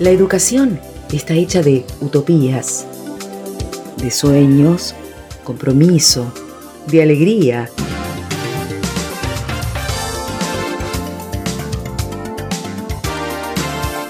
La 0.00 0.10
educación 0.10 0.80
está 1.12 1.34
hecha 1.34 1.62
de 1.62 1.86
utopías, 2.00 2.84
de 3.96 4.10
sueños, 4.10 4.92
compromiso, 5.44 6.32
de 6.88 7.00
alegría. 7.00 7.70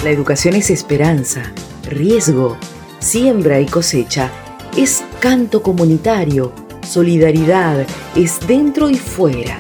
La 0.03 0.09
educación 0.09 0.55
es 0.55 0.71
esperanza, 0.71 1.53
riesgo, 1.87 2.57
siembra 3.01 3.61
y 3.61 3.67
cosecha. 3.67 4.31
Es 4.79 5.05
canto 5.21 5.63
comunitario, 5.63 6.55
solidaridad, 6.83 7.87
es 8.17 8.41
dentro 8.47 8.89
y 8.89 8.95
fuera. 8.95 9.59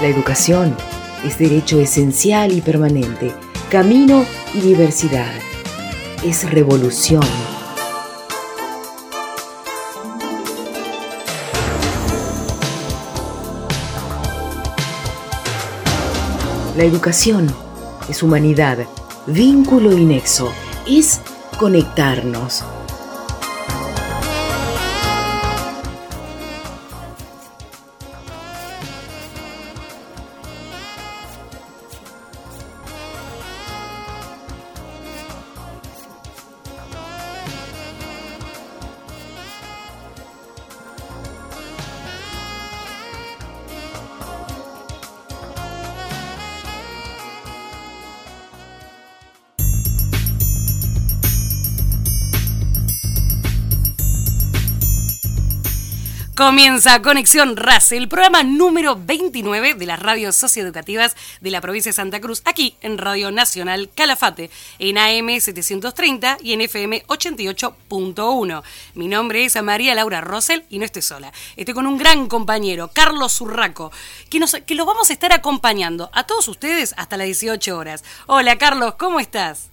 La 0.00 0.06
educación 0.06 0.76
es 1.24 1.38
derecho 1.38 1.80
esencial 1.80 2.52
y 2.52 2.60
permanente, 2.60 3.34
camino 3.68 4.24
y 4.54 4.60
diversidad. 4.60 5.32
Es 6.24 6.48
revolución. 6.48 7.24
La 16.76 16.84
educación 16.84 17.52
es 18.08 18.22
humanidad, 18.22 18.78
vínculo 19.26 19.98
y 19.98 20.04
nexo. 20.04 20.52
Es 20.86 21.20
conectarnos 21.58 22.62
Comienza 56.38 57.02
Conexión 57.02 57.56
RACE, 57.56 57.96
el 57.96 58.06
programa 58.06 58.44
número 58.44 58.94
29 58.94 59.74
de 59.74 59.86
las 59.86 59.98
radios 59.98 60.36
socioeducativas 60.36 61.16
de 61.40 61.50
la 61.50 61.60
provincia 61.60 61.88
de 61.88 61.94
Santa 61.94 62.20
Cruz, 62.20 62.42
aquí 62.44 62.76
en 62.80 62.96
Radio 62.96 63.32
Nacional 63.32 63.90
Calafate, 63.92 64.48
en 64.78 64.98
AM 64.98 65.40
730 65.40 66.38
y 66.40 66.52
en 66.52 66.60
FM 66.60 67.02
88.1. 67.08 68.62
Mi 68.94 69.08
nombre 69.08 69.46
es 69.46 69.60
María 69.60 69.96
Laura 69.96 70.20
Rosel 70.20 70.64
y 70.70 70.78
no 70.78 70.84
estoy 70.84 71.02
sola. 71.02 71.32
Estoy 71.56 71.74
con 71.74 71.88
un 71.88 71.98
gran 71.98 72.28
compañero, 72.28 72.92
Carlos 72.94 73.32
Zurraco, 73.32 73.90
que, 74.30 74.38
nos, 74.38 74.52
que 74.64 74.76
los 74.76 74.86
vamos 74.86 75.10
a 75.10 75.14
estar 75.14 75.32
acompañando 75.32 76.08
a 76.12 76.24
todos 76.24 76.46
ustedes 76.46 76.94
hasta 76.98 77.16
las 77.16 77.26
18 77.26 77.76
horas. 77.76 78.04
Hola 78.28 78.56
Carlos, 78.58 78.94
¿cómo 78.94 79.18
estás? 79.18 79.70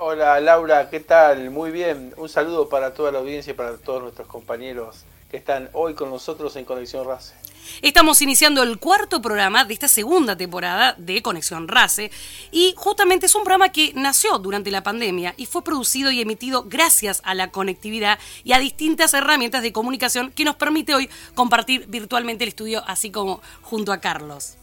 Hola 0.00 0.38
Laura, 0.38 0.88
¿qué 0.90 1.00
tal? 1.00 1.50
Muy 1.50 1.72
bien. 1.72 2.14
Un 2.16 2.28
saludo 2.28 2.68
para 2.68 2.94
toda 2.94 3.10
la 3.10 3.18
audiencia 3.18 3.50
y 3.50 3.54
para 3.54 3.76
todos 3.78 4.00
nuestros 4.00 4.28
compañeros 4.28 5.04
que 5.28 5.36
están 5.36 5.70
hoy 5.72 5.94
con 5.94 6.08
nosotros 6.08 6.54
en 6.54 6.64
Conexión 6.64 7.04
RACE. 7.04 7.34
Estamos 7.82 8.22
iniciando 8.22 8.62
el 8.62 8.78
cuarto 8.78 9.20
programa 9.20 9.64
de 9.64 9.74
esta 9.74 9.88
segunda 9.88 10.36
temporada 10.36 10.94
de 10.98 11.20
Conexión 11.20 11.66
RACE 11.66 12.12
y 12.52 12.74
justamente 12.76 13.26
es 13.26 13.34
un 13.34 13.42
programa 13.42 13.70
que 13.70 13.92
nació 13.96 14.38
durante 14.38 14.70
la 14.70 14.84
pandemia 14.84 15.34
y 15.36 15.46
fue 15.46 15.64
producido 15.64 16.12
y 16.12 16.20
emitido 16.20 16.62
gracias 16.68 17.20
a 17.24 17.34
la 17.34 17.50
conectividad 17.50 18.20
y 18.44 18.52
a 18.52 18.60
distintas 18.60 19.14
herramientas 19.14 19.62
de 19.62 19.72
comunicación 19.72 20.30
que 20.30 20.44
nos 20.44 20.54
permite 20.54 20.94
hoy 20.94 21.10
compartir 21.34 21.86
virtualmente 21.88 22.44
el 22.44 22.50
estudio 22.50 22.84
así 22.86 23.10
como 23.10 23.42
junto 23.62 23.92
a 23.92 23.98
Carlos. 23.98 24.58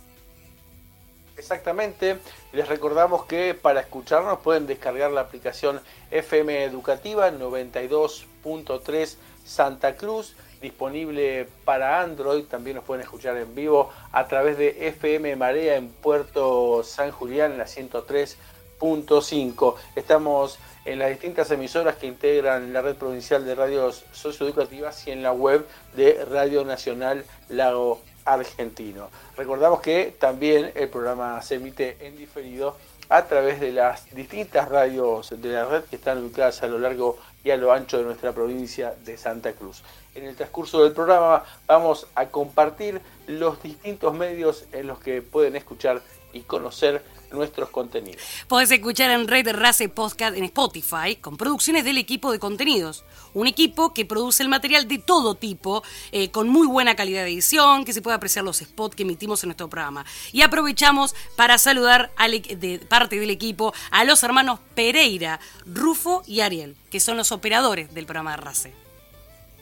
Exactamente. 1.38 2.18
Les 2.54 2.68
recordamos 2.68 3.26
que 3.26 3.54
para 3.54 3.82
escucharnos 3.82 4.40
pueden 4.40 4.66
descargar 4.68 5.12
la 5.12 5.22
aplicación 5.22 5.80
FM 6.12 6.64
Educativa 6.64 7.32
92.3 7.32 9.16
Santa 9.46 9.96
Cruz, 9.96 10.36
disponible 10.62 11.48
para 11.66 12.02
Android. 12.02 12.46
También 12.46 12.78
nos 12.78 12.86
pueden 12.86 13.04
escuchar 13.04 13.36
en 13.38 13.54
vivo 13.54 13.92
a 14.12 14.28
través 14.28 14.58
de 14.58 14.88
FM 14.88 15.36
Marea 15.36 15.76
en 15.76 15.90
Puerto 15.90 16.84
San 16.84 17.12
Julián 17.12 17.52
en 17.52 17.58
la 17.58 17.66
103.5. 17.66 19.76
Estamos 19.96 20.58
en 20.86 21.00
las 21.00 21.10
distintas 21.10 21.52
emisoras 21.52 21.98
que 21.98 22.08
integran 22.08 22.72
la 22.72 22.82
red 22.82 22.96
provincial 22.96 23.46
de 23.46 23.56
radios 23.56 24.06
socioeducativas 24.14 25.06
y 25.08 25.12
en 25.12 25.22
la 25.22 25.34
web 25.34 25.68
de 25.96 26.24
Radio 26.26 26.64
Nacional 26.64 27.26
Lago 27.50 28.02
argentino. 28.26 29.10
Recordamos 29.38 29.82
que 29.82 30.16
también 30.20 30.72
el 30.76 30.90
programa 30.90 31.42
se 31.42 31.56
emite 31.56 31.98
en 32.02 32.18
diferido 32.18 32.76
a 33.10 33.26
través 33.26 33.60
de 33.60 33.72
las 33.72 34.14
distintas 34.14 34.68
radios 34.68 35.30
de 35.40 35.50
la 35.50 35.66
red 35.66 35.84
que 35.84 35.96
están 35.96 36.18
ubicadas 36.18 36.64
a 36.64 36.68
lo 36.68 36.80
largo 36.80 37.18
y 37.44 37.52
a 37.52 37.58
lo 37.58 37.72
ancho 37.72 38.00
de 38.00 38.04
nuestra 38.04 38.32
provincia 38.34 38.96
de 39.06 39.18
Santa 39.18 39.54
Cruz. 39.54 39.84
En 40.16 40.26
el 40.26 40.36
transcurso 40.36 40.84
del 40.84 40.94
programa 40.94 41.44
vamos 41.68 42.08
a 42.16 42.26
compartir 42.28 43.00
los 43.28 43.62
distintos 43.62 44.14
medios 44.14 44.66
en 44.72 44.88
los 44.88 45.00
que 45.00 45.22
pueden 45.22 45.56
escuchar 45.56 46.02
y 46.34 46.42
conocer 46.42 47.04
nuestros 47.32 47.70
contenidos. 47.70 48.22
Podés 48.48 48.72
escuchar 48.72 49.12
en 49.12 49.28
Red 49.28 49.50
Race 49.54 49.88
Podcast 49.90 50.36
en 50.36 50.44
Spotify 50.46 51.16
con 51.20 51.38
producciones 51.38 51.84
del 51.84 51.98
equipo 51.98 52.32
de 52.32 52.40
contenidos. 52.40 53.04
Un 53.36 53.48
equipo 53.48 53.94
que 53.94 54.06
produce 54.06 54.42
el 54.44 54.50
material 54.50 54.88
de 54.88 54.98
todo 54.98 55.36
tipo, 55.36 55.84
eh, 56.14 56.32
con 56.32 56.48
muy 56.48 56.66
buena 56.66 56.96
calidad 56.96 57.24
de 57.24 57.32
edición, 57.32 57.84
que 57.84 57.92
se 57.92 58.02
puede 58.02 58.16
apreciar 58.16 58.46
los 58.46 58.58
spots 58.58 58.96
que 58.96 59.04
emitimos 59.04 59.44
en 59.44 59.50
nuestro 59.50 59.70
programa. 59.70 60.06
Y 60.32 60.42
aprovechamos 60.42 61.14
para 61.36 61.58
saludar 61.58 62.12
e, 62.18 62.56
de 62.56 62.80
parte 62.80 63.20
del 63.20 63.30
equipo 63.30 63.74
a 63.92 64.06
los 64.06 64.24
hermanos 64.24 64.62
Pereira, 64.74 65.42
Rufo 65.66 66.24
y 66.26 66.40
Ariel, 66.40 66.78
que 66.90 67.02
son 67.02 67.18
los 67.18 67.34
operadores 67.34 67.94
del 67.94 68.06
programa 68.06 68.32
de 68.32 68.38
Race. 68.38 68.74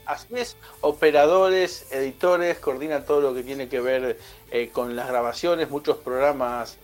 Así 0.05 0.27
es, 0.35 0.55
operadores, 0.81 1.87
editores, 1.89 2.59
coordinan 2.59 3.05
todo 3.05 3.21
lo 3.21 3.33
que 3.33 3.41
tiene 3.41 3.69
que 3.69 3.79
ver 3.79 4.19
eh, 4.51 4.69
con 4.71 4.95
las 4.95 5.07
grabaciones, 5.07 5.71
muchos 5.71 5.97
programas 5.97 6.77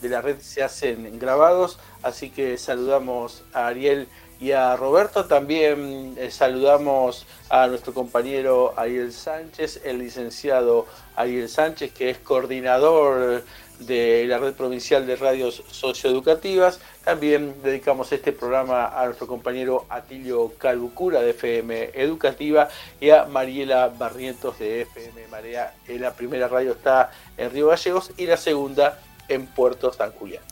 de 0.00 0.08
la 0.08 0.20
red 0.20 0.40
se 0.40 0.62
hacen 0.62 1.18
grabados, 1.18 1.78
así 2.02 2.30
que 2.30 2.56
saludamos 2.58 3.44
a 3.52 3.66
Ariel 3.66 4.08
y 4.40 4.52
a 4.52 4.76
Roberto. 4.76 5.24
También 5.24 6.14
eh, 6.18 6.30
saludamos 6.30 7.26
a 7.48 7.66
nuestro 7.66 7.92
compañero 7.92 8.74
Ariel 8.76 9.12
Sánchez, 9.12 9.82
el 9.84 9.98
licenciado 9.98 10.86
Ariel 11.16 11.48
Sánchez, 11.48 11.92
que 11.92 12.10
es 12.10 12.18
coordinador 12.18 13.42
de 13.80 14.24
la 14.26 14.38
red 14.38 14.54
provincial 14.54 15.06
de 15.06 15.16
radios 15.16 15.62
socioeducativas. 15.70 16.80
También 17.04 17.62
dedicamos 17.62 18.10
este 18.12 18.32
programa 18.32 18.86
a 18.86 19.06
nuestro 19.06 19.26
compañero 19.26 19.86
Atilio 19.88 20.52
Calbucura 20.58 21.20
de 21.20 21.30
FM 21.30 21.90
Educativa 21.94 22.68
y 23.00 23.10
a 23.10 23.24
Mariela 23.24 23.88
Barrientos 23.88 24.58
de 24.58 24.82
FM 24.82 25.28
Marea. 25.28 25.74
La 25.86 26.12
primera 26.12 26.48
radio 26.48 26.72
está 26.72 27.10
en 27.36 27.50
Río 27.50 27.68
Gallegos 27.68 28.12
y 28.16 28.26
la 28.26 28.36
segunda 28.36 29.00
en 29.28 29.46
Puerto 29.46 29.92
San 29.92 30.12
Julián. 30.12 30.42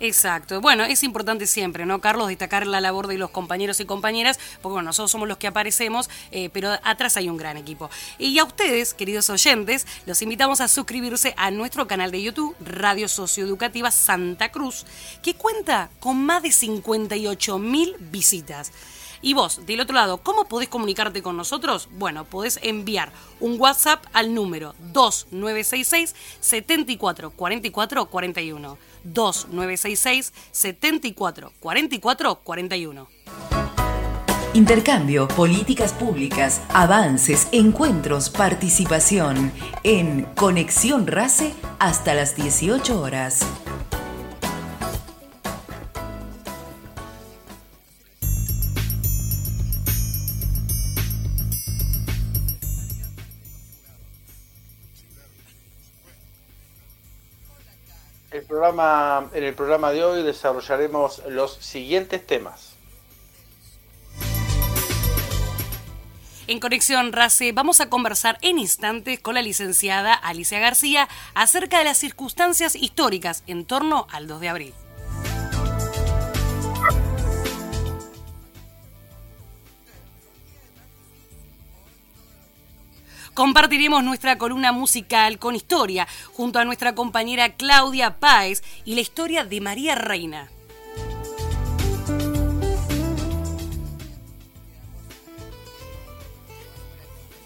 Exacto. 0.00 0.60
Bueno, 0.60 0.84
es 0.84 1.02
importante 1.02 1.46
siempre, 1.46 1.86
¿no, 1.86 2.00
Carlos? 2.00 2.28
Destacar 2.28 2.66
la 2.66 2.80
labor 2.80 3.06
de 3.06 3.18
los 3.18 3.30
compañeros 3.30 3.80
y 3.80 3.86
compañeras, 3.86 4.38
porque 4.60 4.74
bueno, 4.74 4.88
nosotros 4.88 5.10
somos 5.10 5.28
los 5.28 5.38
que 5.38 5.46
aparecemos, 5.46 6.10
eh, 6.30 6.50
pero 6.52 6.70
atrás 6.82 7.16
hay 7.16 7.28
un 7.28 7.36
gran 7.36 7.56
equipo. 7.56 7.90
Y 8.18 8.38
a 8.38 8.44
ustedes, 8.44 8.94
queridos 8.94 9.30
oyentes, 9.30 9.86
los 10.04 10.20
invitamos 10.22 10.60
a 10.60 10.68
suscribirse 10.68 11.34
a 11.36 11.50
nuestro 11.50 11.86
canal 11.86 12.10
de 12.10 12.22
YouTube, 12.22 12.54
Radio 12.60 13.08
Socioeducativa 13.08 13.90
Santa 13.90 14.50
Cruz, 14.50 14.84
que 15.22 15.34
cuenta 15.34 15.90
con 16.00 16.24
más 16.24 16.42
de 16.42 16.52
58 16.52 17.58
mil 17.58 17.96
visitas. 17.98 18.72
Y 19.26 19.34
vos, 19.34 19.66
del 19.66 19.80
otro 19.80 19.96
lado, 19.96 20.18
¿cómo 20.18 20.44
podés 20.44 20.68
comunicarte 20.68 21.20
con 21.20 21.36
nosotros? 21.36 21.88
Bueno, 21.98 22.24
podés 22.26 22.60
enviar 22.62 23.10
un 23.40 23.60
WhatsApp 23.60 24.04
al 24.12 24.32
número 24.32 24.76
2966 24.92 26.14
74 26.38 27.30
44 27.30 28.06
41. 28.06 28.78
2966 29.02 30.32
74 30.52 31.52
44 31.58 32.34
41. 32.36 33.08
Intercambio, 34.54 35.26
políticas 35.26 35.92
públicas, 35.92 36.62
avances, 36.72 37.48
encuentros, 37.50 38.30
participación 38.30 39.50
en 39.82 40.22
Conexión 40.36 41.08
RACE 41.08 41.52
hasta 41.80 42.14
las 42.14 42.36
18 42.36 43.00
horas. 43.02 43.44
En 58.48 59.44
el 59.44 59.54
programa 59.54 59.90
de 59.90 60.04
hoy 60.04 60.22
desarrollaremos 60.22 61.22
los 61.28 61.54
siguientes 61.54 62.26
temas. 62.26 62.76
En 66.48 66.60
Conexión 66.60 67.12
RACE 67.12 67.50
vamos 67.50 67.80
a 67.80 67.90
conversar 67.90 68.38
en 68.40 68.58
instantes 68.58 69.18
con 69.18 69.34
la 69.34 69.42
licenciada 69.42 70.14
Alicia 70.14 70.60
García 70.60 71.08
acerca 71.34 71.78
de 71.78 71.84
las 71.84 71.98
circunstancias 71.98 72.76
históricas 72.76 73.42
en 73.48 73.66
torno 73.66 74.06
al 74.12 74.28
2 74.28 74.40
de 74.40 74.48
abril. 74.48 74.74
Compartiremos 83.36 84.02
nuestra 84.02 84.38
columna 84.38 84.72
musical 84.72 85.38
con 85.38 85.54
historia 85.54 86.08
junto 86.32 86.58
a 86.58 86.64
nuestra 86.64 86.94
compañera 86.94 87.54
Claudia 87.54 88.18
Páez 88.18 88.62
y 88.86 88.94
la 88.94 89.02
historia 89.02 89.44
de 89.44 89.60
María 89.60 89.94
Reina. 89.94 90.50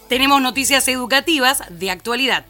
Tenemos 0.08 0.40
noticias 0.40 0.86
educativas 0.86 1.64
de 1.70 1.90
actualidad. 1.90 2.46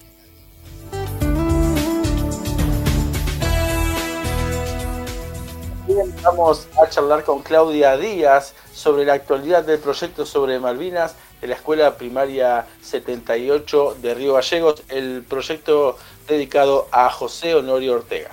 vamos 6.22 6.68
a 6.80 6.88
charlar 6.88 7.24
con 7.24 7.42
Claudia 7.42 7.96
Díaz 7.96 8.54
sobre 8.72 9.04
la 9.04 9.14
actualidad 9.14 9.64
del 9.64 9.78
proyecto 9.78 10.24
sobre 10.26 10.58
Malvinas 10.58 11.14
de 11.40 11.46
la 11.48 11.54
Escuela 11.54 11.96
Primaria 11.96 12.66
78 12.82 13.96
de 14.00 14.14
Río 14.14 14.34
Gallegos, 14.34 14.82
el 14.88 15.24
proyecto 15.26 15.98
dedicado 16.28 16.88
a 16.92 17.10
José 17.10 17.54
Honorio 17.54 17.94
Ortega. 17.94 18.30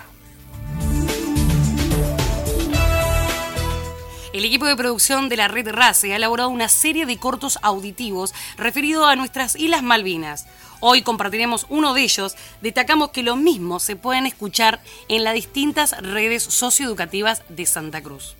El 4.33 4.45
equipo 4.45 4.67
de 4.67 4.75
producción 4.75 5.29
de 5.29 5.37
la 5.37 5.47
red 5.47 5.67
RACE 5.67 6.13
ha 6.13 6.17
elaborado 6.17 6.49
una 6.49 6.69
serie 6.69 7.07
de 7.07 7.17
cortos 7.17 7.57
auditivos 7.63 8.35
referidos 8.55 9.07
a 9.07 9.15
nuestras 9.15 9.55
Islas 9.55 9.81
Malvinas. 9.81 10.45
Hoy 10.79 11.01
compartiremos 11.01 11.65
uno 11.69 11.95
de 11.95 12.03
ellos. 12.03 12.35
Destacamos 12.61 13.09
que 13.09 13.23
lo 13.23 13.35
mismo 13.35 13.79
se 13.79 13.95
pueden 13.95 14.27
escuchar 14.27 14.79
en 15.07 15.23
las 15.23 15.33
distintas 15.33 15.99
redes 16.03 16.43
socioeducativas 16.43 17.41
de 17.49 17.65
Santa 17.65 18.03
Cruz. 18.03 18.35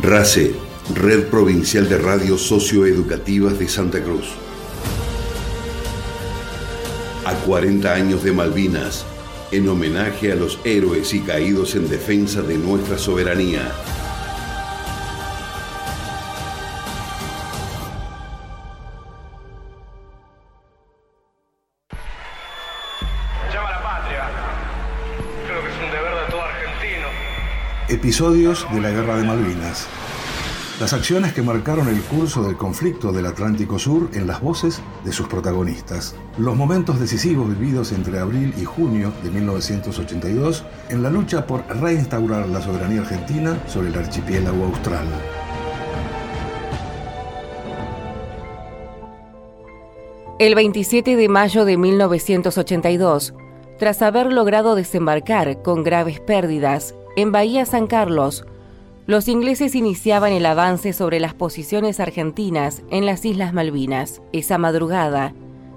RACE 0.00 0.54
Red 0.94 1.26
Provincial 1.30 1.88
de 1.88 1.98
Radios 1.98 2.46
Socioeducativas 2.46 3.58
de 3.58 3.68
Santa 3.68 4.00
Cruz. 4.00 4.26
A 7.24 7.34
40 7.34 7.92
años 7.92 8.22
de 8.22 8.30
Malvinas, 8.30 9.04
en 9.50 9.68
homenaje 9.68 10.30
a 10.30 10.36
los 10.36 10.60
héroes 10.64 11.12
y 11.12 11.20
caídos 11.20 11.74
en 11.74 11.88
defensa 11.88 12.40
de 12.40 12.56
nuestra 12.56 12.98
soberanía. 12.98 13.72
Llama 23.52 23.68
a 23.68 23.72
la 23.72 23.82
patria. 23.82 24.30
Creo 25.48 25.62
que 25.62 25.68
es 25.68 25.74
un 25.84 25.90
deber 25.90 26.14
de 26.14 26.30
todo 26.30 26.42
argentino. 26.42 27.08
Episodios 27.88 28.66
de 28.72 28.80
la 28.80 28.90
Guerra 28.90 29.16
de 29.16 29.24
Malvinas. 29.24 29.88
Las 30.78 30.92
acciones 30.92 31.32
que 31.32 31.40
marcaron 31.40 31.88
el 31.88 32.02
curso 32.02 32.42
del 32.42 32.58
conflicto 32.58 33.10
del 33.10 33.24
Atlántico 33.24 33.78
Sur 33.78 34.10
en 34.12 34.26
las 34.26 34.42
voces 34.42 34.82
de 35.06 35.12
sus 35.12 35.26
protagonistas. 35.26 36.14
Los 36.36 36.54
momentos 36.54 37.00
decisivos 37.00 37.48
vividos 37.48 37.92
entre 37.92 38.18
abril 38.18 38.52
y 38.58 38.66
junio 38.66 39.10
de 39.22 39.30
1982 39.30 40.64
en 40.90 41.02
la 41.02 41.08
lucha 41.08 41.46
por 41.46 41.66
reinstaurar 41.80 42.46
la 42.50 42.60
soberanía 42.60 43.00
argentina 43.00 43.58
sobre 43.66 43.88
el 43.88 43.94
archipiélago 43.94 44.66
austral. 44.66 45.06
El 50.38 50.54
27 50.54 51.16
de 51.16 51.28
mayo 51.30 51.64
de 51.64 51.78
1982, 51.78 53.32
tras 53.78 54.02
haber 54.02 54.30
logrado 54.30 54.74
desembarcar 54.74 55.62
con 55.62 55.82
graves 55.82 56.20
pérdidas 56.20 56.94
en 57.16 57.32
Bahía 57.32 57.64
San 57.64 57.86
Carlos, 57.86 58.44
los 59.06 59.28
ingleses 59.28 59.76
iniciaban 59.76 60.32
el 60.32 60.44
avance 60.46 60.92
sobre 60.92 61.20
las 61.20 61.32
posiciones 61.32 62.00
argentinas 62.00 62.82
en 62.90 63.06
las 63.06 63.24
Islas 63.24 63.52
Malvinas. 63.52 64.20
Esa 64.32 64.58
madrugada, 64.58 65.32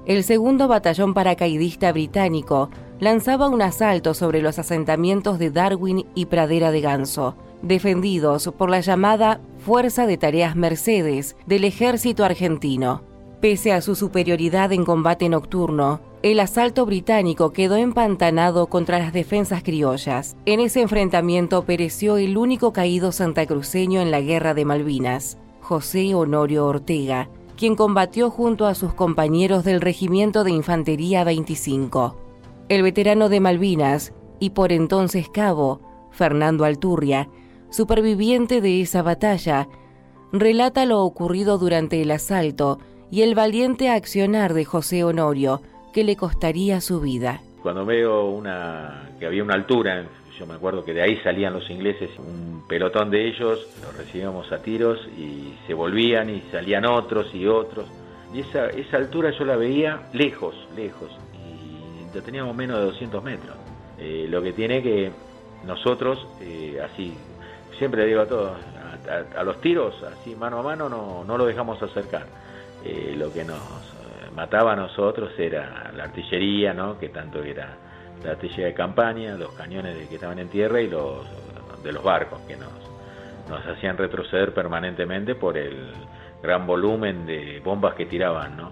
el 0.08 0.24
segundo 0.24 0.68
batallón 0.68 1.14
paracaidista 1.14 1.92
británico 1.92 2.72
lanzaba 3.00 3.48
un 3.48 3.62
asalto 3.62 4.16
sobre 4.16 4.42
los 4.42 4.58
asentamientos 4.58 5.38
de 5.38 5.52
Darwin 5.52 6.08
y 6.16 6.26
Pradera 6.26 6.72
de 6.72 6.81
Ganso, 6.81 7.36
defendidos 7.62 8.52
por 8.58 8.72
la 8.72 8.80
llamada 8.80 9.40
Fuerza 9.60 10.08
de 10.08 10.18
Tareas 10.18 10.56
Mercedes 10.56 11.36
del 11.46 11.66
ejército 11.66 12.25
argentino. 12.25 13.09
Pese 13.41 13.71
a 13.71 13.80
su 13.80 13.95
superioridad 13.95 14.74
en 14.74 14.83
combate 14.83 15.30
nocturno, 15.30 16.01
el 16.24 16.41
asalto 16.41 16.86
británico 16.86 17.53
quedó 17.53 17.77
empantanado 17.77 18.68
contra 18.68 19.00
las 19.00 19.13
defensas 19.13 19.63
criollas. 19.63 20.36
En 20.45 20.59
ese 20.59 20.81
enfrentamiento 20.81 21.63
pereció 21.63 22.18
el 22.18 22.38
único 22.38 22.74
caído 22.74 23.13
santacruceño 23.13 24.01
en 24.01 24.12
la 24.12 24.19
Guerra 24.19 24.53
de 24.53 24.65
Malvinas, 24.65 25.38
José 25.62 26.13
Honorio 26.15 26.65
Ortega, 26.65 27.30
quien 27.56 27.77
combatió 27.77 28.30
junto 28.30 28.65
a 28.65 28.75
sus 28.75 28.94
compañeros 28.94 29.63
del 29.63 29.80
Regimiento 29.80 30.44
de 30.44 30.51
Infantería 30.51 31.24
25. 31.24 32.18
El 32.68 32.83
veterano 32.83 33.30
de 33.30 33.39
Malvinas, 33.39 34.13
y 34.41 34.50
por 34.50 34.74
entonces 34.74 35.30
cabo, 35.30 35.80
Fernando 36.12 36.65
Alturria, 36.65 37.30
superviviente 37.69 38.59
de 38.59 38.81
esa 38.81 39.01
batalla, 39.01 39.69
relata 40.33 40.86
lo 40.86 41.03
ocurrido 41.03 41.57
durante 41.57 42.01
el 42.01 42.12
asalto 42.12 42.80
y 43.12 43.22
el 43.24 43.36
valiente 43.36 43.90
accionar 43.90 44.54
de 44.54 44.66
José 44.66 45.04
Honorio, 45.04 45.62
que 45.94 46.04
le 46.04 46.16
costaría 46.16 46.82
su 46.82 47.02
vida. 47.02 47.42
Cuando 47.62 47.86
veo 47.86 48.26
una 48.26 49.10
que 49.20 49.26
había 49.26 49.44
una 49.44 49.56
altura, 49.56 50.06
yo 50.38 50.46
me 50.46 50.54
acuerdo 50.54 50.86
que 50.86 50.94
de 50.94 51.02
ahí 51.02 51.18
salían 51.18 51.54
los 51.54 51.70
ingleses, 51.70 52.10
un 52.18 52.63
pelotón 52.68 53.10
de 53.10 53.28
ellos, 53.28 53.68
los 53.82 53.98
recibíamos 53.98 54.51
a 54.51 54.62
tiros 54.62 55.00
y 55.18 55.54
se 55.68 55.74
volvían 55.74 56.30
y 56.30 56.42
salían 56.51 56.86
otros 56.86 57.34
y 57.34 57.46
otros. 57.48 57.86
Y 58.34 58.42
esa, 58.42 58.68
esa 58.68 58.98
altura 58.98 59.32
yo 59.38 59.44
la 59.44 59.56
veía 59.56 60.04
lejos, 60.13 60.56
lejos, 60.75 61.10
y 61.34 62.16
lo 62.16 62.22
teníamos 62.22 62.56
menos 62.56 62.80
de 62.80 62.86
200 62.86 63.24
metros. 63.24 63.56
Eh, 63.98 64.28
lo 64.30 64.42
que 64.42 64.54
tiene 64.54 64.82
que 64.82 65.12
nosotros, 65.66 66.25
eh, 66.39 66.80
así, 66.82 67.13
siempre 67.78 68.04
le 68.04 68.08
digo 68.08 68.22
a 68.22 68.28
todos, 68.28 68.51
a, 69.36 69.44
los 69.44 69.60
tiros, 69.60 69.96
así 70.04 70.36
mano 70.36 70.60
a 70.60 70.63
mano, 70.63 70.88
no, 70.88 71.24
no 71.25 71.38
lo 71.38 71.46
dejamos 71.46 71.82
acercar. 71.82 72.25
Eh, 72.83 73.13
lo 73.17 73.31
que 73.33 73.43
nos 73.43 73.59
mataba 74.33 74.74
a 74.74 74.75
nosotros 74.75 75.31
era 75.38 75.91
la 75.95 76.05
artillería, 76.05 76.74
¿no? 76.74 76.98
que 76.98 77.09
tanto 77.09 77.43
era 77.43 77.77
la 78.24 78.31
artillería 78.31 78.67
de 78.67 78.74
campaña, 78.74 79.36
los 79.36 79.51
cañones 79.53 80.07
que 80.07 80.15
estaban 80.15 80.39
en 80.39 80.50
tierra 80.50 80.81
y 80.81 80.88
los 80.88 81.27
de 81.83 81.91
los 81.91 82.03
barcos 82.03 82.39
que 82.41 82.55
nos, 82.57 82.69
hacían 83.67 83.98
retroceder 83.98 84.53
permanentemente 84.53 85.36
por 85.36 85.57
el 85.57 85.91
gran 86.41 86.67
volumen 86.67 87.25
de 87.25 87.62
bombas 87.63 87.95
que 87.95 88.05
tiraban, 88.05 88.55
¿no? 88.55 88.71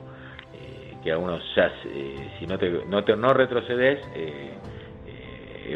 Eh, 0.53 0.97
que 1.03 1.11
a 1.11 1.17
uno 1.17 1.39
ya, 1.55 1.71
eh, 1.85 2.31
si 2.37 2.45
no 2.45 2.57
te, 2.57 2.85
no, 2.87 3.03
te, 3.03 3.15
no 3.15 3.33
retrocedes, 3.33 4.05
eh, 4.13 4.53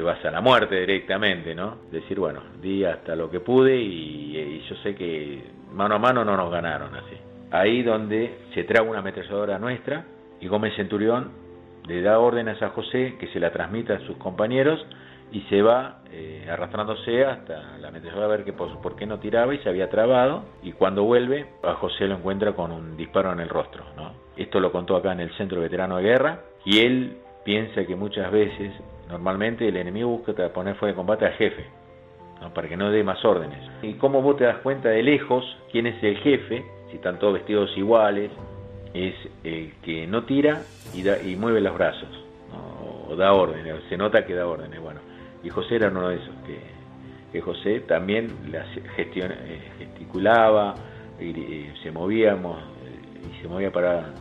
vas 0.03 0.23
a 0.23 0.31
la 0.31 0.39
muerte 0.39 0.79
directamente, 0.79 1.53
¿no? 1.53 1.77
Decir, 1.91 2.19
bueno, 2.19 2.41
di 2.61 2.85
hasta 2.85 3.15
lo 3.15 3.29
que 3.29 3.39
pude 3.39 3.75
y 3.75 4.63
yo 4.69 4.75
sé 4.77 4.95
que 4.95 5.43
mano 5.73 5.95
a 5.95 6.00
mano 6.00 6.23
no 6.23 6.38
nos 6.38 6.50
ganaron 6.50 6.95
así 6.95 7.30
ahí 7.51 7.84
donde 7.84 8.38
se 8.53 8.63
trae 8.63 8.86
una 8.86 9.00
ametralladora 9.00 9.60
nuestra 9.60 10.05
y 10.39 10.48
Gómez 10.48 10.75
Centurión 10.75 11.31
le 11.88 12.01
da 12.01 12.20
órdenes 12.20 12.62
a 12.62 12.70
José 12.70 13.15
que 13.20 13.27
se 13.27 13.39
la 13.39 13.51
transmita 13.51 13.96
a 13.96 14.00
sus 14.00 14.17
compañeros 14.17 14.86
y 15.31 15.41
se 15.43 15.62
va 15.62 16.01
eh, 16.12 16.48
arrastrándose 16.50 17.25
hasta 17.25 17.77
la 17.79 17.89
ametralladora 17.89 18.25
a 18.25 18.29
ver 18.29 18.43
que 18.43 18.53
por, 18.53 18.96
qué 18.96 19.05
no 19.05 19.20
tiraba 19.20 19.53
y 19.53 19.60
se 19.60 19.70
había 19.70 19.89
trabado 19.89 20.43
y 20.63 20.72
cuando 20.74 21.03
vuelve 21.03 21.46
a 21.63 21.74
José 21.75 22.08
lo 22.08 22.15
encuentra 22.15 22.53
con 22.53 22.72
un 22.72 22.98
disparo 22.98 23.31
en 23.31 23.39
el 23.39 23.50
rostro. 23.50 23.84
¿no? 23.96 24.13
Esto 24.36 24.60
lo 24.60 24.72
contó 24.72 24.96
acá 24.96 25.12
en 25.12 25.22
el 25.22 25.31
Centro 25.36 25.62
Veterano 25.62 25.98
de 25.98 26.03
Guerra 26.03 26.39
y 26.65 26.79
él 26.79 27.17
piensa 27.43 27.86
que 27.86 27.96
muchas 27.96 28.31
veces, 28.31 28.72
normalmente 29.10 29.67
el 29.67 29.77
enemigo 29.77 30.10
busca 30.10 30.34
poner 30.50 30.75
fuera 30.75 30.93
de 30.93 30.96
combate 30.96 31.25
al 31.25 31.34
jefe, 31.34 31.65
para 32.53 32.67
que 32.67 32.77
no 32.77 32.89
dé 32.89 33.03
más 33.03 33.24
órdenes. 33.24 33.60
Y 33.81 33.93
cómo 33.93 34.22
vos 34.22 34.38
te 34.38 34.46
das 34.46 34.58
cuenta 34.58 34.89
de 34.89 35.03
lejos 35.03 35.43
quién 35.72 35.88
es 35.88 36.03
el 36.03 36.17
jefe 36.17 36.63
si 36.91 36.98
están 36.98 37.17
todos 37.17 37.33
vestidos 37.33 37.75
iguales, 37.77 38.29
es 38.93 39.15
el 39.43 39.74
que 39.81 40.05
no 40.05 40.25
tira 40.25 40.62
y, 40.93 41.01
da, 41.01 41.21
y 41.21 41.36
mueve 41.36 41.62
los 41.62 41.74
brazos, 41.74 42.10
o 43.10 43.15
da 43.15 43.33
órdenes, 43.33 43.75
se 43.89 43.98
nota 43.98 44.25
que 44.25 44.36
da 44.36 44.45
órdenes. 44.45 44.79
Bueno, 44.79 45.00
y 45.43 45.50
José 45.50 45.77
era 45.77 45.88
uno 45.88 46.10
de 46.10 46.17
esos, 46.17 46.36
que, 46.45 47.41
José 47.41 47.79
también 47.81 48.29
eh, 48.53 49.62
gesticulaba, 49.79 50.75
se 51.81 51.91
movíamos, 51.91 52.60
eh, 52.60 53.29
y 53.29 53.41
se 53.41 53.48
movía 53.48 53.71
para, 53.71 54.13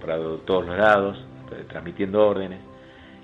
para 0.00 0.16
todos 0.44 0.66
los 0.66 0.76
lados, 0.76 1.24
transmitiendo 1.68 2.26
órdenes. 2.26 2.58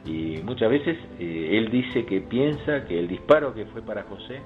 Y 0.04 0.40
muchas 0.44 0.70
veces 0.70 0.96
eh, 1.18 1.50
él 1.52 1.68
dice 1.70 2.06
que 2.06 2.20
piensa 2.20 2.84
que 2.86 2.98
el 2.98 3.08
disparo 3.08 3.52
que 3.52 3.66
fue 3.66 3.82
para 3.82 4.04
José 4.04 4.40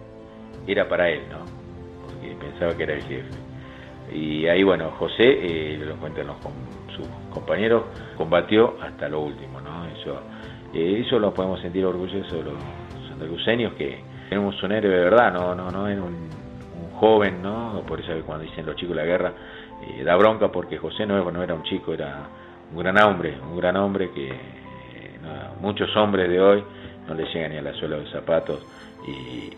era 0.66 0.88
para 0.88 1.10
él, 1.10 1.20
¿no? 1.30 1.44
Porque 2.06 2.34
pensaba 2.36 2.74
que 2.74 2.82
era 2.84 2.94
el 2.94 3.02
jefe. 3.02 3.51
Y 4.14 4.46
ahí, 4.46 4.62
bueno, 4.62 4.90
José, 4.98 5.16
eh, 5.24 5.78
lo 5.84 5.96
cuentan 5.96 6.26
los, 6.26 6.36
sus 6.96 7.06
compañeros, 7.30 7.84
combatió 8.16 8.76
hasta 8.80 9.08
lo 9.08 9.20
último, 9.20 9.60
¿no? 9.60 9.86
Eso, 9.86 10.20
eh, 10.74 11.02
eso 11.04 11.18
lo 11.18 11.32
podemos 11.32 11.60
sentir 11.60 11.84
orgullosos 11.84 12.44
los 12.44 12.54
santacruceños, 13.08 13.72
que 13.74 14.00
tenemos 14.28 14.62
un 14.62 14.72
héroe 14.72 14.90
de 14.90 15.04
verdad, 15.04 15.32
no, 15.32 15.54
no, 15.54 15.70
no 15.70 15.88
era 15.88 16.02
un, 16.02 16.30
joven, 16.94 17.42
¿no? 17.42 17.82
Por 17.84 17.98
eso 17.98 18.12
cuando 18.24 18.44
dicen 18.44 18.64
los 18.64 18.76
chicos 18.76 18.94
de 18.94 19.02
la 19.02 19.08
guerra, 19.08 19.32
eh, 19.82 20.04
da 20.04 20.14
bronca 20.14 20.52
porque 20.52 20.78
José 20.78 21.04
no, 21.04 21.28
no 21.32 21.42
era 21.42 21.52
un 21.52 21.64
chico, 21.64 21.92
era 21.92 22.28
un 22.72 22.78
gran 22.78 22.96
hombre, 23.02 23.34
un 23.42 23.56
gran 23.56 23.76
hombre 23.76 24.12
que 24.12 24.30
muchos 25.60 25.94
hombres 25.96 26.28
de 26.28 26.40
hoy 26.40 26.64
no 27.06 27.14
le 27.14 27.24
llegan 27.32 27.52
ni 27.52 27.58
a 27.58 27.62
la 27.62 27.72
suela 27.74 27.96
de 27.96 28.10
zapatos 28.10 28.60
y, 29.06 29.50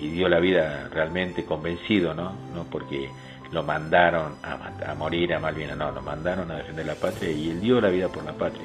dio 0.00 0.30
la 0.30 0.40
vida 0.40 0.88
realmente 0.90 1.44
convencido, 1.44 2.14
¿no? 2.14 2.32
No 2.54 2.64
porque 2.64 3.10
lo 3.52 3.62
mandaron 3.62 4.34
a, 4.42 4.94
morir 4.94 5.34
a 5.34 5.40
Malvinas, 5.40 5.76
no, 5.76 5.90
lo 5.90 6.02
mandaron 6.02 6.50
a 6.50 6.56
defender 6.56 6.86
la 6.86 6.94
patria 6.94 7.30
y 7.30 7.50
él 7.50 7.60
dio 7.60 7.80
la 7.80 7.88
vida 7.88 8.08
por 8.08 8.24
la 8.24 8.32
patria. 8.32 8.64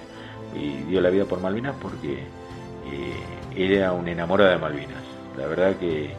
Y 0.56 0.84
dio 0.84 1.02
la 1.02 1.10
vida 1.10 1.26
por 1.26 1.42
Malvinas 1.42 1.76
porque 1.82 2.20
eh, 2.92 3.14
era 3.56 3.92
un 3.92 4.08
enamorado 4.08 4.52
de 4.52 4.58
Malvinas. 4.58 5.04
La 5.38 5.48
verdad 5.48 5.76
que 5.78 6.14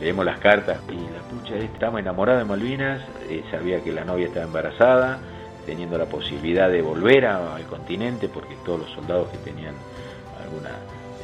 leemos 0.00 0.24
las 0.24 0.38
cartas 0.38 0.78
y 0.88 0.94
la 0.94 1.20
pucha, 1.28 1.56
estaba 1.56 2.00
enamorado 2.00 2.38
de 2.38 2.44
Malvinas, 2.44 3.02
eh, 3.28 3.44
sabía 3.50 3.82
que 3.82 3.92
la 3.92 4.04
novia 4.04 4.26
estaba 4.26 4.46
embarazada, 4.46 5.18
teniendo 5.66 5.98
la 5.98 6.06
posibilidad 6.06 6.70
de 6.70 6.80
volver 6.80 7.26
al 7.26 7.62
continente, 7.64 8.28
porque 8.28 8.56
todos 8.64 8.80
los 8.80 8.90
soldados 8.90 9.28
que 9.28 9.38
tenían 9.38 9.74
alguna, 10.42 10.70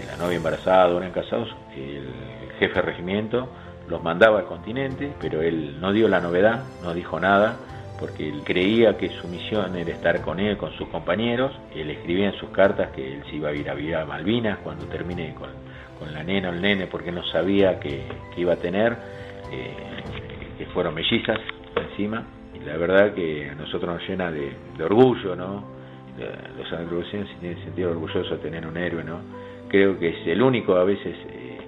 la 0.07 0.17
novia 0.19 0.37
embarazada 0.37 0.95
eran 0.99 1.13
casados, 1.13 1.49
el 1.75 2.13
jefe 2.59 2.75
de 2.75 2.83
regimiento 2.83 3.49
los 3.89 4.03
mandaba 4.03 4.41
al 4.41 4.47
continente, 4.47 5.13
pero 5.21 5.43
él 5.43 5.81
no 5.81 5.93
dio 5.93 6.09
la 6.09 6.21
novedad, 6.21 6.65
no 6.83 6.95
dijo 6.95 7.21
nada, 7.21 7.57
porque 7.99 8.29
él 8.29 8.43
creía 8.45 8.97
que 8.97 9.11
su 9.11 9.29
misión 9.29 9.77
era 9.77 9.91
estar 9.91 10.21
con 10.21 10.41
él, 10.41 10.57
con 10.57 10.73
sus 10.73 10.89
compañeros. 10.89 11.53
Él 11.75 11.91
escribía 11.91 12.27
en 12.27 12.35
sus 12.35 12.51
cartas 12.51 12.91
que 12.91 13.15
él 13.15 13.23
se 13.29 13.37
iba 13.37 13.51
a 13.51 13.53
ir 13.53 13.69
a 13.71 13.75
vivir 13.75 13.97
a 13.97 14.05
Malvinas 14.05 14.59
cuando 14.59 14.87
termine 14.87 15.35
con, 15.35 15.49
la 16.13 16.23
nena 16.23 16.51
o 16.51 16.53
el 16.53 16.61
nene, 16.61 16.87
porque 16.87 17.11
no 17.11 17.25
sabía 17.25 17.81
que, 17.81 18.05
iba 18.37 18.53
a 18.53 18.57
tener, 18.57 18.93
eh, 19.51 19.75
que 20.59 20.67
fueron 20.67 20.95
mellizas 20.95 21.39
encima 21.77 22.25
la 22.65 22.77
verdad 22.77 23.15
que 23.15 23.51
a 23.51 23.55
nosotros 23.55 23.95
nos 23.95 24.09
llena 24.09 24.31
de, 24.31 24.53
orgullo, 24.83 25.37
¿no? 25.37 25.65
Los 26.57 26.69
santacruceños 26.69 27.29
tienen 27.41 27.63
sentido 27.65 27.91
orgulloso 27.91 28.37
de 28.37 28.39
tener 28.39 28.67
un 28.67 28.77
héroe, 28.77 29.05
¿no? 29.05 29.21
Creo 29.69 29.99
que 29.99 30.09
es 30.09 30.27
el 30.27 30.41
único, 30.41 30.77
a 30.77 30.85
veces, 30.85 31.15
eh, 31.31 31.59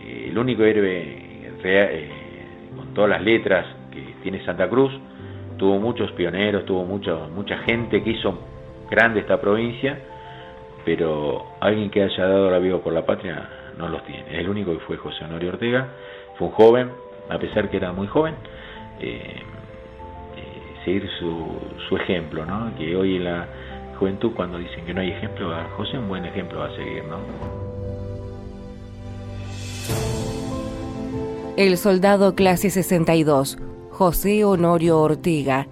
eh, 0.00 0.26
el 0.30 0.38
único 0.38 0.62
héroe 0.62 1.25
eh, 1.64 2.10
con 2.76 2.94
todas 2.94 3.10
las 3.10 3.22
letras 3.22 3.66
que 3.90 4.14
tiene 4.22 4.44
Santa 4.44 4.68
Cruz. 4.68 4.92
Tuvo 5.56 5.78
muchos 5.78 6.12
pioneros, 6.12 6.64
tuvo 6.66 6.84
mucho, 6.84 7.28
mucha 7.34 7.58
gente 7.58 8.02
que 8.02 8.10
hizo 8.10 8.38
grande 8.90 9.20
esta 9.20 9.40
provincia, 9.40 9.98
pero 10.84 11.46
alguien 11.60 11.90
que 11.90 12.02
haya 12.02 12.26
dado 12.26 12.50
la 12.50 12.58
vida 12.58 12.78
por 12.78 12.92
la 12.92 13.06
patria 13.06 13.48
no 13.78 13.88
los 13.88 14.04
tiene. 14.04 14.38
El 14.38 14.48
único 14.48 14.72
que 14.72 14.80
fue 14.80 14.96
José 14.96 15.24
Honorio 15.24 15.50
Ortega, 15.50 15.88
fue 16.36 16.48
un 16.48 16.54
joven, 16.54 16.90
a 17.30 17.38
pesar 17.38 17.70
que 17.70 17.78
era 17.78 17.92
muy 17.92 18.06
joven, 18.06 18.34
seguir 20.86 21.10
su, 21.18 21.46
su 21.88 21.96
ejemplo, 21.96 22.46
¿no? 22.46 22.74
Que 22.78 22.96
hoy 22.96 23.16
en 23.16 23.24
la 23.24 23.46
juventud 23.98 24.32
cuando 24.34 24.58
dicen 24.58 24.84
que 24.86 24.94
no 24.94 25.00
hay 25.00 25.10
ejemplo, 25.10 25.52
José 25.76 25.98
un 25.98 26.08
buen 26.08 26.24
ejemplo 26.24 26.62
a 26.62 26.70
seguir, 26.76 27.04
¿no? 27.04 27.16
El 31.56 31.78
soldado 31.78 32.34
clase 32.34 32.68
62, 32.68 33.56
José 33.90 34.44
Honorio 34.44 35.00
Ortega, 35.00 35.66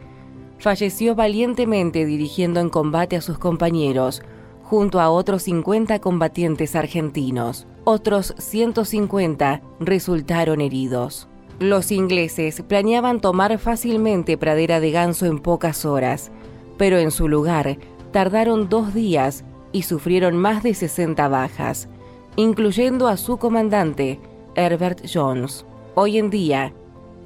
falleció 0.59 1.14
valientemente 1.14 2.07
dirigiendo 2.07 2.61
en 2.61 2.71
combate 2.71 3.17
a 3.17 3.21
sus 3.21 3.37
compañeros, 3.37 4.23
junto 4.62 4.99
a 4.99 5.11
otros 5.11 5.43
50 5.43 5.99
combatientes 5.99 6.75
argentinos. 6.75 7.67
Otros 7.85 8.35
150 8.38 9.61
resultaron 9.79 10.62
heridos. 10.62 11.29
Los 11.59 11.93
ingleses 11.93 12.62
planeaban 12.62 13.21
tomar 13.21 13.59
fácilmente 13.59 14.38
Pradera 14.38 14.81
de 14.81 14.91
Ganso 14.91 15.26
en 15.26 15.38
pocas 15.38 15.85
horas, 15.85 16.31
pero 16.79 16.97
en 16.97 17.11
su 17.11 17.29
lugar 17.29 17.76
tardaron 18.11 18.71
dos 18.71 18.95
días 18.95 19.45
y 19.71 19.83
sufrieron 19.83 20.38
más 20.38 20.62
de 20.62 20.73
60 20.73 21.29
bajas, 21.29 21.91
incluyendo 22.37 23.07
a 23.07 23.19
su 23.19 23.37
comandante, 23.37 24.19
Herbert 24.55 25.03
Jones. 25.12 25.67
Hoy 25.97 26.19
en 26.19 26.29
día, 26.29 26.73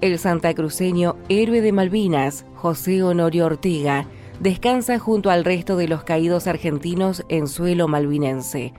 el 0.03 0.19
santacruceño 0.19 1.17
héroe 1.31 1.63
de 1.63 1.73
Malvinas, 1.73 2.45
José 2.55 3.03
Honorio 3.03 3.47
Ortega, 3.47 4.07
descansa 4.41 4.99
junto 4.99 5.31
al 5.31 5.47
resto 5.47 5.75
de 5.79 5.89
los 5.89 6.05
caídos 6.05 6.47
argentinos 6.47 7.25
en 7.31 7.49
suelo 7.49 7.89
malvinense, 7.89 8.75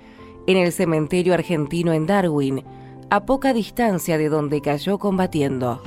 en 0.45 0.57
el 0.57 0.71
cementerio 0.73 1.33
argentino 1.33 1.91
en 1.91 2.05
Darwin, 2.05 2.63
a 3.09 3.25
poca 3.25 3.51
distancia 3.51 4.19
de 4.19 4.29
donde 4.29 4.61
cayó 4.61 4.99
combatiendo. 4.99 5.81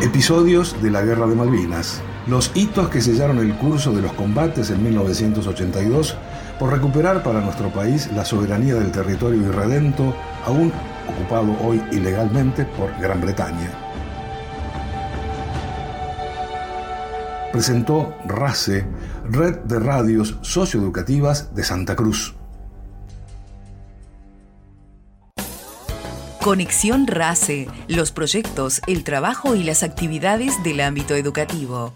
Episodios 0.00 0.80
de 0.80 0.92
la 0.92 1.02
Guerra 1.02 1.26
de 1.26 1.34
Malvinas. 1.34 2.00
Los 2.28 2.52
hitos 2.54 2.90
que 2.90 3.00
sellaron 3.00 3.38
el 3.38 3.56
curso 3.56 3.90
de 3.92 4.02
los 4.02 4.12
combates 4.12 4.70
en 4.70 4.84
1982 4.84 6.16
por 6.58 6.72
recuperar 6.72 7.22
para 7.22 7.40
nuestro 7.40 7.70
país 7.70 8.10
la 8.12 8.24
soberanía 8.24 8.74
del 8.74 8.90
territorio 8.90 9.42
irredento, 9.42 10.14
aún 10.44 10.72
ocupado 11.08 11.56
hoy 11.64 11.82
ilegalmente 11.92 12.64
por 12.64 12.90
Gran 13.00 13.20
Bretaña. 13.20 13.70
Presentó 17.52 18.14
RACE, 18.26 18.86
Red 19.30 19.60
de 19.60 19.78
Radios 19.78 20.36
Socioeducativas 20.42 21.54
de 21.54 21.64
Santa 21.64 21.96
Cruz. 21.96 22.34
Conexión 26.42 27.06
RACE, 27.06 27.68
los 27.88 28.12
proyectos, 28.12 28.80
el 28.86 29.04
trabajo 29.04 29.54
y 29.54 29.64
las 29.64 29.82
actividades 29.82 30.62
del 30.62 30.80
ámbito 30.80 31.14
educativo. 31.14 31.92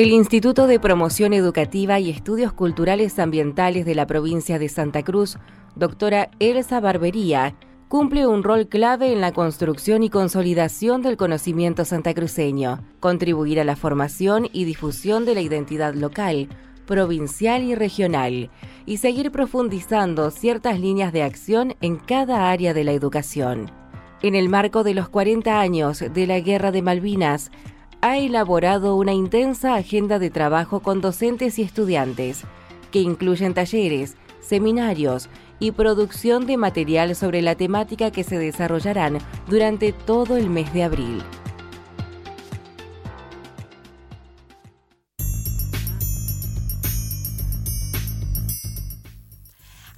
El 0.00 0.12
Instituto 0.12 0.66
de 0.66 0.80
Promoción 0.80 1.34
Educativa 1.34 2.00
y 2.00 2.08
Estudios 2.08 2.54
Culturales 2.54 3.18
Ambientales 3.18 3.84
de 3.84 3.94
la 3.94 4.06
provincia 4.06 4.58
de 4.58 4.70
Santa 4.70 5.02
Cruz, 5.02 5.36
doctora 5.76 6.30
Elsa 6.38 6.80
Barbería, 6.80 7.54
cumple 7.88 8.26
un 8.26 8.42
rol 8.42 8.66
clave 8.66 9.12
en 9.12 9.20
la 9.20 9.32
construcción 9.32 10.02
y 10.02 10.08
consolidación 10.08 11.02
del 11.02 11.18
conocimiento 11.18 11.84
santacruceño, 11.84 12.82
contribuir 12.98 13.60
a 13.60 13.64
la 13.64 13.76
formación 13.76 14.48
y 14.50 14.64
difusión 14.64 15.26
de 15.26 15.34
la 15.34 15.42
identidad 15.42 15.92
local, 15.92 16.48
provincial 16.86 17.62
y 17.62 17.74
regional, 17.74 18.48
y 18.86 18.96
seguir 18.96 19.30
profundizando 19.30 20.30
ciertas 20.30 20.80
líneas 20.80 21.12
de 21.12 21.24
acción 21.24 21.74
en 21.82 21.96
cada 21.96 22.50
área 22.50 22.72
de 22.72 22.84
la 22.84 22.92
educación. 22.92 23.70
En 24.22 24.34
el 24.34 24.50
marco 24.50 24.82
de 24.82 24.92
los 24.92 25.08
40 25.08 25.60
años 25.60 25.98
de 26.00 26.26
la 26.26 26.40
Guerra 26.40 26.72
de 26.72 26.82
Malvinas, 26.82 27.50
ha 28.02 28.16
elaborado 28.18 28.96
una 28.96 29.12
intensa 29.12 29.74
agenda 29.74 30.18
de 30.18 30.30
trabajo 30.30 30.80
con 30.80 31.00
docentes 31.00 31.58
y 31.58 31.62
estudiantes, 31.62 32.44
que 32.90 33.00
incluyen 33.00 33.54
talleres, 33.54 34.16
seminarios 34.40 35.28
y 35.58 35.72
producción 35.72 36.46
de 36.46 36.56
material 36.56 37.14
sobre 37.14 37.42
la 37.42 37.54
temática 37.54 38.10
que 38.10 38.24
se 38.24 38.38
desarrollarán 38.38 39.18
durante 39.48 39.92
todo 39.92 40.36
el 40.36 40.48
mes 40.48 40.72
de 40.72 40.84
abril. 40.84 41.22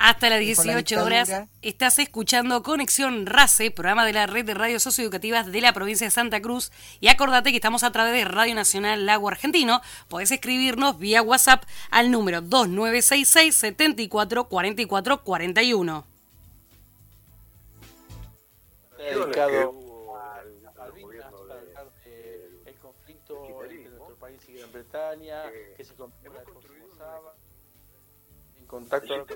Hasta 0.05 0.31
las 0.31 0.41
18 0.41 1.05
horas 1.05 1.31
estás 1.63 2.01
escuchando 2.01 2.65
Conexión 2.65 3.25
RACE, 3.25 3.71
programa 3.71 4.05
de 4.05 4.13
la 4.13 4.27
red 4.27 4.45
de 4.45 4.53
radios 4.53 4.83
socioeducativas 4.83 5.53
de 5.53 5.61
la 5.61 5.73
provincia 5.73 6.05
de 6.05 6.11
Santa 6.11 6.43
Cruz. 6.43 6.73
Y 6.99 7.07
acordate 7.07 7.51
que 7.51 7.59
estamos 7.59 7.85
a 7.85 7.93
través 7.93 8.13
de 8.13 8.25
Radio 8.25 8.57
Nacional 8.57 9.07
Lago 9.07 9.29
Argentino. 9.29 9.81
Podés 10.09 10.33
escribirnos 10.33 10.99
vía 10.99 11.23
WhatsApp 11.23 11.63
al 11.93 12.11
número 12.11 12.41
2966 12.41 13.55
74 13.55 14.49
44 14.49 15.23
41. 15.23 16.05
Dedicado 18.99 20.17
al 20.21 20.63
el 22.67 22.75
conflicto 22.75 23.63
entre 23.63 23.89
nuestro 23.89 24.17
país 24.17 24.41
y 24.49 24.55
Gran 24.55 24.73
Bretaña, 24.73 25.45
que 25.77 25.85
se 25.85 25.95
contacto. 28.73 29.27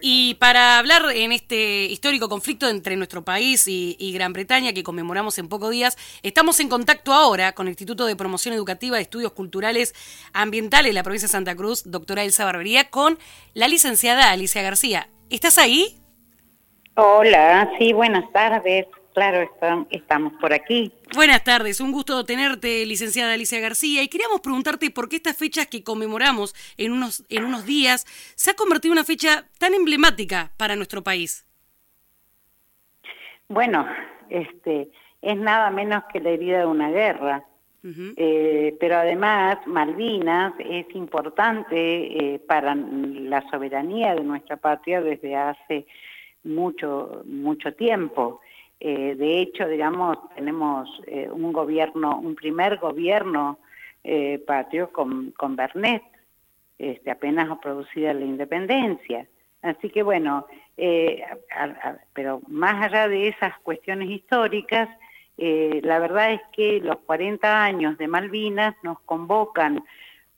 Y 0.00 0.34
para 0.34 0.78
hablar 0.78 1.04
en 1.14 1.30
este 1.30 1.84
histórico 1.84 2.28
conflicto 2.28 2.68
entre 2.68 2.96
nuestro 2.96 3.22
país 3.22 3.68
y, 3.68 3.96
y, 4.00 4.12
Gran 4.12 4.32
Bretaña, 4.32 4.72
que 4.72 4.82
conmemoramos 4.82 5.38
en 5.38 5.48
pocos 5.48 5.70
días, 5.70 5.96
estamos 6.22 6.58
en 6.58 6.68
contacto 6.68 7.12
ahora 7.12 7.52
con 7.52 7.68
el 7.68 7.70
Instituto 7.70 8.04
de 8.04 8.16
Promoción 8.16 8.52
Educativa 8.52 8.96
de 8.96 9.02
Estudios 9.02 9.32
Culturales 9.32 9.94
Ambientales 10.32 10.90
de 10.90 10.94
la 10.94 11.04
provincia 11.04 11.28
de 11.28 11.32
Santa 11.32 11.54
Cruz, 11.54 11.84
doctora 11.86 12.24
Elsa 12.24 12.44
Barbería, 12.44 12.90
con 12.90 13.16
la 13.54 13.68
licenciada 13.68 14.32
Alicia 14.32 14.60
García. 14.60 15.08
¿Estás 15.30 15.56
ahí? 15.58 15.96
Hola, 16.96 17.70
sí, 17.78 17.92
buenas 17.92 18.30
tardes. 18.32 18.86
Claro, 19.12 19.50
estamos 19.90 20.32
por 20.40 20.52
aquí. 20.52 20.92
Buenas 21.14 21.42
tardes, 21.42 21.80
un 21.80 21.90
gusto 21.90 22.24
tenerte, 22.24 22.86
licenciada 22.86 23.34
Alicia 23.34 23.58
García, 23.58 24.02
y 24.02 24.08
queríamos 24.08 24.40
preguntarte 24.40 24.90
por 24.90 25.08
qué 25.08 25.16
estas 25.16 25.36
fechas 25.36 25.66
que 25.66 25.82
conmemoramos 25.82 26.54
en 26.76 26.92
unos, 26.92 27.24
en 27.28 27.44
unos 27.44 27.66
días 27.66 28.04
se 28.36 28.52
ha 28.52 28.54
convertido 28.54 28.92
en 28.92 28.98
una 28.98 29.04
fecha 29.04 29.46
tan 29.58 29.74
emblemática 29.74 30.52
para 30.56 30.76
nuestro 30.76 31.02
país. 31.02 31.44
Bueno, 33.48 33.84
este, 34.28 34.90
es 35.20 35.36
nada 35.36 35.70
menos 35.70 36.04
que 36.12 36.20
la 36.20 36.30
herida 36.30 36.60
de 36.60 36.66
una 36.66 36.90
guerra, 36.90 37.44
eh, 38.16 38.76
pero 38.78 38.98
además 38.98 39.56
Malvinas 39.66 40.52
es 40.60 40.86
importante 40.94 42.34
eh, 42.34 42.38
para 42.38 42.74
la 42.76 43.42
soberanía 43.50 44.14
de 44.14 44.22
nuestra 44.22 44.56
patria 44.56 45.00
desde 45.00 45.34
hace 45.34 45.86
mucho, 46.44 47.22
mucho 47.24 47.74
tiempo. 47.74 48.40
Eh, 48.80 49.14
de 49.14 49.40
hecho, 49.40 49.68
digamos, 49.68 50.16
tenemos 50.34 50.88
eh, 51.06 51.28
un 51.30 51.52
gobierno, 51.52 52.18
un 52.18 52.34
primer 52.34 52.78
gobierno 52.78 53.58
eh, 54.02 54.42
patrio 54.46 54.90
con, 54.90 55.32
con 55.32 55.54
Bernet, 55.54 56.02
este, 56.78 57.10
apenas 57.10 57.58
producida 57.58 58.14
la 58.14 58.24
independencia. 58.24 59.26
Así 59.60 59.90
que 59.90 60.02
bueno, 60.02 60.46
pero 62.14 62.40
más 62.48 62.82
allá 62.82 63.08
de 63.08 63.28
esas 63.28 63.58
cuestiones 63.58 64.08
históricas, 64.08 64.88
la 65.36 65.98
verdad 65.98 66.32
es 66.32 66.40
que 66.52 66.80
los 66.80 66.96
40 67.00 67.62
años 67.62 67.98
de 67.98 68.08
Malvinas 68.08 68.74
nos 68.82 68.98
convocan 69.00 69.84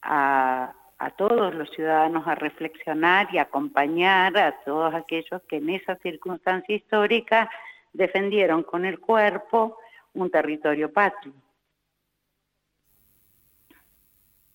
a, 0.03 0.73
a 0.99 1.11
todos 1.11 1.55
los 1.55 1.71
ciudadanos 1.71 2.27
a 2.27 2.35
reflexionar 2.35 3.29
y 3.33 3.39
acompañar 3.39 4.37
a 4.37 4.53
todos 4.65 4.93
aquellos 4.93 5.41
que 5.49 5.59
en 5.59 5.71
esa 5.71 5.95
circunstancia 5.97 6.75
histórica 6.75 7.49
defendieron 7.93 8.63
con 8.63 8.85
el 8.85 8.99
cuerpo 8.99 9.79
un 10.15 10.31
territorio 10.31 10.93
patrio. 10.93 11.33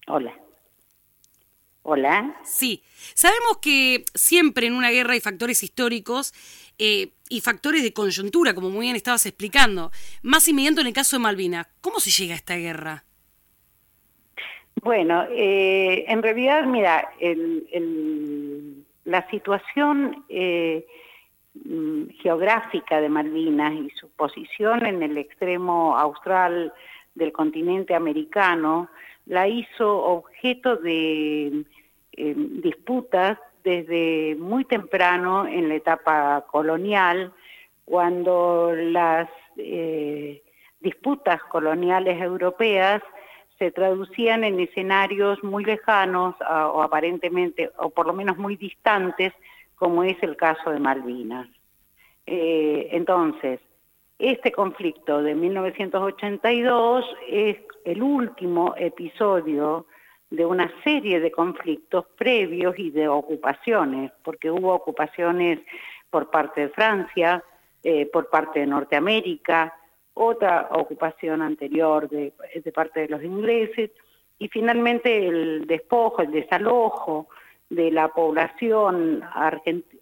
Hola. 0.08 0.34
Hola. 1.84 2.36
Sí, 2.44 2.84
sabemos 3.14 3.60
que 3.62 4.04
siempre 4.14 4.68
en 4.68 4.74
una 4.74 4.90
guerra 4.90 5.14
hay 5.14 5.22
factores 5.22 5.64
históricos 5.64 6.34
eh, 6.78 7.12
y 7.30 7.40
factores 7.40 7.82
de 7.82 7.94
coyuntura, 7.94 8.54
como 8.54 8.70
muy 8.70 8.88
bien 8.88 8.96
estabas 8.98 9.26
explicando. 9.26 9.92
Más 10.22 10.48
inmediato 10.50 10.82
en 10.82 10.88
el 10.88 10.94
caso 10.94 11.16
de 11.16 11.24
Malvinas, 11.24 11.68
¿cómo 11.80 12.00
se 12.00 12.12
llega 12.12 12.34
a 12.34 12.38
esta 12.38 12.58
guerra? 12.58 13.06
Bueno, 14.84 15.26
eh, 15.32 16.06
en 16.08 16.22
realidad, 16.22 16.66
mira, 16.66 17.10
la 19.06 19.30
situación 19.30 20.26
eh, 20.30 20.86
geográfica 22.22 23.02
de 23.02 23.10
Malvinas 23.10 23.74
y 23.74 23.90
su 23.92 24.10
posición 24.10 24.86
en 24.86 25.04
el 25.04 25.18
extremo 25.18 25.98
austral 25.98 26.74
del 27.16 27.32
continente 27.32 27.96
americano 27.96 28.90
la 29.26 29.48
hizo 29.48 30.04
objeto 30.04 30.78
de 30.78 31.66
em, 32.14 32.62
disputas 32.62 33.38
desde 33.64 34.36
muy 34.40 34.64
temprano 34.64 35.46
en 35.46 35.68
la 35.68 35.76
etapa 35.76 36.46
colonial, 36.50 37.34
cuando 37.84 38.74
las 38.74 39.30
eh, 39.58 40.42
disputas 40.80 41.44
coloniales 41.44 42.22
europeas 42.22 43.02
se 43.58 43.72
traducían 43.72 44.44
en 44.44 44.60
escenarios 44.60 45.44
muy 45.44 45.66
lejanos 45.66 46.36
o 46.40 46.84
aparentemente, 46.84 47.72
o 47.78 47.90
por 47.90 48.06
lo 48.06 48.14
menos 48.14 48.38
muy 48.38 48.56
distantes 48.56 49.34
como 49.78 50.04
es 50.04 50.22
el 50.22 50.36
caso 50.36 50.72
de 50.72 50.80
Malvinas. 50.80 51.48
Eh, 52.26 52.90
entonces, 52.92 53.62
este 54.20 54.52
conflicto 54.52 55.22
de 55.22 55.36
1982 55.36 57.06
es 57.30 57.58
el 57.86 58.02
último 58.02 58.74
episodio 58.76 59.86
de 60.30 60.46
una 60.46 60.70
serie 60.84 61.20
de 61.20 61.32
conflictos 61.32 62.06
previos 62.18 62.78
y 62.78 62.90
de 62.90 63.08
ocupaciones, 63.08 64.12
porque 64.24 64.52
hubo 64.52 64.74
ocupaciones 64.74 65.60
por 66.10 66.30
parte 66.30 66.62
de 66.62 66.70
Francia, 66.70 67.44
eh, 67.84 68.08
por 68.08 68.30
parte 68.30 68.60
de 68.60 68.68
Norteamérica, 68.68 69.74
otra 70.16 70.70
ocupación 70.72 71.44
anterior 71.44 72.10
de, 72.10 72.34
de 72.56 72.72
parte 72.72 73.02
de 73.02 73.10
los 73.10 73.24
ingleses, 73.24 73.92
y 74.40 74.48
finalmente 74.50 75.28
el 75.28 75.66
despojo, 75.68 76.24
el 76.24 76.32
desalojo 76.32 77.28
de 77.70 77.92
la 77.92 78.10
población 78.10 79.24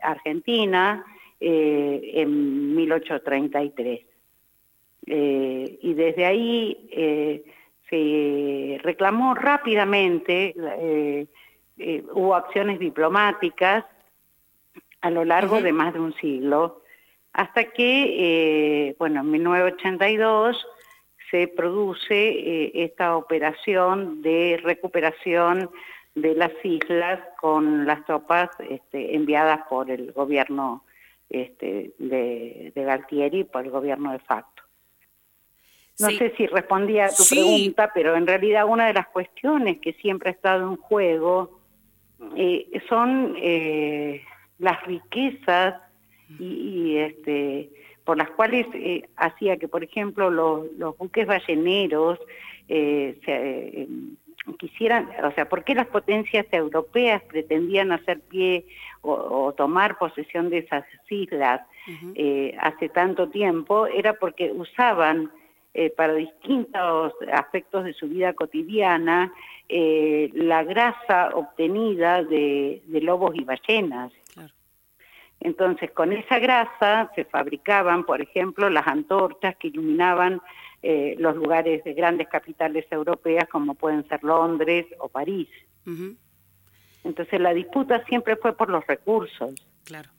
argentina 0.02 1.04
eh, 1.40 2.12
en 2.16 2.76
1833. 2.76 4.02
Eh, 5.08 5.80
y 5.82 5.94
desde 5.94 6.26
ahí 6.26 6.88
eh, 6.92 7.44
se 7.90 8.80
reclamó 8.84 9.36
rápidamente, 9.36 10.56
hubo 12.14 12.36
acciones 12.36 12.80
diplomáticas 12.80 13.86
a 15.02 15.10
lo 15.12 15.24
largo 15.24 15.62
de 15.62 15.72
más 15.72 15.94
de 15.94 16.00
un 16.00 16.16
siglo, 16.16 16.82
hasta 17.34 17.66
que, 17.66 18.96
bueno, 18.98 19.22
en 19.22 19.32
1982 19.32 20.66
se 21.30 21.48
produce 21.48 22.72
esta 22.84 23.16
operación 23.18 24.24
de 24.24 24.60
recuperación 24.64 25.70
de 26.16 26.34
las 26.34 26.52
islas 26.64 27.20
con 27.40 27.86
las 27.86 28.06
tropas 28.06 28.50
este, 28.70 29.16
enviadas 29.16 29.62
por 29.70 29.92
el 29.92 30.14
gobierno 30.14 30.84
este, 31.30 31.92
de, 32.00 32.72
de, 32.74 32.84
Galtieri, 32.84 33.44
por 33.44 33.66
el 33.66 33.72
gobierno 33.72 34.14
de 34.14 34.20
facto. 34.20 34.64
No 36.00 36.10
sé 36.10 36.34
si 36.36 36.48
respondía 36.48 37.06
a 37.06 37.10
tu 37.10 37.24
pregunta, 37.30 37.92
pero 37.94 38.16
en 38.16 38.28
realidad 38.28 38.66
una 38.68 38.88
de 38.88 38.94
las 38.94 39.08
cuestiones 39.08 39.80
que 39.80 39.94
siempre 39.94 40.30
ha 40.30 40.34
estado 40.34 40.70
en 40.70 40.76
juego 40.76 41.60
eh, 42.36 42.82
son 42.90 43.36
eh, 43.38 44.22
las 44.60 44.84
riquezas 44.86 45.76
y, 46.40 46.98
este, 46.98 47.70
por 48.04 48.18
las 48.18 48.30
cuales 48.32 48.68
eh, 48.74 49.08
hacía 49.16 49.58
que, 49.58 49.70
por 49.70 49.84
ejemplo, 49.84 50.30
los, 50.30 50.72
los 50.74 50.98
buques 50.98 51.28
balleneros 51.28 52.20
se, 52.68 53.88
quisieran, 54.54 55.10
o 55.24 55.32
sea, 55.32 55.50
¿por 55.50 55.64
qué 55.64 55.76
las 55.76 55.88
potencias 55.88 56.46
europeas 56.52 57.22
pretendían 57.24 57.92
hacer 57.92 58.20
pie 58.22 58.66
o, 59.02 59.54
tomar 59.54 59.98
posesión 59.98 60.50
de 60.50 60.60
esas 60.60 60.86
islas 61.10 61.62
eh, 62.16 62.56
hace 62.60 62.90
tanto 62.90 63.30
tiempo? 63.30 63.88
Era 63.88 64.14
porque 64.14 64.52
usaban 64.52 65.32
eh, 65.74 65.90
para 65.90 66.14
distintos 66.14 67.14
aspectos 67.34 67.84
de 67.84 67.94
su 67.94 68.08
vida 68.08 68.32
cotidiana 68.32 69.34
eh, 69.68 70.30
la 70.34 70.64
grasa 70.64 71.32
obtenida 71.34 72.24
de, 72.24 72.82
lobos 73.02 73.36
y 73.36 73.44
ballenas. 73.44 74.14
Entonces, 75.42 75.92
con 75.92 76.14
esa 76.14 76.40
grasa 76.40 77.12
se 77.14 77.26
fabricaban, 77.26 78.06
por 78.06 78.22
ejemplo, 78.22 78.70
las 78.70 78.88
antorchas 78.88 79.58
que 79.58 79.68
iluminaban 79.68 80.42
eh, 80.88 81.16
los 81.18 81.36
lugares 81.36 81.84
de 81.84 81.96
grandes 81.96 82.28
capitales 82.28 82.86
europeas 82.92 83.50
como 83.50 83.74
pueden 83.74 84.08
ser 84.08 84.24
Londres 84.24 84.86
o 85.00 85.10
París. 85.10 85.50
Entonces 87.04 87.42
la 87.42 87.56
disputa 87.56 88.06
siempre 88.06 88.36
fue 88.36 88.56
por 88.56 88.70
los 88.70 88.86
recursos. 88.86 89.56
Claro. 89.84 90.12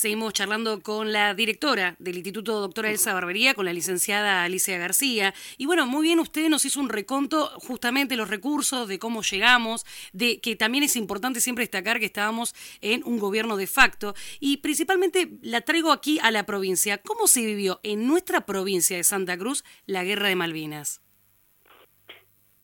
Seguimos 0.00 0.32
charlando 0.32 0.80
con 0.80 1.12
la 1.12 1.34
directora 1.34 1.94
del 1.98 2.16
Instituto 2.16 2.58
Doctora 2.58 2.90
Elsa 2.90 3.12
Barbería, 3.12 3.52
con 3.52 3.66
la 3.66 3.74
licenciada 3.74 4.44
Alicia 4.44 4.78
García. 4.78 5.34
Y 5.58 5.66
bueno, 5.66 5.86
muy 5.86 6.04
bien, 6.04 6.20
usted 6.20 6.48
nos 6.48 6.64
hizo 6.64 6.80
un 6.80 6.88
reconto 6.88 7.52
justamente 7.58 8.16
los 8.16 8.30
recursos, 8.30 8.88
de 8.88 8.98
cómo 8.98 9.20
llegamos, 9.20 9.84
de 10.14 10.40
que 10.40 10.56
también 10.56 10.84
es 10.84 10.96
importante 10.96 11.42
siempre 11.42 11.64
destacar 11.64 12.00
que 12.00 12.06
estábamos 12.06 12.54
en 12.80 13.04
un 13.04 13.18
gobierno 13.18 13.58
de 13.58 13.66
facto. 13.66 14.14
Y 14.40 14.56
principalmente 14.56 15.32
la 15.42 15.60
traigo 15.60 15.92
aquí 15.92 16.18
a 16.20 16.30
la 16.30 16.46
provincia. 16.46 16.96
¿Cómo 16.96 17.26
se 17.26 17.44
vivió 17.44 17.78
en 17.82 18.06
nuestra 18.06 18.46
provincia 18.46 18.96
de 18.96 19.04
Santa 19.04 19.36
Cruz 19.36 19.64
la 19.84 20.02
guerra 20.02 20.28
de 20.28 20.36
Malvinas? 20.36 21.02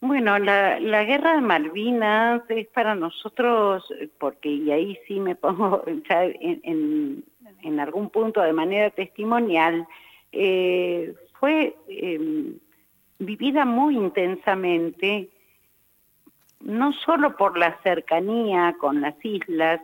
Bueno, 0.00 0.38
la, 0.38 1.04
guerra 1.04 1.36
de 1.36 1.40
Malvinas 1.40 2.42
es 2.50 2.66
para 2.68 2.94
nosotros, 2.94 3.82
porque 4.18 4.50
y 4.50 4.70
ahí 4.70 4.98
sí 5.08 5.18
me 5.20 5.34
pongo 5.36 5.82
en, 5.86 7.24
en, 7.62 7.80
algún 7.80 8.10
punto 8.10 8.42
de 8.42 8.52
manera 8.52 8.90
testimonial, 8.90 9.86
eh, 10.32 11.14
fue 11.40 11.74
em, 11.88 12.58
vivida 13.18 13.64
muy 13.64 13.96
intensamente 13.96 15.30
no 16.60 16.92
solo 16.92 17.36
por 17.36 17.56
la 17.58 17.78
cercanía 17.82 18.76
con 18.78 19.00
las 19.00 19.14
islas, 19.24 19.80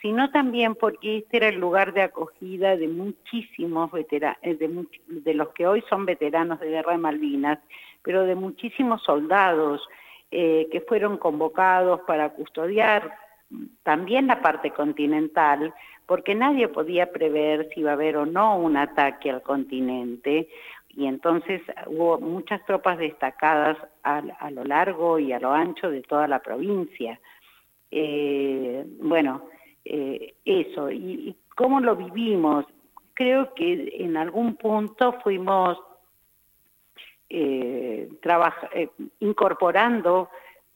sino 0.00 0.30
también 0.30 0.74
porque 0.74 1.18
este 1.18 1.38
era 1.38 1.48
el 1.48 1.56
lugar 1.56 1.94
de 1.94 2.02
acogida 2.02 2.76
de 2.76 2.88
muchísimos 2.88 3.90
veteranos, 3.92 4.40
de, 4.42 4.86
de, 5.06 5.34
los 5.34 5.48
que 5.50 5.66
hoy 5.66 5.82
son 5.88 6.04
veteranos 6.04 6.60
de 6.60 6.68
Guerra 6.68 6.92
de 6.92 6.98
Malvinas, 6.98 7.58
pero 8.04 8.24
de 8.24 8.36
muchísimos 8.36 9.02
soldados 9.02 9.82
eh, 10.30 10.68
que 10.70 10.80
fueron 10.82 11.16
convocados 11.16 12.02
para 12.02 12.30
custodiar 12.30 13.12
también 13.82 14.26
la 14.26 14.40
parte 14.40 14.70
continental, 14.70 15.72
porque 16.06 16.34
nadie 16.34 16.68
podía 16.68 17.10
prever 17.10 17.68
si 17.72 17.80
iba 17.80 17.90
a 17.90 17.94
haber 17.94 18.16
o 18.16 18.26
no 18.26 18.56
un 18.58 18.76
ataque 18.76 19.30
al 19.30 19.42
continente, 19.42 20.48
y 20.96 21.06
entonces 21.06 21.60
hubo 21.86 22.20
muchas 22.20 22.64
tropas 22.66 22.98
destacadas 22.98 23.76
a, 24.04 24.50
lo 24.50 24.64
largo 24.64 25.18
y 25.18 25.32
a 25.32 25.40
lo 25.40 25.52
ancho 25.52 25.90
de 25.90 26.02
toda 26.02 26.28
la 26.28 26.38
provincia. 26.38 27.18
Eh, 27.90 28.84
bueno, 29.00 29.48
eh, 29.84 30.34
eso, 30.44 30.90
y, 30.90 31.36
cómo 31.56 31.80
lo 31.80 31.96
vivimos. 31.96 32.64
Creo 33.14 33.54
que 33.54 33.96
en 33.98 34.16
algún 34.16 34.56
punto 34.56 35.14
fuimos 35.22 35.78
eh, 37.28 38.08
incorporando 39.20 40.28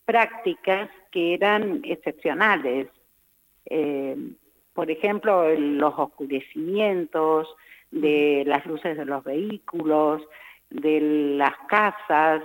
prácticas 0.05 0.91
que 1.11 1.35
eran 1.35 1.83
excepcionales. 1.85 2.89
por 4.73 4.91
ejemplo, 4.91 5.55
los 5.55 5.95
oscurecimientos, 5.99 7.49
de 7.91 8.45
las 8.47 8.65
luces 8.67 8.97
de 8.97 9.05
los 9.05 9.25
vehículos, 9.25 10.23
de 10.71 11.01
las 11.37 11.55
casas, 11.69 12.43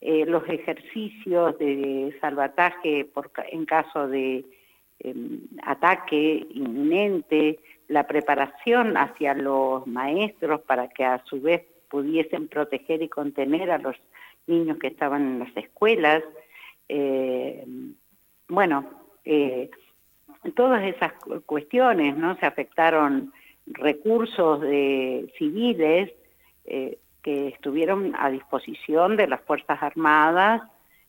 eh, 0.00 0.24
los 0.26 0.48
ejercicios 0.48 1.58
de 1.58 2.16
salvataje 2.20 3.04
por, 3.04 3.30
en 3.50 3.64
caso 3.64 4.06
de 4.06 4.44
em, 5.00 5.40
ataque 5.62 6.46
inminente, 6.50 7.58
la 7.88 8.06
preparación 8.06 8.96
hacia 8.96 9.34
los 9.34 9.86
maestros 9.86 10.60
para 10.62 10.88
que 10.88 11.04
a 11.04 11.22
su 11.24 11.40
vez 11.40 11.62
pudiesen 11.94 12.48
proteger 12.48 13.02
y 13.02 13.08
contener 13.08 13.70
a 13.70 13.78
los 13.78 13.94
niños 14.48 14.78
que 14.78 14.88
estaban 14.88 15.22
en 15.22 15.38
las 15.38 15.56
escuelas. 15.56 16.24
Eh, 16.88 17.64
bueno, 18.48 18.90
eh, 19.24 19.70
todas 20.56 20.82
esas 20.82 21.12
cuestiones 21.46 22.16
no 22.16 22.36
se 22.38 22.46
afectaron 22.46 23.32
recursos 23.66 24.60
civiles 25.38 26.12
eh, 26.64 26.98
que 27.22 27.46
estuvieron 27.46 28.12
a 28.18 28.28
disposición 28.28 29.16
de 29.16 29.28
las 29.28 29.42
Fuerzas 29.42 29.80
Armadas 29.80 30.62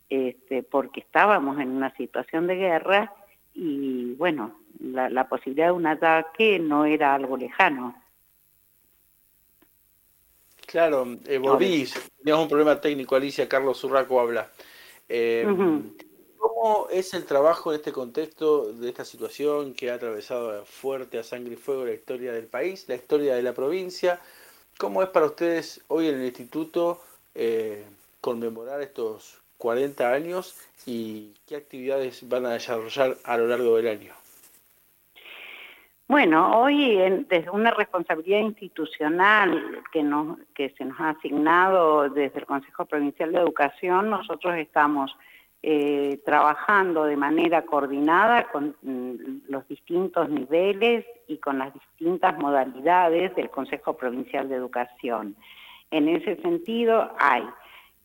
este, 0.07 0.61
porque 0.61 0.99
estábamos 0.99 1.59
en 1.59 1.69
una 1.69 1.95
situación 1.95 2.45
de 2.45 2.57
guerra 2.57 3.11
y 3.55 4.13
bueno, 4.19 4.59
la, 4.79 5.27
posibilidad 5.27 5.69
de 5.69 5.71
un 5.71 5.87
ataque 5.87 6.59
no 6.59 6.85
era 6.85 7.15
algo 7.15 7.37
lejano. 7.37 7.95
Claro, 10.65 11.17
eh, 11.25 11.37
volví, 11.37 11.87
teníamos 12.17 12.43
un 12.43 12.49
problema 12.49 12.81
técnico, 12.81 13.15
Alicia, 13.15 13.47
Carlos 13.47 13.83
Urraco 13.83 14.19
habla. 14.19 14.49
Eh, 15.07 15.45
¿Cómo 16.37 16.87
es 16.89 17.13
el 17.13 17.25
trabajo 17.25 17.71
en 17.71 17.77
este 17.77 17.91
contexto 17.91 18.73
de 18.73 18.89
esta 18.89 19.05
situación 19.05 19.73
que 19.73 19.91
ha 19.91 19.95
atravesado 19.95 20.65
fuerte 20.65 21.19
a 21.19 21.23
sangre 21.23 21.53
y 21.53 21.57
fuego 21.57 21.85
la 21.85 21.93
historia 21.93 22.33
del 22.33 22.45
país, 22.45 22.85
la 22.87 22.95
historia 22.95 23.35
de 23.35 23.43
la 23.43 23.53
provincia? 23.53 24.19
¿Cómo 24.77 25.01
es 25.01 25.09
para 25.09 25.27
ustedes 25.27 25.81
hoy 25.87 26.07
en 26.07 26.15
el 26.15 26.25
instituto 26.25 26.99
eh, 27.33 27.83
conmemorar 28.21 28.81
estos 28.81 29.37
40 29.57 30.11
años 30.11 30.55
y 30.85 31.31
qué 31.47 31.55
actividades 31.55 32.27
van 32.27 32.45
a 32.45 32.53
desarrollar 32.53 33.17
a 33.23 33.37
lo 33.37 33.47
largo 33.47 33.77
del 33.77 33.87
año? 33.87 34.24
Bueno, 36.07 36.61
hoy 36.61 36.97
desde 37.27 37.49
una 37.49 37.71
responsabilidad 37.71 38.39
institucional 38.39 39.81
que, 39.91 40.03
nos, 40.03 40.37
que 40.53 40.69
se 40.77 40.85
nos 40.85 40.99
ha 40.99 41.09
asignado 41.09 42.09
desde 42.09 42.39
el 42.39 42.45
Consejo 42.45 42.85
Provincial 42.85 43.31
de 43.31 43.39
Educación, 43.39 44.11
nosotros 44.11 44.55
estamos 44.55 45.17
eh, 45.63 46.19
trabajando 46.23 47.05
de 47.05 47.17
manera 47.17 47.63
coordinada 47.63 48.43
con 48.51 48.75
mm, 48.83 49.49
los 49.49 49.67
distintos 49.67 50.29
niveles 50.29 51.05
y 51.27 51.37
con 51.37 51.57
las 51.57 51.73
distintas 51.73 52.37
modalidades 52.37 53.35
del 53.35 53.49
Consejo 53.49 53.97
Provincial 53.97 54.47
de 54.47 54.57
Educación. 54.57 55.35
En 55.89 56.07
ese 56.07 56.35
sentido, 56.43 57.15
hay, 57.17 57.43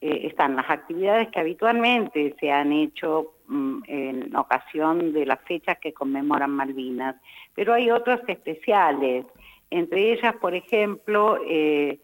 eh, 0.02 0.28
están 0.28 0.56
las 0.56 0.70
actividades 0.70 1.28
que 1.28 1.40
habitualmente 1.40 2.34
se 2.40 2.50
han 2.50 2.72
hecho 2.72 3.34
mm, 3.48 3.82
en 3.86 4.34
ocasión 4.34 5.12
de 5.12 5.26
las 5.26 5.40
fechas 5.42 5.76
que 5.78 5.92
conmemoran 5.92 6.52
Malvinas, 6.52 7.16
pero 7.54 7.74
hay 7.74 7.90
otras 7.90 8.20
especiales. 8.26 9.26
Entre 9.68 10.12
ellas, 10.12 10.34
por 10.36 10.54
ejemplo, 10.54 11.38
eh, 11.46 11.98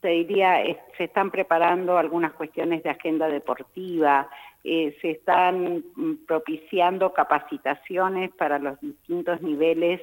te 0.00 0.08
diría, 0.08 0.62
se 0.96 1.04
están 1.04 1.30
preparando 1.30 1.98
algunas 1.98 2.32
cuestiones 2.32 2.82
de 2.82 2.88
agenda 2.88 3.28
deportiva, 3.28 4.26
eh, 4.64 4.96
se 5.02 5.10
están 5.10 5.84
mm, 5.94 6.24
propiciando 6.26 7.12
capacitaciones 7.12 8.30
para 8.32 8.58
los 8.58 8.80
distintos 8.80 9.42
niveles 9.42 10.00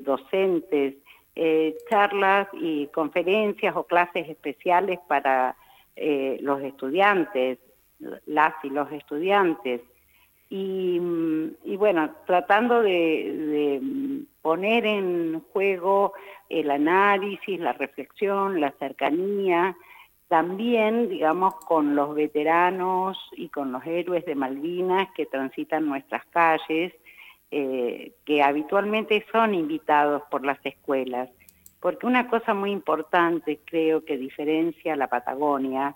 docentes, 0.00 0.96
charlas 1.88 2.48
y 2.52 2.86
conferencias 2.88 3.74
o 3.74 3.84
clases 3.84 4.28
especiales 4.28 4.98
para 5.08 5.56
los 5.96 6.62
estudiantes, 6.62 7.58
las 8.26 8.54
y 8.62 8.70
los 8.70 8.90
estudiantes. 8.92 9.80
Y, 10.50 10.98
mm, 11.00 11.76
bueno, 11.78 12.10
tratando 12.26 12.82
de 12.82 13.80
poner 14.42 14.86
en 14.86 15.42
juego 15.52 16.12
el 16.48 16.70
análisis, 16.70 17.58
la 17.58 17.72
reflexión, 17.72 18.60
la 18.60 18.72
cercanía, 18.72 19.76
también, 20.28 21.08
digamos, 21.08 21.54
con 21.66 21.94
los 21.94 22.14
veteranos 22.14 23.18
y 23.36 23.48
con 23.48 23.72
los 23.72 23.86
héroes 23.86 24.24
de 24.24 24.34
Malvinas 24.34 25.08
que 25.14 25.26
transitan 25.26 25.86
nuestras 25.86 26.24
calles, 26.26 26.92
eh, 27.50 28.12
que 28.24 28.42
habitualmente 28.42 29.24
son 29.30 29.54
invitados 29.54 30.22
por 30.30 30.44
las 30.44 30.58
escuelas. 30.64 31.30
Porque 31.84 32.06
una 32.06 32.28
cosa 32.28 32.54
muy 32.54 32.70
importante, 32.70 33.60
creo 33.62 34.06
que 34.06 34.16
diferencia 34.16 34.94
a 34.94 34.96
la 34.96 35.08
Patagonia, 35.08 35.94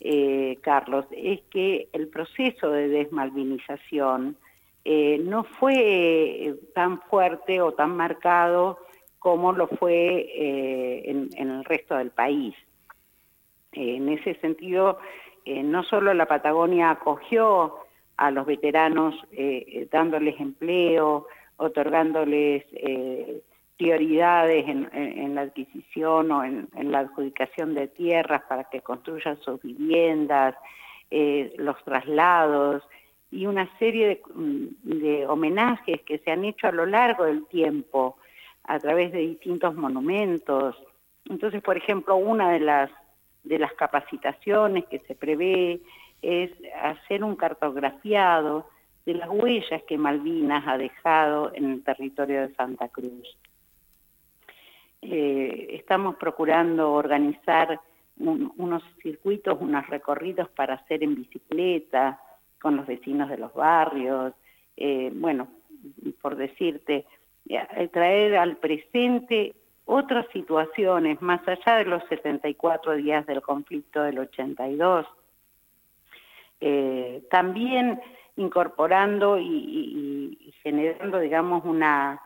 eh, 0.00 0.56
Carlos, 0.62 1.04
es 1.12 1.42
que 1.50 1.90
el 1.92 2.08
proceso 2.08 2.70
de 2.70 2.88
desmalvinización 2.88 4.38
eh, 4.86 5.20
no 5.22 5.44
fue 5.44 6.54
tan 6.74 7.02
fuerte 7.02 7.60
o 7.60 7.72
tan 7.72 7.94
marcado 7.94 8.78
como 9.18 9.52
lo 9.52 9.66
fue 9.66 11.10
en 11.10 11.50
el 11.50 11.64
resto 11.64 11.96
del 11.96 12.10
país. 12.12 12.54
En 13.72 14.08
ese 14.08 14.34
sentido, 14.36 14.98
eh, 15.44 15.62
no 15.62 15.82
solo 15.84 16.12
la 16.14 16.26
Patagonia 16.26 16.90
acogió 16.90 17.76
a 18.16 18.30
los 18.30 18.46
veteranos 18.46 19.14
eh, 19.32 19.64
eh, 19.66 19.88
dándoles 19.90 20.38
empleo, 20.40 21.26
otorgándoles 21.56 22.64
prioridades 23.78 24.68
en, 24.68 25.34
la 25.34 25.42
adquisición 25.42 26.30
o 26.32 26.44
en, 26.44 26.68
la 26.92 26.98
adjudicación 27.00 27.74
de 27.74 27.86
tierras 27.86 28.42
para 28.48 28.64
que 28.64 28.80
construyan 28.80 29.40
sus 29.40 29.62
viviendas, 29.62 30.54
los 31.10 31.82
traslados 31.84 32.82
y 33.30 33.46
una 33.46 33.70
serie 33.78 34.20
de, 34.82 35.26
homenajes 35.26 36.02
que 36.02 36.18
se 36.18 36.32
han 36.32 36.44
hecho 36.44 36.66
a 36.66 36.72
lo 36.72 36.86
largo 36.86 37.24
del 37.24 37.46
tiempo 37.46 38.16
a 38.64 38.78
través 38.80 39.12
de 39.12 39.20
distintos 39.20 39.74
monumentos. 39.74 40.76
Entonces, 41.26 41.62
por 41.62 41.76
ejemplo, 41.76 42.16
una 42.16 42.50
de 42.50 42.60
las 42.60 42.90
de 43.44 43.58
las 43.58 43.72
capacitaciones 43.74 44.84
que 44.86 44.98
se 45.00 45.14
prevé 45.14 45.80
es 46.20 46.50
hacer 46.82 47.24
un 47.24 47.36
cartografiado 47.36 48.68
de 49.06 49.14
las 49.14 49.28
huellas 49.30 49.82
que 49.84 49.96
Malvinas 49.96 50.64
ha 50.66 50.76
dejado 50.76 51.52
en 51.54 51.70
el 51.72 51.82
territorio 51.82 52.42
de 52.42 52.54
Santa 52.54 52.88
Cruz. 52.88 53.38
Eh, 55.02 55.68
estamos 55.70 56.16
procurando 56.16 56.92
organizar 56.92 57.80
unos 58.16 58.82
circuitos, 59.00 59.56
unos 59.60 59.86
recorridos 59.86 60.48
para 60.48 60.74
hacer 60.74 61.04
en 61.04 61.14
bicicleta 61.14 62.20
con 62.60 62.76
los 62.76 62.86
vecinos 62.86 63.28
de 63.28 63.38
los 63.38 63.54
barrios, 63.54 64.34
eh, 64.76 65.12
bueno, 65.14 65.48
por 66.20 66.36
decirte, 66.36 67.06
eh, 67.48 67.88
traer 67.92 68.36
al 68.36 68.56
presente 68.56 69.54
otras 69.84 70.26
situaciones 70.32 71.20
más 71.22 71.40
allá 71.48 71.78
de 71.78 71.86
los 71.86 72.02
74 72.08 72.94
días 72.94 73.24
del 73.26 73.40
conflicto 73.40 74.02
del 74.02 74.18
82. 74.18 75.06
Eh, 76.60 77.22
también 77.30 78.00
incorporando 78.36 79.38
y, 79.38 80.52
generando, 80.62 81.18
digamos, 81.18 81.64
una, 81.64 82.20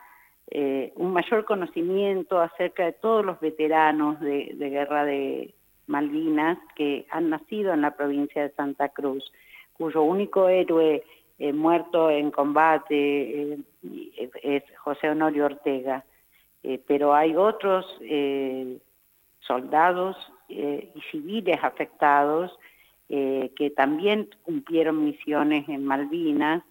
eh, 0.54 0.92
un 0.96 1.14
mayor 1.14 1.46
conocimiento 1.46 2.38
acerca 2.38 2.84
de 2.84 2.92
todos 2.92 3.24
los 3.24 3.40
veteranos 3.40 4.20
de, 4.20 4.54
guerra 4.58 5.02
de 5.06 5.54
Malvinas 5.86 6.58
que 6.76 7.06
han 7.08 7.30
nacido 7.30 7.72
en 7.72 7.80
la 7.80 7.96
provincia 7.96 8.42
de 8.42 8.50
Santa 8.50 8.90
Cruz, 8.90 9.32
cuyo 9.72 10.02
único 10.02 10.50
héroe 10.50 11.04
eh, 11.38 11.52
muerto 11.54 12.10
en 12.10 12.30
combate 12.30 13.60
es 14.42 14.62
José 14.76 15.08
Honorio 15.08 15.46
Ortega. 15.46 16.04
pero 16.86 17.14
hay 17.14 17.34
otros 17.34 17.86
soldados 19.40 20.16
y 20.48 21.00
civiles 21.10 21.58
afectados 21.62 22.52
que 23.08 23.72
también 23.74 24.28
cumplieron 24.42 25.02
misiones 25.02 25.66
en 25.70 25.86
Malvinas. 25.86 26.62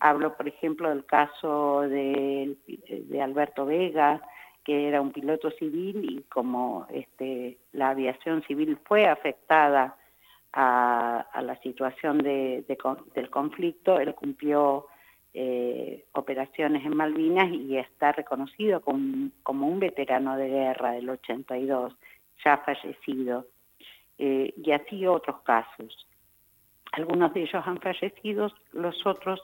Hablo, 0.00 0.36
por 0.36 0.48
ejemplo, 0.48 0.88
del 0.88 1.04
caso 1.06 1.82
de, 1.82 2.56
de 2.66 3.22
Alberto 3.22 3.64
Vega, 3.64 4.20
que 4.64 4.88
era 4.88 5.00
un 5.00 5.12
piloto 5.12 5.50
civil 5.52 6.04
y 6.10 6.22
como 6.22 6.86
este, 6.90 7.58
la 7.72 7.90
aviación 7.90 8.42
civil 8.42 8.78
fue 8.84 9.06
afectada 9.06 9.96
a, 10.54 11.42
la 11.42 11.56
situación 11.60 12.18
de, 12.18 12.64
del 13.14 13.30
conflicto, 13.30 13.98
él 13.98 14.14
cumplió 14.14 14.86
eh, 15.34 16.04
operaciones 16.12 16.84
en 16.84 16.96
Malvinas 16.96 17.50
y 17.52 17.76
está 17.76 18.12
reconocido 18.12 18.80
como, 18.80 19.66
un 19.66 19.80
veterano 19.80 20.36
de 20.36 20.48
guerra 20.48 20.92
del 20.92 21.10
82, 21.10 21.94
ya 22.44 22.58
fallecido, 22.58 23.46
eh, 24.18 24.54
y 24.56 24.70
así 24.70 25.06
otros 25.06 25.40
casos. 25.42 26.06
Algunos 26.92 27.34
de 27.34 27.42
ellos 27.42 27.62
han 27.66 27.80
fallecido, 27.80 28.52
los 28.72 29.04
otros 29.04 29.42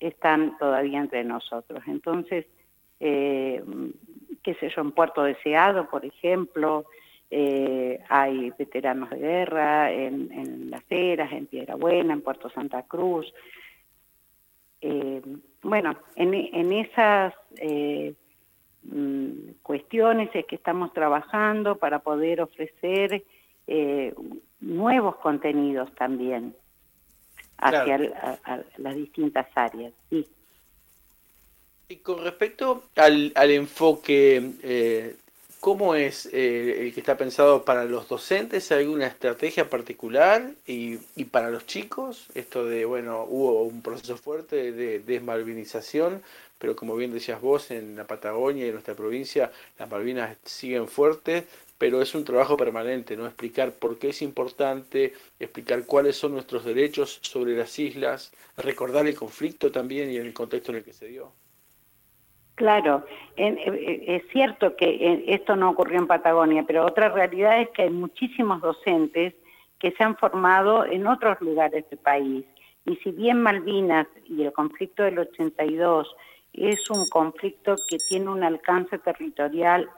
están 0.00 0.56
todavía 0.58 1.00
entre 1.00 1.24
nosotros. 1.24 1.82
Entonces, 1.86 2.46
eh, 3.00 3.62
qué 4.42 4.54
sé 4.54 4.70
yo, 4.74 4.82
en 4.82 4.92
Puerto 4.92 5.22
Deseado, 5.22 5.88
por 5.88 6.04
ejemplo, 6.04 6.86
eh, 7.30 8.00
hay 8.08 8.50
veteranos 8.58 9.10
de 9.10 9.18
guerra 9.18 9.92
en, 9.92 10.70
Las 10.70 10.82
Heras, 10.88 11.32
en 11.32 11.46
Piedra 11.46 11.74
Buena, 11.74 12.14
en 12.14 12.22
Puerto 12.22 12.48
Santa 12.50 12.82
Cruz. 12.84 13.32
Eh, 14.80 15.20
bueno, 15.62 15.96
en, 16.16 16.72
esas 16.72 17.34
eh, 17.56 18.14
mm, 18.84 19.50
cuestiones 19.62 20.30
es 20.32 20.46
que 20.46 20.56
estamos 20.56 20.92
trabajando 20.92 21.76
para 21.76 21.98
poder 21.98 22.40
ofrecer 22.40 23.24
nuevos 24.60 25.16
contenidos 25.16 25.94
también 25.94 26.54
hacia 27.58 27.98
las 28.76 28.94
distintas 28.94 29.46
áreas. 29.54 29.92
Sí. 30.10 30.26
Y 31.88 31.96
con 31.96 32.22
respecto 32.22 32.84
al, 32.96 33.32
al 33.34 33.50
enfoque, 33.50 34.52
eh, 34.62 35.16
¿cómo 35.58 35.94
es 35.94 36.26
eh, 36.32 36.82
el 36.82 36.92
que 36.92 37.00
está 37.00 37.16
pensado 37.16 37.64
para 37.64 37.84
los 37.84 38.08
docentes? 38.08 38.70
¿Hay 38.70 38.84
alguna 38.84 39.06
estrategia 39.06 39.70
particular? 39.70 40.50
Y, 40.66 40.98
y, 41.16 41.24
para 41.24 41.50
los 41.50 41.66
chicos, 41.66 42.26
esto 42.34 42.66
de, 42.66 42.84
bueno, 42.84 43.24
hubo 43.26 43.62
un 43.62 43.80
proceso 43.80 44.18
fuerte 44.18 44.70
de 44.72 45.00
desmalvinización, 45.00 46.22
pero 46.58 46.76
como 46.76 46.94
bien 46.94 47.12
decías 47.12 47.40
vos, 47.40 47.70
en 47.70 47.96
la 47.96 48.06
Patagonia 48.06 48.64
y 48.64 48.68
en 48.68 48.74
nuestra 48.74 48.94
provincia, 48.94 49.50
las 49.78 49.88
Malvinas 49.88 50.36
siguen 50.44 50.88
fuertes, 50.88 51.44
pero 51.78 52.02
es 52.02 52.14
un 52.14 52.24
trabajo 52.24 52.56
permanente, 52.56 53.16
¿no? 53.16 53.26
Explicar 53.26 53.72
por 53.72 53.98
qué 53.98 54.08
es 54.08 54.20
importante, 54.20 55.14
explicar 55.38 55.86
cuáles 55.86 56.16
son 56.16 56.32
nuestros 56.32 56.64
derechos 56.64 57.20
sobre 57.22 57.56
las 57.56 57.78
islas, 57.78 58.32
recordar 58.56 59.06
el 59.06 59.14
conflicto 59.14 59.70
también 59.70 60.10
y 60.10 60.16
el 60.16 60.34
contexto 60.34 60.72
en 60.72 60.78
el 60.78 60.84
que 60.84 60.92
se 60.92 61.06
dio. 61.06 61.32
Claro, 62.56 63.04
eh, 63.36 63.56
eh, 63.56 64.04
es 64.08 64.32
cierto 64.32 64.74
que 64.74 64.86
eh, 64.86 65.24
esto 65.28 65.54
no 65.54 65.70
ocurrió 65.70 66.00
en 66.00 66.08
Patagonia, 66.08 66.64
pero 66.66 66.84
otra 66.84 67.08
realidad 67.08 67.60
es 67.60 67.68
que 67.68 67.82
hay 67.82 67.90
muchísimos 67.90 68.60
docentes 68.60 69.34
que 69.78 69.92
se 69.92 70.02
han 70.02 70.16
formado 70.16 70.84
en 70.84 71.06
otros 71.06 71.40
lugares 71.40 71.88
del 71.88 72.00
país. 72.00 72.44
Y 72.84 72.96
si 72.96 73.12
bien 73.12 73.42
Malvinas 73.42 74.08
y 74.28 74.42
el 74.42 74.52
conflicto 74.52 75.04
del 75.04 75.20
82 75.20 76.08
es 76.52 76.90
un 76.90 77.06
conflicto 77.08 77.76
que 77.88 77.98
tiene 78.08 78.28
un 78.28 78.42
alcance 78.42 78.98
territorial 78.98 79.88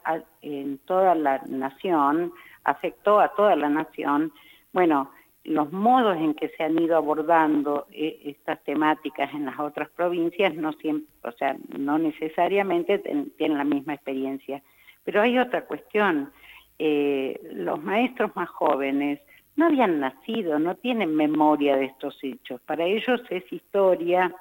en 0.42 0.78
toda 0.78 1.14
la 1.14 1.38
nación, 1.48 2.32
afectó 2.64 3.20
a 3.20 3.34
toda 3.34 3.56
la 3.56 3.68
nación, 3.68 4.32
bueno, 4.72 5.10
los 5.44 5.72
modos 5.72 6.16
en 6.18 6.34
que 6.34 6.50
se 6.50 6.62
han 6.62 6.78
ido 6.78 6.96
abordando 6.96 7.86
eh, 7.92 8.20
estas 8.24 8.62
temáticas 8.62 9.32
en 9.32 9.46
las 9.46 9.58
otras 9.58 9.88
provincias 9.90 10.54
no 10.54 10.72
siempre, 10.74 11.08
o 11.22 11.32
sea, 11.32 11.56
no 11.78 11.98
necesariamente 11.98 12.98
tienen 13.38 13.58
la 13.58 13.64
misma 13.64 13.94
experiencia. 13.94 14.62
Pero 15.04 15.22
hay 15.22 15.38
otra 15.38 15.64
cuestión. 15.64 16.30
Eh, 16.78 17.40
los 17.52 17.82
maestros 17.82 18.34
más 18.36 18.48
jóvenes 18.50 19.20
no 19.56 19.66
habían 19.66 20.00
nacido, 20.00 20.58
no 20.58 20.76
tienen 20.76 21.14
memoria 21.14 21.76
de 21.76 21.86
estos 21.86 22.18
hechos. 22.22 22.60
Para 22.62 22.84
ellos 22.84 23.20
es 23.30 23.50
historia 23.52 24.34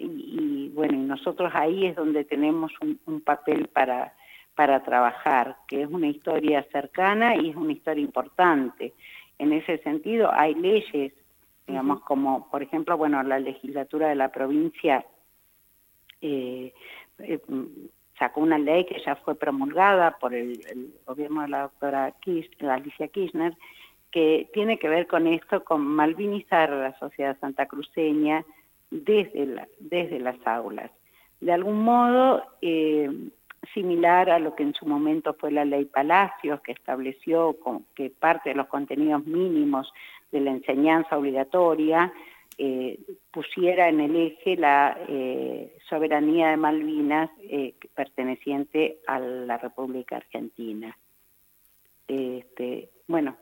y, 0.00 0.70
bueno, 0.74 0.94
y 0.94 1.02
nosotros 1.02 1.52
ahí 1.54 1.86
es 1.86 1.96
donde 1.96 2.24
tenemos 2.24 2.72
un, 2.80 3.20
papel 3.20 3.68
para, 3.68 4.14
para 4.54 4.82
trabajar, 4.82 5.56
que 5.68 5.82
es 5.82 5.88
una 5.88 6.08
historia 6.08 6.66
cercana 6.72 7.36
y 7.36 7.50
es 7.50 7.56
una 7.56 7.72
historia 7.72 8.02
importante. 8.02 8.94
En 9.38 9.52
ese 9.52 9.78
sentido 9.78 10.30
hay 10.32 10.54
leyes, 10.54 11.12
digamos, 11.66 12.00
como 12.02 12.50
por 12.50 12.62
ejemplo, 12.62 12.96
bueno, 12.96 13.22
la 13.22 13.38
legislatura 13.38 14.08
de 14.08 14.14
la 14.14 14.30
provincia 14.30 15.04
eh, 16.20 16.72
eh, 17.18 17.40
sacó 18.18 18.40
una 18.40 18.58
ley 18.58 18.84
que 18.84 19.00
ya 19.04 19.16
fue 19.16 19.34
promulgada 19.34 20.18
por 20.18 20.34
el, 20.34 20.60
gobierno 21.06 21.42
de 21.42 21.48
la 21.48 21.62
doctora 21.62 22.14
Alicia 22.68 23.08
Kirchner, 23.08 23.56
que 24.10 24.50
tiene 24.52 24.78
que 24.78 24.88
ver 24.88 25.06
con 25.06 25.26
esto, 25.26 25.64
con 25.64 25.82
malvinizar 25.82 26.70
a 26.72 26.82
la 26.82 26.98
sociedad 26.98 27.38
santacruceña 27.40 28.44
desde, 28.90 29.68
desde 29.78 30.18
las 30.18 30.36
aulas. 30.46 30.90
De 31.40 31.52
algún 31.52 31.82
modo, 31.82 32.42
eh, 32.60 33.10
similar 33.74 34.30
a 34.30 34.38
lo 34.38 34.54
que 34.54 34.62
en 34.62 34.74
su 34.74 34.86
momento 34.86 35.34
fue 35.34 35.50
la 35.50 35.64
ley 35.64 35.84
Palacios, 35.84 36.60
que 36.60 36.72
estableció 36.72 37.56
que 37.94 38.10
parte 38.10 38.50
de 38.50 38.56
los 38.56 38.66
contenidos 38.66 39.26
mínimos 39.26 39.92
de 40.32 40.40
la 40.40 40.50
enseñanza 40.50 41.18
obligatoria 41.18 42.12
eh, 42.58 42.98
pusiera 43.30 43.88
en 43.88 44.00
el 44.00 44.16
eje 44.16 44.56
la 44.56 44.98
eh, 45.08 45.76
soberanía 45.88 46.50
de 46.50 46.56
Malvinas 46.56 47.30
eh, 47.42 47.74
perteneciente 47.94 48.98
a 49.06 49.18
la 49.18 49.56
República 49.56 50.16
Argentina. 50.16 50.96
Este, 52.06 52.90
bueno, 53.06 53.36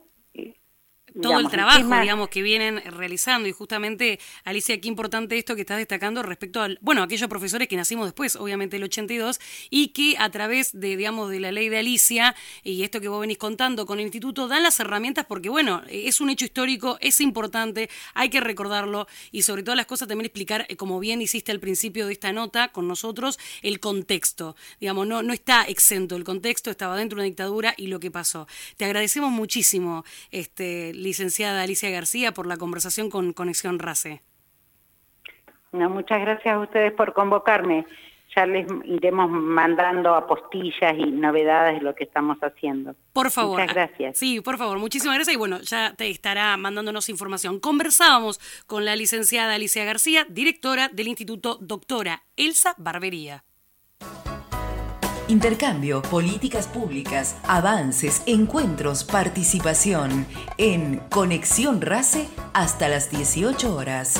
todo 1.21 1.39
el 1.39 1.49
trabajo, 1.49 2.01
digamos, 2.01 2.29
que 2.29 2.43
vienen 2.43 2.83
realizando. 2.85 3.49
Y 3.49 3.53
justamente, 3.53 4.19
Alicia, 4.45 4.81
qué 4.81 4.89
importante 4.89 5.39
esto 5.39 5.55
que 5.55 5.63
estás 5.63 5.79
destacando 5.79 6.23
respecto 6.23 6.61
al, 6.61 6.79
bueno, 6.81 7.03
aquellos 7.03 7.29
profesores 7.29 7.69
que 7.69 7.77
nacimos 7.77 8.07
después, 8.07 8.37
obviamente 8.37 8.77
el 8.77 8.85
82, 8.85 9.41
y 9.71 9.89
que 9.89 10.17
a 10.19 10.31
través 10.31 10.79
de, 10.79 10.97
digamos, 10.97 11.31
de 11.31 11.41
la 11.41 11.53
ley 11.53 11.69
de 11.69 11.79
Alicia 11.79 12.35
y 12.63 12.83
esto 12.83 13.01
que 13.01 13.09
vos 13.09 13.21
venís 13.21 13.39
contando 13.39 13.87
con 13.87 13.99
el 13.99 14.07
instituto, 14.07 14.49
dan 14.49 14.63
las 14.63 14.79
herramientas 14.81 15.27
porque, 15.27 15.49
bueno, 15.49 15.83
es 15.89 16.21
un 16.21 16.31
hecho 16.31 16.45
histórico, 16.45 16.99
es 17.01 17.21
importante, 17.21 17.91
hay 18.15 18.31
que 18.31 18.41
recordarlo 18.41 19.07
y 19.33 19.43
sobre 19.43 19.63
todas 19.63 19.77
las 19.77 19.87
cosas 19.87 20.09
también 20.09 20.27
explicar, 20.27 20.67
eh, 20.69 20.77
como 20.77 21.01
bien 21.01 21.21
hiciste 21.23 21.53
al 21.53 21.61
principio 21.61 22.07
de 22.07 22.13
esta 22.13 22.33
nota 22.33 22.69
con 22.69 22.89
nosotros, 22.89 23.39
el 23.63 23.81
contexto. 23.81 24.57
Digamos, 24.81 25.07
no, 25.07 25.23
no 25.23 25.33
está 25.33 25.65
exento 25.65 26.17
el 26.17 26.25
contexto, 26.25 26.71
estaba 26.71 26.97
dentro 26.97 27.17
de 27.17 27.23
una 27.23 27.27
dictadura 27.27 27.75
y 27.77 27.89
lo 27.89 28.01
que 28.01 28.11
pasó. 28.11 28.47
Te 28.77 28.85
agradecemos 28.85 29.31
muchísimo, 29.31 30.05
este 30.31 30.93
licenciada 31.09 31.63
Alicia 31.63 31.91
García, 31.91 32.33
por 32.33 32.47
la 32.47 32.59
conversación 32.59 33.09
con 33.11 33.33
Conexión 33.33 33.79
RACE. 33.79 34.21
muchas 35.73 36.21
gracias 36.21 36.55
a 36.55 36.59
ustedes 36.59 36.93
por 36.93 37.15
convocarme. 37.15 37.87
Ya 38.37 38.45
les 38.45 38.67
iremos 38.85 39.31
mandando 39.31 40.15
apostillas 40.15 40.95
y 40.99 41.07
novedades 41.11 41.79
de 41.79 41.81
lo 41.81 41.95
que 41.95 42.05
estamos 42.05 42.37
haciendo. 42.43 42.95
Por 43.15 43.31
favor. 43.31 43.59
Muchas 43.59 43.75
gracias. 43.75 44.19
Sí, 44.19 44.43
por 44.43 44.59
favor, 44.59 44.79
muchísimas 44.79 45.17
gracias. 45.17 45.35
Y 45.35 45.39
bueno, 45.39 45.61
ya 45.63 45.95
te 45.97 46.11
estará 46.11 46.55
mandándonos 46.59 47.09
información. 47.09 47.59
Conversábamos 47.59 48.39
con 48.67 48.85
la 48.85 48.97
licenciada 48.97 49.55
Alicia 49.55 49.85
García, 49.87 50.27
directora 50.29 50.91
del 50.91 51.09
Instituto 51.09 51.57
Doctora 51.59 52.23
Elsa 52.37 52.75
Barbería. 52.77 53.45
Intercambio, 55.29 56.01
políticas 56.01 56.67
públicas, 56.67 57.37
avances, 57.47 58.23
encuentros, 58.25 59.05
participación 59.05 60.27
en 60.57 61.03
Conexión 61.11 61.83
RACE 61.83 62.27
hasta 62.55 62.89
las 62.89 63.11
18 63.11 63.77
horas. 63.77 64.15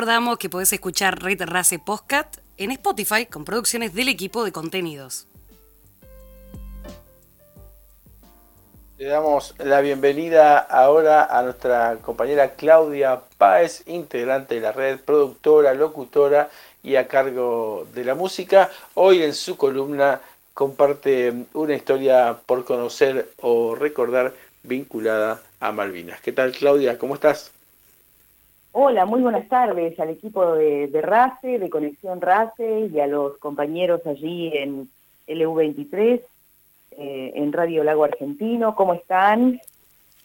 Recordamos 0.00 0.38
que 0.38 0.48
podés 0.48 0.72
escuchar 0.72 1.22
Red 1.22 1.42
Race 1.42 1.78
Postcat 1.78 2.38
en 2.56 2.70
Spotify 2.70 3.26
con 3.26 3.44
producciones 3.44 3.92
del 3.92 4.08
equipo 4.08 4.44
de 4.44 4.50
contenidos. 4.50 5.26
Le 8.96 9.04
damos 9.04 9.54
la 9.58 9.82
bienvenida 9.82 10.56
ahora 10.56 11.26
a 11.26 11.42
nuestra 11.42 11.98
compañera 12.00 12.54
Claudia 12.54 13.20
Páez, 13.36 13.82
integrante 13.88 14.54
de 14.54 14.62
la 14.62 14.72
red, 14.72 15.00
productora, 15.00 15.74
locutora 15.74 16.48
y 16.82 16.96
a 16.96 17.06
cargo 17.06 17.86
de 17.92 18.02
la 18.02 18.14
música. 18.14 18.70
Hoy 18.94 19.22
en 19.22 19.34
su 19.34 19.58
columna 19.58 20.22
comparte 20.54 21.44
una 21.52 21.74
historia 21.74 22.38
por 22.46 22.64
conocer 22.64 23.32
o 23.42 23.74
recordar 23.74 24.32
vinculada 24.62 25.42
a 25.60 25.72
Malvinas. 25.72 26.22
¿Qué 26.22 26.32
tal 26.32 26.52
Claudia? 26.52 26.96
¿Cómo 26.96 27.16
estás? 27.16 27.52
Hola, 28.72 29.04
muy 29.04 29.20
buenas 29.20 29.48
tardes 29.48 29.98
al 29.98 30.10
equipo 30.10 30.54
de, 30.54 30.88
RACE, 31.02 31.58
de 31.58 31.68
Conexión 31.68 32.20
RACE 32.20 32.88
y 32.94 33.00
a 33.00 33.08
los 33.08 33.36
compañeros 33.38 34.00
allí 34.06 34.52
en 34.54 34.88
LU23 35.26 36.20
eh, 36.92 37.32
en 37.34 37.52
Radio 37.52 37.82
Lago 37.82 38.04
Argentino. 38.04 38.76
¿Cómo 38.76 38.94
están? 38.94 39.60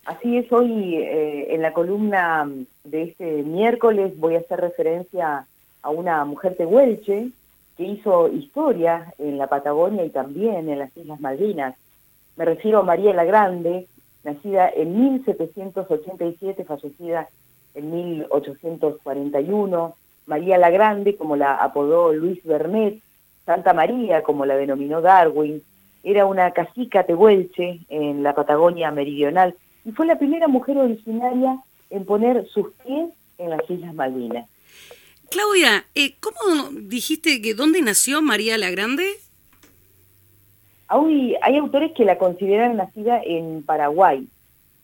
Así 0.05 0.37
es, 0.37 0.51
hoy 0.51 0.95
eh, 0.97 1.55
en 1.55 1.63
la 1.63 1.73
columna 1.73 2.47
de 2.83 3.03
este 3.03 3.41
miércoles 3.41 4.15
voy 4.19 4.35
a 4.35 4.41
hacer 4.41 4.61
referencia 4.61 5.47
a 5.81 5.89
una 5.89 6.23
mujer 6.23 6.55
tehuelche 6.55 7.31
que 7.75 7.83
hizo 7.83 8.27
historia 8.27 9.11
en 9.17 9.39
la 9.39 9.47
Patagonia 9.47 10.05
y 10.05 10.11
también 10.11 10.69
en 10.69 10.77
las 10.77 10.95
Islas 10.95 11.19
Malvinas. 11.19 11.73
Me 12.35 12.45
refiero 12.45 12.79
a 12.79 12.83
María 12.83 13.11
la 13.11 13.23
Grande, 13.23 13.87
nacida 14.23 14.69
en 14.69 14.99
1787, 14.99 16.63
fallecida 16.63 17.21
en 17.21 17.44
1841. 17.81 19.95
María 20.25 20.57
la 20.57 20.69
Grande, 20.69 21.15
como 21.15 21.35
la 21.35 21.55
apodó 21.55 22.13
Luis 22.13 22.43
Bernet, 22.43 22.99
Santa 23.45 23.73
María, 23.73 24.23
como 24.23 24.45
la 24.45 24.55
denominó 24.55 25.01
Darwin, 25.01 25.61
era 26.03 26.25
una 26.25 26.51
cacica 26.51 27.03
tehuelche 27.03 27.81
en 27.89 28.23
la 28.23 28.33
Patagonia 28.33 28.91
meridional 28.91 29.55
y 29.83 29.91
fue 29.91 30.05
la 30.05 30.17
primera 30.17 30.47
mujer 30.47 30.77
originaria 30.77 31.59
en 31.89 32.05
poner 32.05 32.47
sus 32.47 32.71
pies 32.83 33.09
en 33.37 33.49
las 33.49 33.69
Islas 33.69 33.93
Malvinas. 33.93 34.47
Claudia, 35.29 35.85
eh, 35.95 36.15
¿cómo 36.19 36.69
dijiste 36.71 37.41
que 37.41 37.53
dónde 37.53 37.81
nació 37.81 38.21
María 38.21 38.57
la 38.57 38.69
Grande? 38.69 39.05
Hay, 40.87 41.35
hay 41.41 41.57
autores 41.57 41.91
que 41.93 42.05
la 42.05 42.17
consideran 42.17 42.77
nacida 42.77 43.21
en 43.23 43.63
Paraguay, 43.63 44.27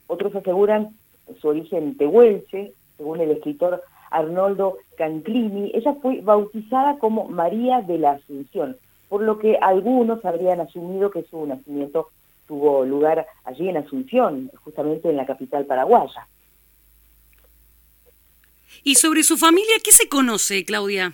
otros 0.08 0.34
aseguran 0.34 0.96
su 1.40 1.48
origen 1.48 1.96
tehuelche, 1.96 2.72
según 3.02 3.20
el 3.20 3.32
escritor 3.32 3.82
Arnoldo 4.12 4.78
Canclini. 4.96 5.72
Ella 5.74 5.94
fue 6.00 6.20
bautizada 6.20 6.98
como 6.98 7.26
María 7.26 7.80
de 7.80 7.98
la 7.98 8.12
Asunción, 8.12 8.76
por 9.08 9.22
lo 9.22 9.40
que 9.40 9.58
algunos 9.60 10.24
habrían 10.24 10.60
asumido 10.60 11.10
que 11.10 11.24
su 11.24 11.44
nacimiento 11.44 12.10
tuvo 12.46 12.84
lugar 12.84 13.26
allí 13.44 13.68
en 13.68 13.78
Asunción, 13.78 14.52
justamente 14.62 15.10
en 15.10 15.16
la 15.16 15.26
capital 15.26 15.66
paraguaya. 15.66 16.28
¿Y 18.84 18.94
sobre 18.94 19.24
su 19.24 19.36
familia 19.36 19.74
qué 19.82 19.90
se 19.90 20.08
conoce, 20.08 20.64
Claudia? 20.64 21.12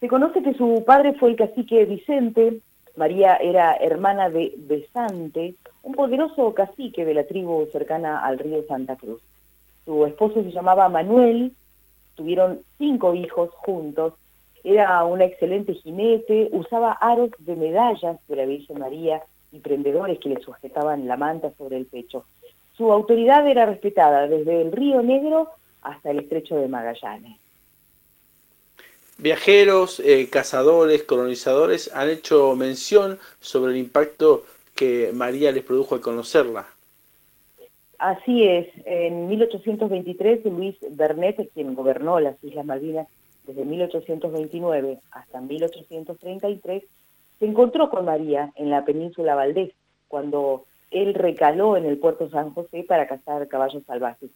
Se 0.00 0.08
conoce 0.08 0.42
que 0.42 0.52
su 0.54 0.84
padre 0.86 1.14
fue 1.14 1.30
el 1.30 1.36
cacique 1.36 1.86
Vicente, 1.86 2.60
María 2.96 3.36
era 3.36 3.74
hermana 3.76 4.28
de 4.28 4.52
Besante, 4.58 5.54
un 5.82 5.94
poderoso 5.94 6.52
cacique 6.52 7.06
de 7.06 7.14
la 7.14 7.24
tribu 7.24 7.66
cercana 7.72 8.22
al 8.22 8.38
río 8.38 8.64
Santa 8.68 8.96
Cruz. 8.96 9.22
Su 9.84 10.06
esposo 10.06 10.42
se 10.42 10.52
llamaba 10.52 10.88
Manuel, 10.88 11.52
tuvieron 12.14 12.60
cinco 12.78 13.14
hijos 13.14 13.50
juntos 13.54 14.14
era 14.64 15.04
un 15.04 15.20
excelente 15.20 15.74
jinete, 15.74 16.48
usaba 16.52 16.92
aros 16.92 17.30
de 17.38 17.56
medallas 17.56 18.16
de 18.28 18.36
la 18.36 18.46
Virgen 18.46 18.78
María 18.78 19.22
y 19.50 19.58
prendedores 19.58 20.18
que 20.20 20.28
le 20.28 20.40
sujetaban 20.40 21.08
la 21.08 21.16
manta 21.16 21.52
sobre 21.58 21.78
el 21.78 21.86
pecho. 21.86 22.24
Su 22.76 22.92
autoridad 22.92 23.46
era 23.46 23.66
respetada 23.66 24.28
desde 24.28 24.62
el 24.62 24.72
Río 24.72 25.02
Negro 25.02 25.50
hasta 25.82 26.10
el 26.10 26.20
Estrecho 26.20 26.56
de 26.56 26.68
Magallanes. 26.68 27.38
Viajeros, 29.18 30.00
eh, 30.00 30.28
cazadores, 30.30 31.02
colonizadores 31.02 31.90
han 31.94 32.08
hecho 32.08 32.54
mención 32.56 33.18
sobre 33.40 33.72
el 33.72 33.78
impacto 33.78 34.44
que 34.74 35.10
María 35.12 35.52
les 35.52 35.64
produjo 35.64 35.96
al 35.96 36.00
conocerla. 36.00 36.66
Así 38.02 38.42
es, 38.42 38.66
en 38.84 39.28
1823 39.28 40.44
Luis 40.46 40.74
Bernet, 40.90 41.48
quien 41.54 41.76
gobernó 41.76 42.18
las 42.18 42.34
Islas 42.42 42.66
Malvinas, 42.66 43.06
desde 43.46 43.64
1829 43.64 44.98
hasta 45.12 45.40
1833, 45.40 46.82
se 47.38 47.46
encontró 47.46 47.90
con 47.90 48.04
María 48.04 48.50
en 48.56 48.70
la 48.70 48.84
península 48.84 49.36
Valdés, 49.36 49.70
cuando 50.08 50.64
él 50.90 51.14
recaló 51.14 51.76
en 51.76 51.86
el 51.86 51.96
puerto 51.96 52.28
San 52.28 52.52
José 52.52 52.82
para 52.82 53.06
cazar 53.06 53.46
caballos 53.46 53.84
salvajes. 53.86 54.30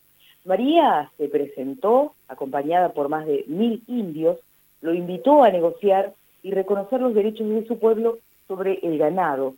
María 0.45 1.11
se 1.17 1.27
presentó, 1.27 2.15
acompañada 2.29 2.93
por 2.93 3.09
más 3.09 3.27
de 3.27 3.47
mil 3.49 3.83
indios, 3.89 4.39
lo 4.81 4.95
invitó 4.95 5.43
a 5.43 5.51
negociar 5.51 6.15
y 6.45 6.53
reconocer 6.53 7.01
los 7.01 7.15
derechos 7.15 7.49
de 7.49 7.67
su 7.67 7.81
pueblo 7.81 8.19
sobre 8.47 8.79
el 8.85 8.97
ganado. 8.97 9.57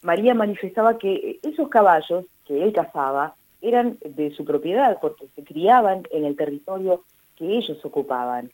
María 0.00 0.32
manifestaba 0.32 0.96
que 0.96 1.40
esos 1.42 1.68
caballos 1.68 2.24
que 2.46 2.62
él 2.62 2.72
cazaba 2.72 3.34
eran 3.62 3.98
de 4.04 4.30
su 4.32 4.44
propiedad 4.44 4.98
porque 5.00 5.28
se 5.34 5.44
criaban 5.44 6.04
en 6.10 6.24
el 6.24 6.36
territorio 6.36 7.04
que 7.36 7.56
ellos 7.56 7.84
ocupaban. 7.84 8.50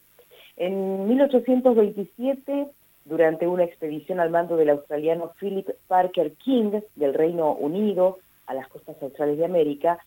En 0.57 1.09
1827, 1.09 2.67
durante 3.05 3.47
una 3.47 3.65
expedición 3.65 4.21
al 4.21 4.31
mando 4.31 4.57
del 4.57 4.71
australiano 4.71 5.33
Philip 5.39 5.69
Parker 5.87 6.33
King 6.33 6.81
del 6.95 7.15
Reino 7.15 7.53
Unido 7.53 8.19
a 8.47 8.55
las 8.55 8.69
costas 8.69 8.97
australes 9.03 9.39
de 9.39 9.45
América, 9.45 9.99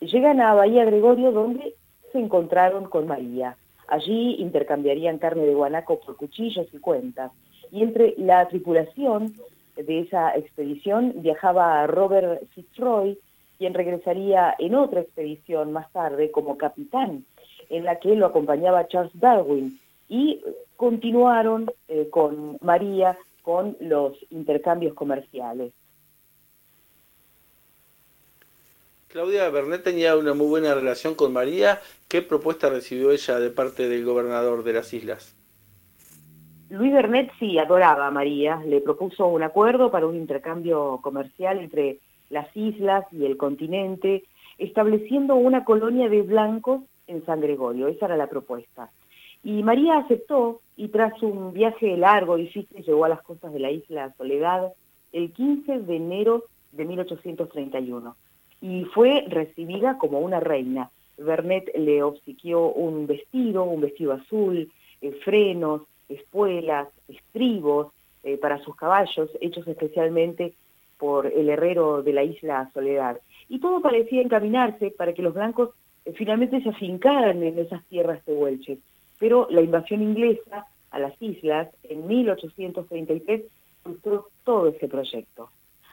llegan 0.00 0.40
a 0.40 0.54
Bahía 0.54 0.84
Gregorio 0.84 1.32
donde 1.32 1.74
se 2.12 2.18
encontraron 2.18 2.84
con 2.84 3.06
María. 3.06 3.56
Allí 3.88 4.36
intercambiarían 4.38 5.18
carne 5.18 5.46
de 5.46 5.54
guanaco 5.54 6.00
por 6.00 6.16
cuchillos 6.16 6.66
y 6.72 6.78
cuentas. 6.78 7.32
Y 7.70 7.82
entre 7.82 8.14
la 8.18 8.46
tripulación 8.48 9.34
de 9.76 10.00
esa 10.00 10.36
expedición 10.36 11.14
viajaba 11.16 11.86
Robert 11.86 12.42
Fitzroy, 12.54 13.18
quien 13.58 13.74
regresaría 13.74 14.54
en 14.58 14.74
otra 14.74 15.00
expedición 15.00 15.72
más 15.72 15.90
tarde 15.92 16.30
como 16.30 16.58
capitán, 16.58 17.24
en 17.68 17.84
la 17.84 17.98
que 17.98 18.14
lo 18.14 18.26
acompañaba 18.26 18.88
Charles 18.88 19.12
Darwin, 19.14 19.80
y 20.08 20.42
continuaron 20.76 21.70
eh, 21.88 22.08
con 22.10 22.58
María 22.60 23.16
con 23.42 23.76
los 23.80 24.16
intercambios 24.30 24.94
comerciales. 24.94 25.72
Claudia 29.08 29.48
Bernet 29.48 29.84
tenía 29.84 30.16
una 30.16 30.34
muy 30.34 30.48
buena 30.48 30.74
relación 30.74 31.14
con 31.14 31.32
María. 31.32 31.80
¿Qué 32.08 32.20
propuesta 32.20 32.68
recibió 32.68 33.12
ella 33.12 33.38
de 33.38 33.50
parte 33.50 33.88
del 33.88 34.04
gobernador 34.04 34.64
de 34.64 34.72
las 34.72 34.92
islas? 34.92 35.36
Luis 36.70 36.92
Bernet 36.92 37.30
sí 37.38 37.56
adoraba 37.58 38.08
a 38.08 38.10
María, 38.10 38.60
le 38.66 38.80
propuso 38.80 39.28
un 39.28 39.44
acuerdo 39.44 39.92
para 39.92 40.06
un 40.06 40.16
intercambio 40.16 40.98
comercial 41.00 41.60
entre 41.60 42.00
las 42.34 42.54
islas 42.56 43.06
y 43.12 43.24
el 43.24 43.36
continente, 43.36 44.24
estableciendo 44.58 45.36
una 45.36 45.64
colonia 45.64 46.08
de 46.08 46.22
blancos 46.22 46.82
en 47.06 47.24
San 47.24 47.40
Gregorio. 47.40 47.86
Esa 47.86 48.06
era 48.06 48.16
la 48.16 48.26
propuesta. 48.26 48.90
Y 49.44 49.62
María 49.62 49.98
aceptó 49.98 50.60
y 50.76 50.88
tras 50.88 51.22
un 51.22 51.52
viaje 51.52 51.96
largo 51.96 52.36
difícil 52.36 52.82
llegó 52.84 53.04
a 53.04 53.08
las 53.08 53.22
costas 53.22 53.52
de 53.52 53.60
la 53.60 53.70
isla 53.70 54.12
Soledad 54.18 54.72
el 55.12 55.32
15 55.32 55.80
de 55.80 55.96
enero 55.96 56.44
de 56.72 56.84
1831 56.84 58.16
y 58.60 58.84
fue 58.86 59.24
recibida 59.28 59.96
como 59.98 60.18
una 60.18 60.40
reina. 60.40 60.90
Bernet 61.16 61.70
le 61.76 62.02
obsequió 62.02 62.66
un 62.72 63.06
vestido, 63.06 63.62
un 63.62 63.80
vestido 63.80 64.12
azul, 64.12 64.72
eh, 65.00 65.12
frenos, 65.24 65.82
espuelas, 66.08 66.88
estribos 67.06 67.92
eh, 68.24 68.38
para 68.38 68.58
sus 68.64 68.74
caballos, 68.74 69.30
hechos 69.40 69.68
especialmente 69.68 70.54
por 70.98 71.26
el 71.26 71.48
herrero 71.48 72.02
de 72.02 72.12
la 72.12 72.22
isla 72.22 72.70
Soledad. 72.72 73.20
Y 73.48 73.60
todo 73.60 73.80
parecía 73.80 74.22
encaminarse 74.22 74.90
para 74.90 75.12
que 75.12 75.22
los 75.22 75.34
blancos 75.34 75.70
eh, 76.04 76.12
finalmente 76.16 76.62
se 76.62 76.70
afincaran 76.70 77.42
en 77.42 77.58
esas 77.58 77.84
tierras 77.86 78.24
de 78.24 78.32
Huelche 78.32 78.78
pero 79.18 79.46
la 79.50 79.62
invasión 79.62 80.02
inglesa 80.02 80.66
a 80.90 80.98
las 80.98 81.14
islas 81.20 81.68
en 81.84 82.06
1833 82.06 83.42
frustró 83.82 84.28
todo 84.44 84.68
ese 84.68 84.88
proyecto. 84.88 85.50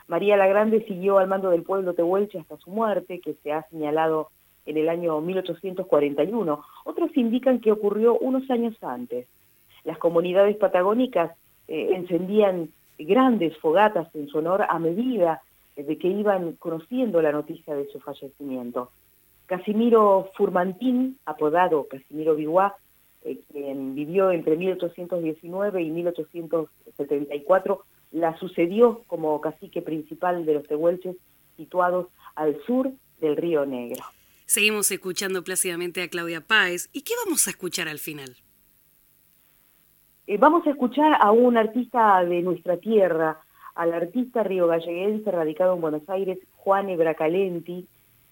María 0.07 0.37
la 0.37 0.47
Grande 0.47 0.85
siguió 0.85 1.17
al 1.17 1.27
mando 1.27 1.49
del 1.49 1.63
pueblo 1.63 1.93
tehuelche 1.93 2.39
hasta 2.39 2.57
su 2.57 2.69
muerte, 2.71 3.19
que 3.19 3.35
se 3.35 3.53
ha 3.53 3.63
señalado 3.69 4.29
en 4.65 4.77
el 4.77 4.89
año 4.89 5.21
1841. 5.21 6.61
Otros 6.83 7.15
indican 7.15 7.59
que 7.59 7.71
ocurrió 7.71 8.17
unos 8.17 8.49
años 8.49 8.75
antes. 8.83 9.27
Las 9.83 9.97
comunidades 9.97 10.57
patagónicas 10.57 11.31
eh, 11.67 11.91
encendían 11.95 12.69
grandes 13.05 13.57
fogatas 13.57 14.13
en 14.15 14.27
su 14.27 14.37
honor 14.39 14.65
a 14.67 14.79
medida 14.79 15.41
de 15.75 15.97
que 15.97 16.07
iban 16.07 16.53
conociendo 16.53 17.21
la 17.21 17.31
noticia 17.31 17.75
de 17.75 17.87
su 17.91 17.99
fallecimiento. 17.99 18.91
Casimiro 19.45 20.31
Furmantín, 20.35 21.17
apodado 21.25 21.87
Casimiro 21.87 22.35
Biguá, 22.35 22.75
eh, 23.23 23.39
quien 23.51 23.95
vivió 23.95 24.31
entre 24.31 24.55
1819 24.57 25.83
y 25.83 25.89
1874, 25.89 27.83
la 28.11 28.37
sucedió 28.39 29.03
como 29.07 29.39
cacique 29.41 29.81
principal 29.81 30.45
de 30.45 30.53
los 30.55 30.67
tehuelches 30.67 31.15
situados 31.57 32.07
al 32.35 32.61
sur 32.65 32.91
del 33.19 33.35
río 33.37 33.65
Negro. 33.65 34.03
Seguimos 34.45 34.91
escuchando 34.91 35.43
plácidamente 35.43 36.01
a 36.01 36.09
Claudia 36.09 36.41
Páez. 36.41 36.89
¿Y 36.91 37.03
qué 37.03 37.13
vamos 37.25 37.47
a 37.47 37.51
escuchar 37.51 37.87
al 37.87 37.99
final? 37.99 38.35
Eh, 40.31 40.37
vamos 40.37 40.65
a 40.65 40.69
escuchar 40.69 41.17
a 41.19 41.33
un 41.33 41.57
artista 41.57 42.23
de 42.23 42.41
nuestra 42.41 42.77
tierra, 42.77 43.41
al 43.75 43.93
artista 43.93 44.43
río-galleguense 44.43 45.29
radicado 45.29 45.75
en 45.75 45.81
Buenos 45.81 46.07
Aires, 46.07 46.39
Juan 46.55 46.87
Ebracalenti, 46.87 47.85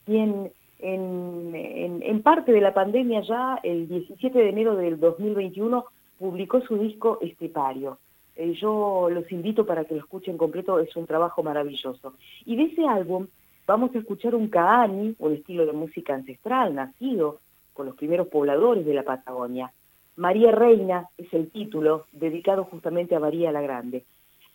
quien 0.06 0.50
en, 0.80 2.00
en, 2.02 2.22
parte 2.22 2.54
de 2.54 2.62
la 2.62 2.74
pandemia 2.74 3.20
ya, 3.24 3.60
el 3.64 3.90
17 3.90 4.40
de 4.40 4.48
enero 4.48 4.78
del 4.78 4.98
2021, 4.98 5.84
publicó 6.18 6.62
su 6.62 6.78
disco 6.78 7.18
Estepario. 7.20 7.98
Eh, 8.38 8.54
yo 8.54 9.10
los 9.12 9.30
invito 9.34 9.66
para 9.66 9.84
que 9.84 9.96
lo 9.96 10.00
escuchen 10.00 10.38
completo, 10.38 10.80
es 10.80 10.96
un 10.96 11.06
trabajo 11.06 11.44
maravilloso. 11.44 12.14
Y 12.46 12.56
de 12.56 12.64
ese 12.64 12.88
álbum 12.88 13.28
vamos 13.68 13.94
a 13.94 14.00
escuchar 14.00 14.36
un 14.36 14.48
caani, 14.48 15.18
un 15.20 15.34
estilo 15.34 15.66
de 15.66 15.74
música 15.74 16.16
ancestral 16.16 16.74
nacido 16.74 17.42
con 17.74 17.88
los 17.88 17.98
primeros 17.98 18.30
pobladores 18.30 18.86
de 18.86 18.94
la 18.94 19.04
Patagonia. 19.04 19.74
María 20.20 20.52
Reina 20.52 21.08
es 21.18 21.34
el 21.34 21.50
título 21.50 22.06
dedicado 22.12 22.66
justamente 22.66 23.16
a 23.16 23.22
María 23.22 23.54
la 23.54 23.62
Grande. 23.62 24.04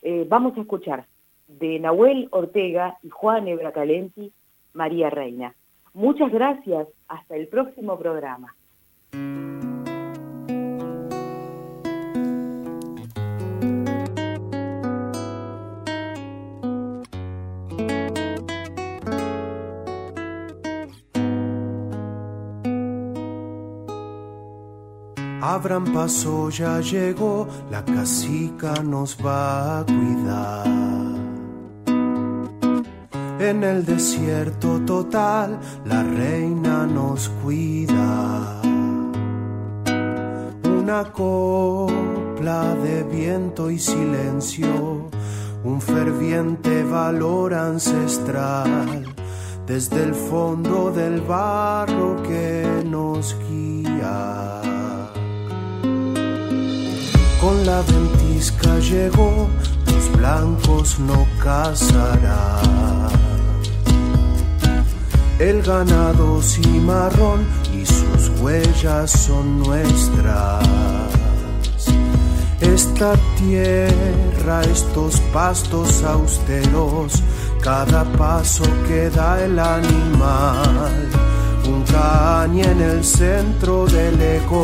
Eh, 0.03 0.27
vamos 0.29 0.59
a 0.59 0.61
escuchar 0.61 1.07
de 1.49 1.79
Nahuel 1.79 2.29
Ortega 2.33 2.99
y 3.03 3.09
Juan 3.09 3.49
Ebracalenti, 3.49 4.31
María 4.75 5.09
Reina. 5.09 5.55
Muchas 5.95 6.31
gracias, 6.31 6.87
hasta 7.09 7.37
el 7.37 7.49
próximo 7.49 7.99
programa. 7.99 8.55
Abran 25.47 25.85
paso, 25.93 26.49
ya 26.49 26.81
llegó, 26.81 27.47
la 27.71 27.85
casica 27.85 28.73
nos 28.83 29.15
va 29.23 29.81
a 29.81 29.85
cuidar. 29.85 30.67
En 33.39 33.63
el 33.63 33.85
desierto 33.85 34.81
total, 34.87 35.61
la 35.85 36.03
reina 36.03 36.87
nos 36.87 37.29
cuida. 37.43 38.63
Una 40.65 41.13
copla 41.13 42.75
de 42.77 43.03
viento 43.03 43.71
y 43.71 43.79
silencio, 43.79 45.11
un 45.63 45.79
ferviente 45.79 46.85
valor 46.85 47.53
ancestral, 47.53 49.05
desde 49.67 50.05
el 50.05 50.15
fondo 50.15 50.91
del 50.91 51.21
barro 51.21 52.23
que 52.23 52.83
nos 52.87 53.37
guía 53.47 54.74
con 57.45 57.67
la 57.67 57.83
ventisca 57.83 58.79
llegó, 58.79 59.51
los 59.87 60.17
blancos 60.17 60.99
no 60.99 61.27
cazarán. 61.43 63.11
El 65.39 65.61
ganado 65.63 66.41
cimarrón 66.41 67.47
y 67.71 67.85
sus 67.85 68.41
huellas 68.41 69.11
son 69.11 69.59
nuestras. 69.59 70.67
Esta 72.63 73.13
tierra, 73.37 74.63
estos 74.63 75.21
pastos 75.31 76.03
austeros, 76.03 77.23
cada 77.61 78.05
paso 78.05 78.65
que 78.89 79.11
da 79.11 79.45
el 79.45 79.59
animal, 79.59 81.11
un 81.67 81.83
caña 81.83 82.71
en 82.73 82.81
el 82.81 83.05
centro 83.05 83.85
del 83.85 84.19
eco 84.23 84.63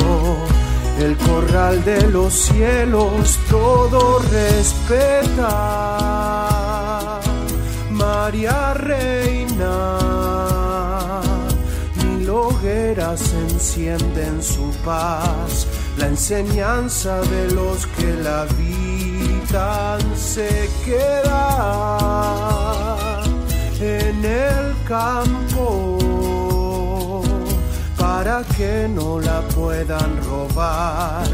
el 1.00 1.16
corral 1.16 1.82
de 1.84 2.06
los 2.08 2.32
cielos 2.34 3.38
todo 3.48 4.18
respeta. 4.18 5.48
María 7.90 8.74
Reina, 8.74 9.98
mil 12.02 12.28
hogueras 12.28 13.32
encienden 13.50 14.42
su 14.42 14.70
paz, 14.84 15.66
la 15.96 16.08
enseñanza 16.08 17.20
de 17.22 17.50
los 17.52 17.86
que 17.86 18.12
la 18.22 18.42
habitan 18.42 20.00
se 20.16 20.68
queda 20.84 21.88
en 23.80 24.24
el 24.24 24.74
campo 24.86 25.99
para 28.22 28.42
que 28.54 28.86
no 28.86 29.18
la 29.18 29.40
puedan 29.56 30.10
robar. 30.24 31.26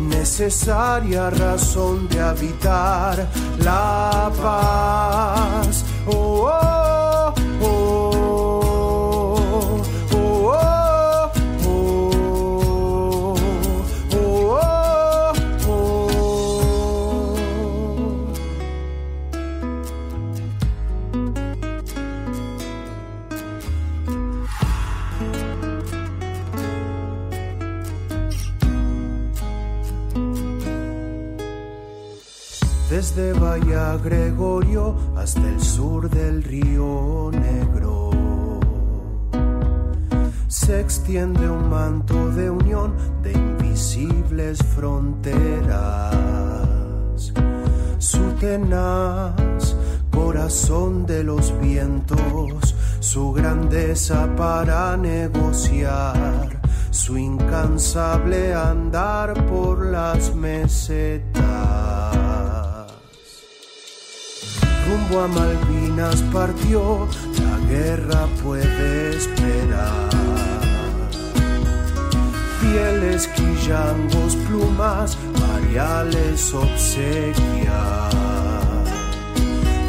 Necesaria 0.00 1.28
razón 1.28 2.08
de 2.08 2.20
habitar 2.20 3.28
la 3.58 4.30
paz. 4.40 5.84
oh, 6.06 6.48
oh. 6.50 6.71
Desde 33.14 33.38
Bahía 33.38 33.98
Gregorio 34.02 34.96
hasta 35.16 35.46
el 35.46 35.60
sur 35.60 36.08
del 36.08 36.42
río 36.42 37.30
Negro. 37.32 38.10
Se 40.48 40.80
extiende 40.80 41.48
un 41.50 41.68
manto 41.68 42.30
de 42.30 42.48
unión 42.48 42.94
de 43.22 43.32
invisibles 43.32 44.58
fronteras. 44.74 46.14
Su 47.98 48.32
tenaz 48.40 49.76
corazón 50.10 51.04
de 51.04 51.22
los 51.24 51.52
vientos, 51.60 52.74
su 53.00 53.32
grandeza 53.32 54.28
para 54.36 54.96
negociar, 54.96 56.62
su 56.90 57.18
incansable 57.18 58.54
andar 58.54 59.46
por 59.46 59.84
las 59.86 60.34
mesetas 60.34 61.51
rumbo 64.92 65.20
a 65.20 65.28
Malvinas 65.28 66.20
partió, 66.32 67.06
la 67.40 67.58
guerra 67.68 68.26
puede 68.42 69.16
esperar. 69.16 70.10
Pieles, 72.60 73.28
quillangos, 73.28 74.34
plumas, 74.46 75.16
variales 75.40 76.52
obsequias. 76.54 78.14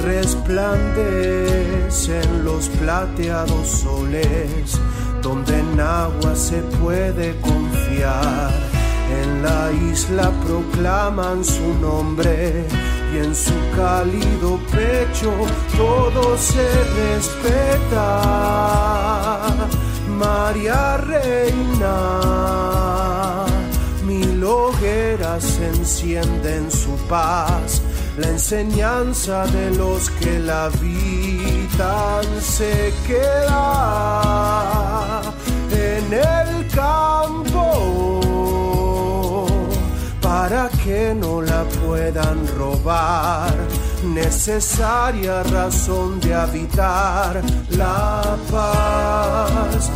Resplandecen 0.04 2.44
los 2.44 2.68
plateados 2.70 3.68
soles, 3.68 4.80
donde 5.22 5.60
en 5.60 5.80
agua 5.80 6.36
se 6.36 6.64
puede 6.82 7.40
confiar. 7.42 8.52
En 9.22 9.44
la 9.44 9.72
isla 9.92 10.32
proclaman 10.46 11.46
su 11.46 11.74
nombre 11.80 12.66
y 13.14 13.18
en 13.18 13.36
su 13.36 13.54
cálido 13.76 14.60
pecho 14.72 15.32
todo 15.78 16.38
se 16.38 16.68
respeta. 17.02 18.10
María 20.08 20.98
Reina, 20.98 22.22
mil 24.06 24.44
hogueras 24.44 25.60
encienden 25.60 26.72
su 26.72 26.96
paz, 27.08 27.82
la 28.18 28.30
enseñanza 28.30 29.46
de 29.48 29.72
los 29.72 30.10
que 30.12 30.40
la 30.40 30.66
habitan 30.66 32.26
se 32.42 32.94
queda 33.06 34.14
en 35.72 36.14
el 36.14 36.68
campo 36.70 37.93
que 40.84 41.14
no 41.16 41.42
la 41.42 41.64
puedan 41.64 42.46
robar. 42.58 43.54
Necesaria 44.04 45.44
razón 45.44 46.20
de 46.20 46.34
habitar 46.34 47.42
la 47.70 48.38
paz 48.52 49.90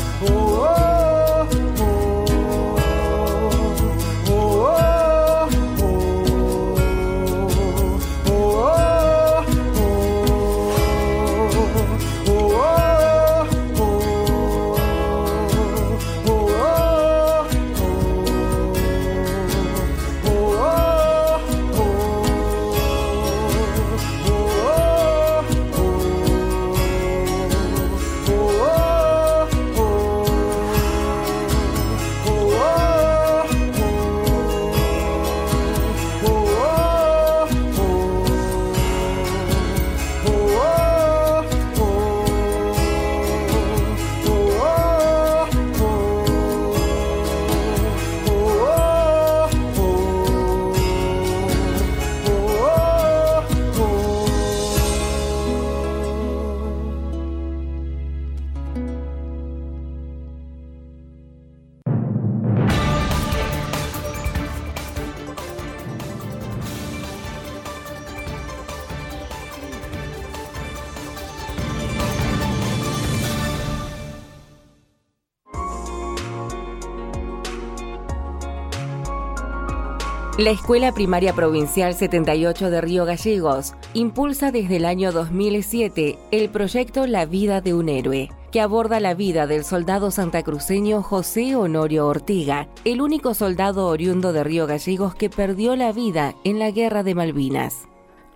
La 80.48 80.54
Escuela 80.54 80.94
Primaria 80.94 81.34
Provincial 81.34 81.94
78 81.94 82.70
de 82.70 82.80
Río 82.80 83.04
Gallegos 83.04 83.74
impulsa 83.94 84.50
desde 84.50 84.78
el 84.78 84.86
año 84.86 85.12
2007 85.12 86.18
el 86.32 86.50
proyecto 86.50 87.06
La 87.06 87.26
vida 87.26 87.60
de 87.60 87.74
un 87.74 87.90
héroe, 87.90 88.30
que 88.50 88.62
aborda 88.62 89.02
la 89.02 89.14
vida 89.14 89.46
del 89.46 89.66
soldado 89.66 90.10
santacruceño 90.10 91.04
José 91.04 91.58
Honorio 91.58 92.08
Ortega, 92.08 92.70
el 92.86 93.02
único 93.02 93.34
soldado 93.34 93.88
oriundo 93.88 94.32
de 94.32 94.46
Río 94.46 94.68
Gallegos 94.68 95.16
que 95.16 95.30
perdió 95.30 95.76
la 95.76 95.92
vida 95.92 96.34
en 96.46 96.60
la 96.60 96.72
Guerra 96.72 97.04
de 97.04 97.14
Malvinas. 97.14 97.86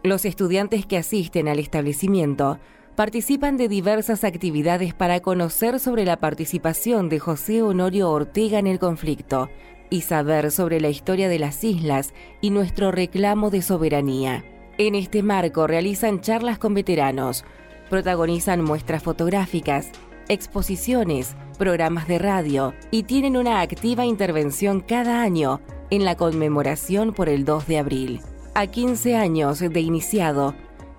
Los 0.03 0.25
estudiantes 0.25 0.85
que 0.85 0.97
asisten 0.97 1.47
al 1.47 1.59
establecimiento 1.59 2.59
participan 2.97 3.55
de 3.55 3.69
diversas 3.69 4.25
actividades 4.25 4.93
para 4.93 5.21
conocer 5.21 5.79
sobre 5.79 6.03
la 6.03 6.17
participación 6.17 7.07
de 7.07 7.19
José 7.19 7.61
Honorio 7.61 8.11
Ortega 8.11 8.59
en 8.59 8.67
el 8.67 8.79
conflicto 8.79 9.49
y 9.91 10.01
saber 10.01 10.49
sobre 10.49 10.81
la 10.81 10.89
historia 10.89 11.29
de 11.29 11.37
las 11.37 11.63
islas 11.63 12.15
y 12.39 12.49
nuestro 12.49 12.91
reclamo 12.91 13.51
de 13.51 13.61
soberanía. 13.61 14.43
En 14.79 14.95
este 14.95 15.21
marco 15.21 15.67
realizan 15.67 16.21
charlas 16.21 16.57
con 16.57 16.73
veteranos, 16.73 17.45
protagonizan 17.89 18.63
muestras 18.63 19.03
fotográficas, 19.03 19.91
exposiciones, 20.29 21.35
programas 21.59 22.07
de 22.07 22.17
radio 22.17 22.73
y 22.89 23.03
tienen 23.03 23.37
una 23.37 23.61
activa 23.61 24.05
intervención 24.05 24.79
cada 24.79 25.21
año 25.21 25.61
en 25.91 26.05
la 26.05 26.15
conmemoración 26.15 27.13
por 27.13 27.29
el 27.29 27.45
2 27.45 27.67
de 27.67 27.77
abril. 27.77 28.21
A 28.55 28.67
15 28.67 29.17
años 29.17 29.59
de 29.59 29.81
iniciado, 29.81 30.55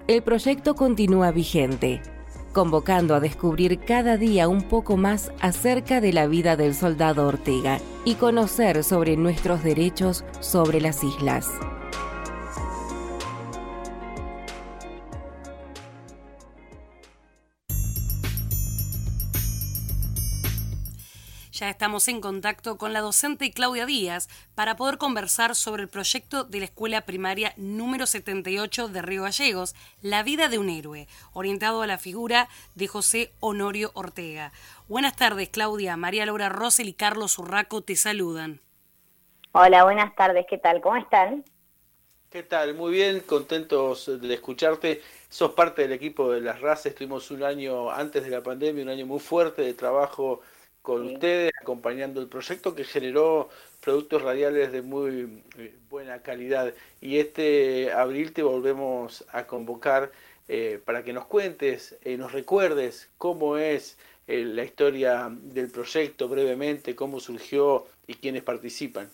el 0.07 0.22
proyecto 0.22 0.74
continúa 0.74 1.30
vigente 1.30 2.03
convocando 2.53 3.14
a 3.14 3.20
descubrir 3.20 3.80
cada 3.80 4.16
día 4.16 4.48
un 4.48 4.62
poco 4.62 4.96
más 4.96 5.32
acerca 5.40 6.00
de 6.00 6.12
la 6.12 6.26
vida 6.26 6.57
del 6.57 6.74
soldado 6.74 7.26
Ortega 7.26 7.80
y 8.05 8.14
conocer 8.14 8.84
sobre 8.84 9.16
nuestros 9.16 9.62
derechos 9.64 10.24
sobre 10.40 10.80
las 10.80 11.03
islas. 11.03 11.48
Ya 21.62 21.70
estamos 21.70 22.08
en 22.08 22.20
contacto 22.20 22.76
con 22.76 22.92
la 22.92 23.00
docente 23.00 23.52
Claudia 23.52 23.86
Díaz 23.86 24.28
para 24.56 24.74
poder 24.74 24.98
conversar 24.98 25.54
sobre 25.54 25.84
el 25.84 25.88
proyecto 25.88 26.42
de 26.42 26.58
la 26.58 26.64
Escuela 26.64 27.02
Primaria 27.02 27.52
número 27.56 28.06
78 28.06 28.88
de 28.88 29.00
Río 29.00 29.22
Gallegos, 29.22 29.76
La 30.00 30.24
vida 30.24 30.48
de 30.48 30.58
un 30.58 30.68
héroe, 30.68 31.06
orientado 31.32 31.82
a 31.82 31.86
la 31.86 31.98
figura 31.98 32.48
de 32.74 32.88
José 32.88 33.30
Honorio 33.38 33.92
Ortega. 33.94 34.50
Buenas 34.88 35.14
tardes, 35.14 35.50
Claudia. 35.50 35.96
María 35.96 36.26
Laura 36.26 36.48
Rosel 36.48 36.88
y 36.88 36.94
Carlos 36.94 37.38
Urraco 37.38 37.80
te 37.80 37.94
saludan. 37.94 38.60
Hola, 39.52 39.84
buenas 39.84 40.16
tardes. 40.16 40.46
¿Qué 40.50 40.58
tal? 40.58 40.80
¿Cómo 40.80 40.96
están? 40.96 41.44
¿Qué 42.28 42.42
tal? 42.42 42.74
Muy 42.74 42.90
bien, 42.90 43.20
contentos 43.20 44.10
de 44.20 44.34
escucharte. 44.34 45.00
Sos 45.28 45.52
parte 45.52 45.82
del 45.82 45.92
equipo 45.92 46.32
de 46.32 46.40
las 46.40 46.60
RAS. 46.60 46.86
Estuvimos 46.86 47.30
un 47.30 47.44
año 47.44 47.88
antes 47.88 48.24
de 48.24 48.30
la 48.30 48.42
pandemia, 48.42 48.82
un 48.82 48.88
año 48.88 49.06
muy 49.06 49.20
fuerte 49.20 49.62
de 49.62 49.74
trabajo 49.74 50.40
con 50.83 51.07
ustedes, 51.07 51.53
acompañando 51.61 52.20
el 52.20 52.28
proyecto 52.28 52.74
que 52.74 52.85
generó 52.85 53.49
productos 53.80 54.22
radiales 54.22 54.72
de 54.72 54.83
muy 54.83 55.43
eh, 55.57 55.74
buena 55.89 56.20
calidad. 56.22 56.74
Y 57.01 57.18
este 57.18 57.93
abril 57.93 58.33
te 58.33 58.43
volvemos 58.43 59.24
a 59.33 59.47
convocar 59.47 60.11
eh, 60.49 60.80
para 60.85 61.05
que 61.05 61.12
nos 61.12 61.26
cuentes 61.26 61.97
y 62.05 62.16
nos 62.16 62.33
recuerdes 62.33 63.11
cómo 63.16 63.57
es 63.57 63.97
eh, 64.26 64.45
la 64.45 64.64
historia 64.64 65.28
del 65.30 65.70
proyecto 65.70 66.28
brevemente, 66.28 66.97
cómo 66.97 67.20
surgió 67.20 67.87
y 68.07 68.14
quiénes 68.14 68.43
participan. 68.43 69.09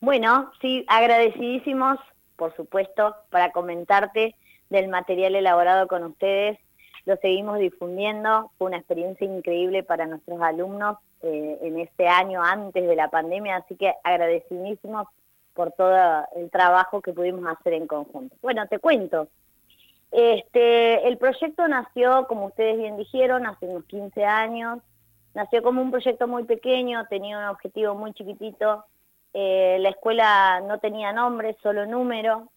Bueno, 0.00 0.52
sí, 0.60 0.84
agradecidísimos, 0.88 1.98
por 2.36 2.54
supuesto, 2.56 3.14
para 3.30 3.52
comentarte 3.52 4.34
del 4.70 4.88
material 4.88 5.34
elaborado 5.34 5.88
con 5.88 6.04
ustedes 6.04 6.58
lo 7.08 7.16
seguimos 7.16 7.58
difundiendo, 7.58 8.50
fue 8.58 8.66
una 8.66 8.76
experiencia 8.76 9.26
increíble 9.26 9.82
para 9.82 10.04
nuestros 10.04 10.42
alumnos 10.42 10.98
eh, 11.22 11.58
en 11.62 11.80
este 11.80 12.06
año 12.06 12.42
antes 12.42 12.86
de 12.86 12.94
la 12.94 13.08
pandemia, 13.08 13.56
así 13.56 13.76
que 13.76 13.94
agradecidísimos 14.04 15.08
por 15.54 15.72
todo 15.72 15.96
el 16.36 16.50
trabajo 16.50 17.00
que 17.00 17.14
pudimos 17.14 17.46
hacer 17.46 17.72
en 17.72 17.86
conjunto. 17.86 18.36
Bueno, 18.42 18.66
te 18.66 18.78
cuento. 18.78 19.28
Este, 20.12 21.08
el 21.08 21.16
proyecto 21.16 21.66
nació, 21.66 22.26
como 22.26 22.44
ustedes 22.44 22.76
bien 22.76 22.98
dijeron, 22.98 23.46
hace 23.46 23.64
unos 23.64 23.86
15 23.86 24.26
años. 24.26 24.80
Nació 25.32 25.62
como 25.62 25.80
un 25.80 25.90
proyecto 25.90 26.28
muy 26.28 26.44
pequeño, 26.44 27.06
tenía 27.06 27.38
un 27.38 27.44
objetivo 27.44 27.94
muy 27.94 28.12
chiquitito. 28.12 28.84
Eh, 29.32 29.78
la 29.80 29.88
escuela 29.88 30.60
no 30.60 30.78
tenía 30.78 31.14
nombre, 31.14 31.56
solo 31.62 31.86
número 31.86 32.50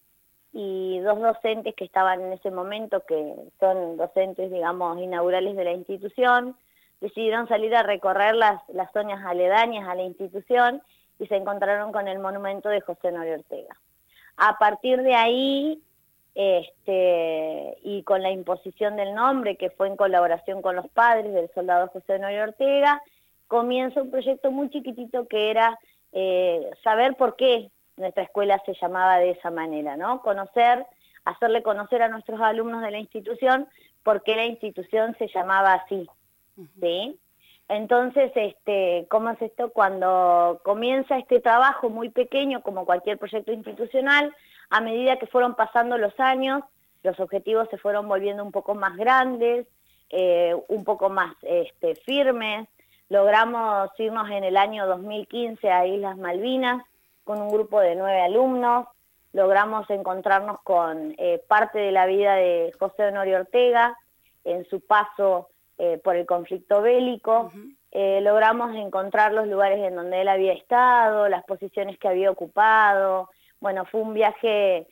y 0.52 1.00
dos 1.00 1.18
docentes 1.20 1.74
que 1.74 1.84
estaban 1.84 2.20
en 2.20 2.32
ese 2.32 2.50
momento, 2.50 3.04
que 3.06 3.34
son 3.58 3.96
docentes, 3.96 4.50
digamos, 4.50 5.00
inaugurales 5.00 5.56
de 5.56 5.64
la 5.64 5.72
institución, 5.72 6.56
decidieron 7.00 7.48
salir 7.48 7.74
a 7.74 7.82
recorrer 7.82 8.34
las, 8.34 8.62
zonas 8.92 9.24
aledañas 9.24 9.88
a 9.88 9.94
la 9.94 10.02
institución 10.02 10.82
y 11.18 11.26
se 11.26 11.36
encontraron 11.36 11.90
con 11.90 12.06
el 12.06 12.18
monumento 12.18 12.68
de 12.68 12.80
José 12.80 13.12
Norio 13.12 13.34
Ortega. 13.34 13.76
A 14.36 14.58
partir 14.58 15.02
de 15.02 15.14
ahí, 15.14 15.82
este, 16.34 17.76
y 17.82 18.02
con 18.04 18.22
la 18.22 18.30
imposición 18.30 18.96
del 18.96 19.14
nombre, 19.14 19.56
que 19.56 19.70
fue 19.70 19.88
en 19.88 19.96
colaboración 19.96 20.62
con 20.62 20.76
los 20.76 20.88
padres 20.88 21.32
del 21.32 21.50
soldado 21.54 21.88
José 21.88 22.18
Norio 22.18 22.44
Ortega, 22.44 23.02
comienza 23.48 24.00
un 24.00 24.10
proyecto 24.10 24.50
muy 24.50 24.70
chiquitito 24.70 25.26
que 25.26 25.50
era 25.50 25.78
eh, 26.12 26.70
saber 26.84 27.16
por 27.16 27.36
qué 27.36 27.70
nuestra 27.96 28.24
escuela 28.24 28.60
se 28.64 28.74
llamaba 28.80 29.18
de 29.18 29.30
esa 29.30 29.50
manera, 29.50 29.96
¿no? 29.96 30.22
Conocer, 30.22 30.86
hacerle 31.24 31.62
conocer 31.62 32.02
a 32.02 32.08
nuestros 32.08 32.40
alumnos 32.40 32.82
de 32.82 32.90
la 32.90 32.98
institución 32.98 33.68
por 34.02 34.22
qué 34.22 34.36
la 34.36 34.46
institución 34.46 35.14
se 35.18 35.28
llamaba 35.28 35.74
así, 35.74 36.08
¿sí? 36.80 37.18
Entonces, 37.68 38.32
este, 38.34 39.06
¿cómo 39.08 39.30
es 39.30 39.40
esto? 39.40 39.70
Cuando 39.70 40.60
comienza 40.64 41.16
este 41.16 41.40
trabajo 41.40 41.88
muy 41.88 42.10
pequeño, 42.10 42.62
como 42.62 42.84
cualquier 42.84 43.18
proyecto 43.18 43.52
institucional, 43.52 44.34
a 44.68 44.80
medida 44.80 45.18
que 45.18 45.26
fueron 45.26 45.54
pasando 45.54 45.96
los 45.96 46.18
años, 46.18 46.62
los 47.02 47.18
objetivos 47.18 47.68
se 47.70 47.78
fueron 47.78 48.08
volviendo 48.08 48.44
un 48.44 48.52
poco 48.52 48.74
más 48.74 48.96
grandes, 48.96 49.66
eh, 50.10 50.54
un 50.68 50.84
poco 50.84 51.08
más 51.08 51.34
este, 51.42 51.94
firmes. 51.94 52.68
Logramos 53.08 53.90
irnos 53.98 54.30
en 54.30 54.44
el 54.44 54.56
año 54.56 54.86
2015 54.86 55.70
a 55.70 55.86
Islas 55.86 56.16
Malvinas, 56.16 56.82
con 57.32 57.40
un 57.40 57.48
grupo 57.48 57.80
de 57.80 57.94
nueve 57.94 58.20
alumnos, 58.20 58.88
logramos 59.32 59.88
encontrarnos 59.88 60.60
con 60.64 61.14
eh, 61.16 61.42
parte 61.48 61.78
de 61.78 61.90
la 61.90 62.04
vida 62.04 62.34
de 62.34 62.74
José 62.78 63.06
Honorio 63.06 63.38
Ortega 63.38 63.96
en 64.44 64.66
su 64.66 64.82
paso 64.82 65.48
eh, 65.78 65.98
por 66.04 66.14
el 66.14 66.26
conflicto 66.26 66.82
bélico, 66.82 67.50
eh, 67.90 68.20
logramos 68.20 68.76
encontrar 68.76 69.32
los 69.32 69.48
lugares 69.48 69.78
en 69.78 69.96
donde 69.96 70.20
él 70.20 70.28
había 70.28 70.52
estado, 70.52 71.26
las 71.30 71.42
posiciones 71.44 71.98
que 71.98 72.08
había 72.08 72.30
ocupado. 72.30 73.30
Bueno, 73.60 73.86
fue 73.86 74.02
un 74.02 74.12
viaje 74.12 74.86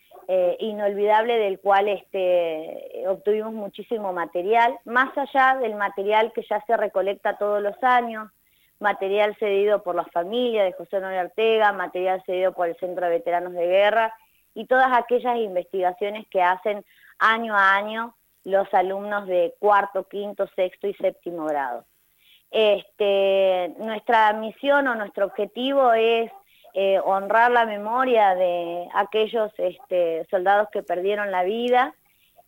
inolvidable 0.61 1.37
del 1.39 1.59
cual 1.59 1.89
este, 1.89 3.05
obtuvimos 3.09 3.53
muchísimo 3.53 4.13
material, 4.13 4.79
más 4.85 5.11
allá 5.19 5.59
del 5.61 5.75
material 5.75 6.33
que 6.33 6.47
ya 6.49 6.65
se 6.67 6.77
recolecta 6.77 7.37
todos 7.37 7.61
los 7.61 7.77
años, 7.83 8.31
material 8.81 9.37
cedido 9.39 9.83
por 9.83 9.95
la 9.95 10.05
familia 10.07 10.65
de 10.65 10.73
José 10.73 11.01
Noel 11.01 11.27
Ortega, 11.27 11.73
material 11.73 12.23
cedido 12.27 12.53
por 12.53 12.69
el 12.69 12.77
Centro 12.77 13.07
de 13.07 13.13
Veteranos 13.13 13.53
de 13.53 13.67
Guerra 13.67 14.15
y 14.55 14.67
todas 14.67 14.91
aquellas 14.93 15.37
investigaciones 15.37 16.27
que 16.29 16.43
hacen 16.43 16.85
año 17.19 17.55
a 17.55 17.77
año 17.77 18.15
los 18.45 18.73
alumnos 18.73 19.27
de 19.27 19.55
cuarto, 19.59 20.09
quinto, 20.09 20.49
sexto 20.57 20.87
y 20.87 20.95
séptimo 20.95 21.45
grado. 21.45 21.85
Este, 22.51 23.75
nuestra 23.79 24.33
misión 24.33 24.89
o 24.89 24.95
nuestro 24.95 25.27
objetivo 25.27 25.93
es 25.93 26.33
eh, 26.73 26.99
honrar 27.05 27.51
la 27.51 27.67
memoria 27.67 28.35
de 28.35 28.89
aquellos 28.95 29.53
este, 29.59 30.27
soldados 30.31 30.69
que 30.73 30.83
perdieron 30.83 31.31
la 31.31 31.45
vida, 31.45 31.95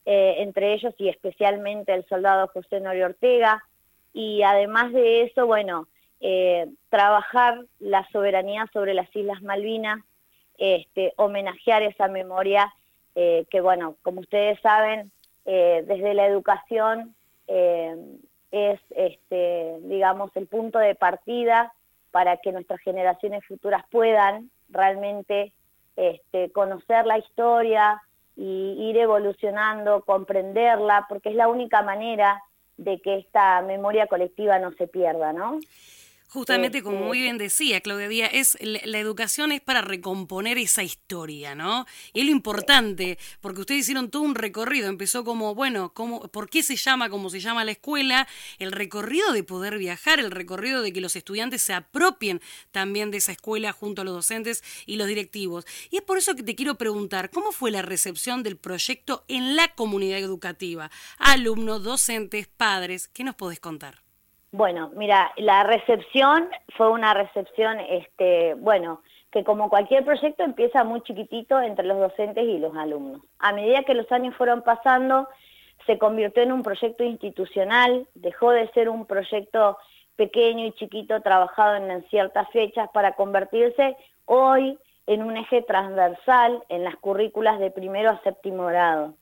eh, 0.07 0.37
entre 0.39 0.73
ellos 0.73 0.95
y 0.99 1.09
especialmente 1.09 1.93
el 1.95 2.05
soldado 2.07 2.49
José 2.49 2.81
Norio 2.81 3.07
Ortega, 3.07 3.63
y 4.13 4.43
además 4.43 4.93
de 4.93 5.23
eso, 5.23 5.47
bueno, 5.47 5.87
eh, 6.23 6.69
trabajar 6.89 7.61
la 7.79 8.09
soberanía 8.11 8.67
sobre 8.73 8.95
las 8.95 9.15
Islas 9.15 9.43
Malvinas, 9.43 10.03
este, 10.57 11.13
homenajear 11.17 11.83
esa 11.83 12.09
memoria 12.09 12.73
que, 13.15 13.61
bueno, 13.61 13.97
como 14.01 14.21
ustedes 14.21 14.59
saben, 14.61 15.13
desde 15.45 16.15
la 16.15 16.25
educación 16.25 17.15
es, 17.47 18.81
este, 18.91 19.77
digamos, 19.83 20.31
el 20.35 20.47
punto 20.47 20.79
de 20.79 20.95
partida 20.95 21.75
para 22.11 22.37
que 22.37 22.53
nuestras 22.53 22.81
generaciones 22.81 23.45
futuras 23.47 23.85
puedan 23.91 24.51
realmente 24.71 25.53
este, 25.97 26.51
conocer 26.53 27.07
la 27.07 27.19
historia 27.19 28.01
y 28.37 28.77
ir 28.79 28.97
evolucionando, 28.97 30.03
comprenderla, 30.05 31.07
porque 31.09 31.31
es 31.31 31.35
la 31.35 31.49
única 31.49 31.83
manera 31.83 32.43
de 32.77 33.01
que 33.01 33.17
esta 33.17 33.61
memoria 33.63 34.07
colectiva 34.07 34.59
no 34.59 34.73
se 34.73 34.87
pierda, 34.87 35.33
¿no? 35.33 35.59
Justamente, 36.29 36.83
como 36.83 36.99
muy 36.99 37.21
bien 37.21 37.37
decía 37.37 37.83
Claudia 37.83 38.09
Díaz, 38.09 38.31
es, 38.33 38.59
la, 38.63 38.99
educación 38.99 39.53
es 39.53 39.61
para 39.61 39.83
recomponer 39.83 40.57
esa 40.57 40.83
historia, 40.83 41.55
¿no? 41.55 41.87
Y 42.15 42.21
es 42.21 42.27
lo 42.27 42.33
importante, 42.33 43.19
porque 43.43 43.61
ustedes 43.61 43.83
hicieron 43.83 44.11
todo 44.11 44.23
un 44.23 44.35
recorrido, 44.35 44.89
empezó 44.89 45.25
como, 45.25 45.55
bueno, 45.55 45.93
¿cómo, 45.93 46.23
¿por 46.29 46.49
qué 46.49 46.63
se 46.63 46.77
llama 46.77 47.11
como 47.11 47.29
se 47.29 47.41
llama 47.41 47.65
la 47.65 47.73
escuela? 47.73 48.27
El 48.59 48.73
recorrido 48.73 49.33
de 49.33 49.45
poder 49.45 49.77
viajar, 49.77 50.21
el 50.21 50.31
recorrido 50.31 50.81
de 50.81 50.95
que 50.95 51.03
los 51.03 51.17
estudiantes 51.17 51.61
se 51.61 51.75
apropien 51.75 52.41
también 52.71 53.11
de 53.11 53.19
esa 53.19 53.33
escuela 53.33 53.73
junto 53.73 54.01
a 54.01 54.05
los 54.07 54.15
docentes 54.15 54.65
y 54.87 54.97
los 54.97 55.09
directivos. 55.09 55.67
Y 55.91 55.97
es 55.97 56.03
por 56.03 56.17
eso 56.17 56.35
que 56.35 56.43
te 56.43 56.55
quiero 56.55 56.77
preguntar, 56.77 57.29
¿cómo 57.29 57.53
fue 57.53 57.71
la 57.71 57.83
recepción 57.83 58.43
del 58.43 58.57
proyecto 58.57 59.25
en 59.29 59.55
la 59.55 59.75
comunidad 59.75 60.19
educativa? 60.19 60.91
Alumnos, 61.19 61.83
docentes, 61.83 62.49
padres, 62.49 63.09
¿qué 63.09 63.23
nos 63.23 63.35
podés 63.35 63.61
contar? 63.61 64.03
Bueno, 64.53 64.91
mira, 64.95 65.33
la 65.39 65.63
recepción 65.63 66.47
fue 66.77 66.91
una 66.91 67.15
recepción, 67.15 67.81
este, 67.81 68.53
bueno, 68.55 69.01
que 69.31 69.45
como 69.45 69.71
cualquier 69.71 70.05
proyecto 70.05 70.45
empieza 70.45 70.85
muy 70.85 71.01
chiquitito 71.01 71.59
entre 71.59 71.87
los 71.87 71.99
docentes 71.99 72.45
y 72.45 72.59
los 72.59 72.77
alumnos. 72.77 73.23
A 73.39 73.55
medida 73.55 73.83
que 73.85 73.95
los 73.95 74.13
años 74.13 74.37
fueron 74.37 74.61
pasando, 74.61 75.27
se 75.87 75.97
convirtió 75.97 76.43
en 76.43 76.53
un 76.53 76.63
proyecto 76.63 77.03
institucional, 77.03 78.07
dejó 78.15 78.51
de 78.51 78.69
ser 78.73 78.91
un 78.91 79.07
proyecto 79.07 79.79
pequeño 80.17 80.67
y 80.67 80.73
chiquito 80.73 81.23
trabajado 81.23 81.77
en 81.77 82.05
ciertas 82.11 82.47
fechas 82.51 82.91
para 82.93 83.13
convertirse 83.13 83.97
hoy 84.27 84.79
en 85.07 85.23
un 85.23 85.39
eje 85.39 85.63
transversal 85.63 86.63
en 86.69 86.85
las 86.85 86.97
currículas 86.97 87.59
de 87.59 87.71
primero 87.71 88.11
a 88.11 88.21
séptimo 88.23 88.67
grado. 88.67 89.15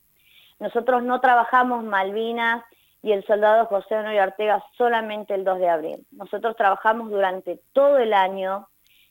Nosotros 0.59 1.05
no 1.05 1.21
trabajamos 1.21 1.85
Malvinas 1.85 2.65
y 3.03 3.13
el 3.13 3.25
soldado 3.27 3.67
José 3.67 3.97
Honorio 3.97 4.23
Ortega 4.23 4.63
solamente 4.77 5.35
el 5.35 5.45
2 5.45 5.59
de 5.59 5.69
abril. 5.69 6.07
Nosotros 6.13 6.57
trabajamos 6.57 7.11
durante 7.11 7.61
todo 7.73 7.99
el 7.99 8.13
año 8.13 8.69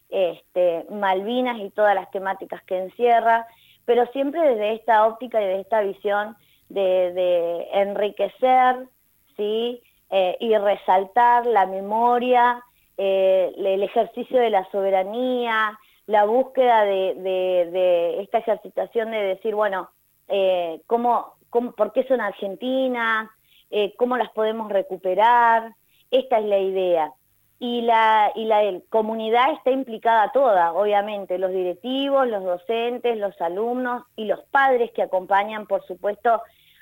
este, 0.09 0.85
Malvinas 0.89 1.59
y 1.59 1.69
todas 1.71 1.95
las 1.95 2.09
temáticas 2.11 2.63
que 2.63 2.77
encierra, 2.77 3.47
pero 3.85 4.05
siempre 4.07 4.41
desde 4.41 4.73
esta 4.73 5.05
óptica 5.07 5.41
y 5.41 5.45
desde 5.45 5.61
esta 5.61 5.81
visión 5.81 6.37
de, 6.69 7.67
enriquecer 7.73 8.87
¿sí? 9.35 9.81
Eh, 10.11 10.37
y 10.39 10.55
resaltar 10.57 11.45
la 11.45 11.65
memoria, 11.65 12.63
eh, 12.97 13.53
el 13.57 13.83
ejercicio 13.83 14.39
de 14.39 14.49
la 14.49 14.69
soberanía, 14.71 15.79
la 16.07 16.25
búsqueda 16.25 16.85
de, 16.85 18.17
esta 18.19 18.39
ejercitación 18.39 19.11
de 19.11 19.17
decir, 19.17 19.53
bueno, 19.53 19.89
eh, 20.27 20.81
¿cómo, 20.87 21.35
por 21.49 21.93
qué 21.93 22.03
son 22.07 22.21
argentinas? 22.21 23.29
Eh, 23.71 23.93
cómo 23.97 24.17
las 24.17 24.29
podemos 24.31 24.71
recuperar, 24.71 25.75
esta 26.11 26.39
es 26.39 26.45
la 26.45 26.59
idea. 26.59 27.13
Y 27.59 27.81
la, 27.81 28.31
y 28.35 28.45
la 28.45 28.61
comunidad 28.89 29.51
está 29.51 29.71
implicada 29.71 30.31
toda, 30.31 30.71
obviamente, 30.73 31.37
los 31.37 31.51
directivos, 31.51 32.27
los 32.27 32.43
docentes, 32.43 33.17
los 33.17 33.39
alumnos 33.41 34.03
y 34.15 34.25
los 34.25 34.39
padres 34.45 34.91
que 34.91 35.01
acompañan, 35.01 35.67
por 35.67 35.85
supuesto, 35.85 36.41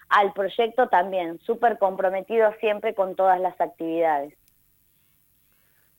al 0.09 0.33
proyecto 0.33 0.87
también, 0.87 1.39
súper 1.39 1.77
comprometidos 1.77 2.55
siempre 2.59 2.93
con 2.93 3.15
todas 3.15 3.39
las 3.39 3.59
actividades. 3.59 4.33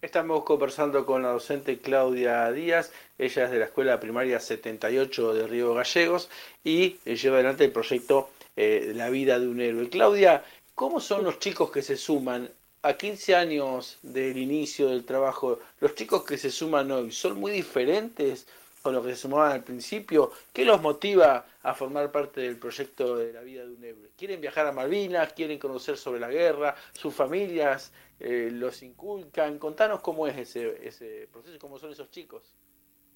Estamos 0.01 0.45
conversando 0.45 1.05
con 1.05 1.23
la 1.23 1.31
docente 1.31 1.81
Claudia 1.81 2.53
Díaz, 2.53 2.93
ella 3.19 3.45
es 3.45 3.51
de 3.51 3.59
la 3.59 3.65
Escuela 3.65 3.99
Primaria 3.99 4.39
78 4.39 5.35
de 5.35 5.47
Río 5.49 5.75
Gallegos 5.75 6.31
y 6.63 6.99
lleva 7.05 7.39
adelante 7.39 7.65
el 7.65 7.73
proyecto 7.73 8.31
eh, 8.55 8.93
La 8.95 9.11
vida 9.11 9.41
de 9.41 9.49
un 9.49 9.61
héroe. 9.61 9.89
Claudia, 9.89 10.45
¿Cómo 10.79 11.01
son 11.01 11.25
los 11.25 11.41
chicos 11.41 11.73
que 11.73 11.83
se 11.83 11.97
suman 11.97 12.49
a 12.83 12.93
15 12.93 13.35
años 13.35 13.99
del 14.01 14.39
inicio 14.39 14.91
del 14.91 15.05
trabajo? 15.05 15.59
¿Los 15.81 15.97
chicos 15.97 16.23
que 16.23 16.39
se 16.39 16.53
suman 16.53 16.89
hoy 16.93 17.11
son 17.11 17.41
muy 17.41 17.51
diferentes 17.51 18.47
con 18.81 18.95
los 18.95 19.05
que 19.05 19.17
se 19.17 19.23
sumaban 19.23 19.51
al 19.51 19.65
principio? 19.65 20.31
¿Qué 20.53 20.65
los 20.65 20.81
motiva 20.81 21.47
a 21.65 21.75
formar 21.75 22.13
parte 22.13 22.43
del 22.43 22.59
proyecto 22.59 23.17
de 23.17 23.33
la 23.33 23.41
vida 23.41 23.65
de 23.65 23.73
un 23.75 23.83
héroe? 23.83 24.11
¿Quieren 24.17 24.41
viajar 24.41 24.69
a 24.69 24.73
Malvinas? 24.73 25.33
¿Quieren 25.33 25.59
conocer 25.59 25.97
sobre 25.97 26.21
la 26.21 26.29
guerra? 26.29 26.77
¿Sus 26.93 27.13
familias 27.13 27.93
eh, 28.21 28.49
los 28.53 28.81
inculcan? 28.85 29.59
Contanos 29.59 29.99
cómo 29.99 30.29
es 30.29 30.39
ese, 30.39 30.87
ese 30.87 31.29
proceso, 31.33 31.59
cómo 31.59 31.81
son 31.81 31.91
esos 31.91 32.09
chicos. 32.13 32.55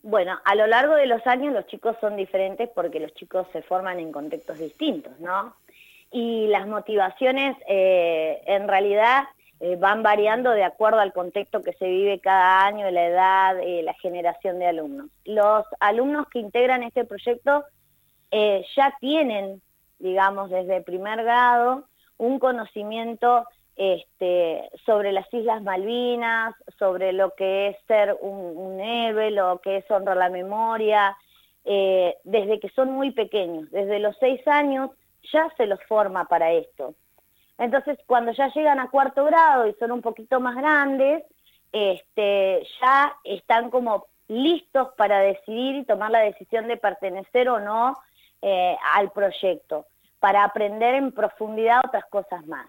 Bueno, 0.02 0.36
a 0.44 0.56
lo 0.56 0.66
largo 0.66 0.96
de 0.96 1.06
los 1.06 1.24
años 1.28 1.54
los 1.54 1.68
chicos 1.68 1.94
son 2.00 2.16
diferentes 2.16 2.68
porque 2.74 2.98
los 2.98 3.14
chicos 3.14 3.46
se 3.52 3.62
forman 3.62 4.00
en 4.00 4.10
contextos 4.10 4.58
distintos, 4.58 5.16
¿no? 5.20 5.54
Y 6.12 6.46
las 6.48 6.66
motivaciones 6.68 7.56
eh, 7.66 8.42
en 8.46 8.68
realidad 8.68 9.24
eh, 9.60 9.76
van 9.76 10.02
variando 10.02 10.50
de 10.50 10.62
acuerdo 10.62 11.00
al 11.00 11.12
contexto 11.12 11.62
que 11.62 11.72
se 11.72 11.86
vive 11.88 12.20
cada 12.20 12.66
año, 12.66 12.90
la 12.90 13.06
edad, 13.06 13.58
eh, 13.60 13.82
la 13.82 13.94
generación 13.94 14.58
de 14.58 14.66
alumnos. 14.66 15.08
Los 15.24 15.64
alumnos 15.80 16.28
que 16.28 16.38
integran 16.38 16.82
este 16.82 17.04
proyecto 17.04 17.64
ya 18.30 18.96
tienen, 18.98 19.60
digamos, 19.98 20.48
desde 20.48 20.80
primer 20.80 21.22
grado, 21.22 21.84
un 22.16 22.38
conocimiento 22.38 23.46
este, 23.76 24.70
sobre 24.86 25.12
las 25.12 25.32
Islas 25.34 25.62
Malvinas, 25.62 26.54
sobre 26.78 27.12
lo 27.12 27.34
que 27.34 27.68
es 27.68 27.76
ser 27.86 28.16
un, 28.22 28.56
un 28.56 28.80
héroe, 28.80 29.30
lo 29.32 29.60
que 29.60 29.76
es 29.78 29.90
honrar 29.90 30.16
la 30.16 30.30
memoria, 30.30 31.14
desde 31.64 32.58
que 32.58 32.70
son 32.70 32.92
muy 32.92 33.10
pequeños, 33.10 33.70
desde 33.70 33.98
los 33.98 34.16
seis 34.18 34.40
años 34.48 34.90
ya 35.32 35.48
se 35.56 35.66
los 35.66 35.82
forma 35.84 36.24
para 36.26 36.52
esto. 36.52 36.94
Entonces, 37.58 37.98
cuando 38.06 38.32
ya 38.32 38.52
llegan 38.52 38.80
a 38.80 38.90
cuarto 38.90 39.24
grado 39.24 39.66
y 39.66 39.74
son 39.74 39.92
un 39.92 40.02
poquito 40.02 40.40
más 40.40 40.56
grandes, 40.56 41.24
este, 41.72 42.66
ya 42.80 43.14
están 43.24 43.70
como 43.70 44.06
listos 44.28 44.88
para 44.96 45.20
decidir 45.20 45.76
y 45.76 45.84
tomar 45.84 46.10
la 46.10 46.20
decisión 46.20 46.66
de 46.66 46.76
pertenecer 46.76 47.48
o 47.48 47.60
no 47.60 47.96
eh, 48.40 48.76
al 48.94 49.10
proyecto, 49.10 49.86
para 50.18 50.44
aprender 50.44 50.94
en 50.94 51.12
profundidad 51.12 51.82
otras 51.84 52.04
cosas 52.06 52.46
más. 52.46 52.68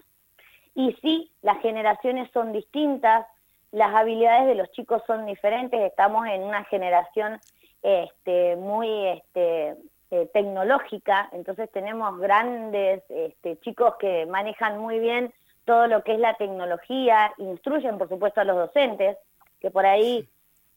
Y 0.74 0.92
sí, 1.00 1.30
las 1.42 1.60
generaciones 1.60 2.30
son 2.32 2.52
distintas, 2.52 3.26
las 3.70 3.94
habilidades 3.94 4.46
de 4.46 4.54
los 4.54 4.70
chicos 4.72 5.02
son 5.06 5.26
diferentes, 5.26 5.80
estamos 5.80 6.26
en 6.26 6.42
una 6.42 6.64
generación 6.64 7.40
este, 7.82 8.56
muy 8.56 9.06
este, 9.08 9.76
eh, 10.10 10.28
tecnológica, 10.32 11.28
entonces 11.32 11.70
tenemos 11.72 12.18
grandes 12.18 13.02
este, 13.08 13.58
chicos 13.60 13.94
que 13.98 14.26
manejan 14.26 14.78
muy 14.78 14.98
bien 14.98 15.32
todo 15.64 15.86
lo 15.86 16.02
que 16.02 16.12
es 16.12 16.20
la 16.20 16.34
tecnología, 16.34 17.32
instruyen 17.38 17.98
por 17.98 18.08
supuesto 18.08 18.40
a 18.40 18.44
los 18.44 18.56
docentes, 18.56 19.16
que 19.60 19.70
por 19.70 19.86
ahí 19.86 20.28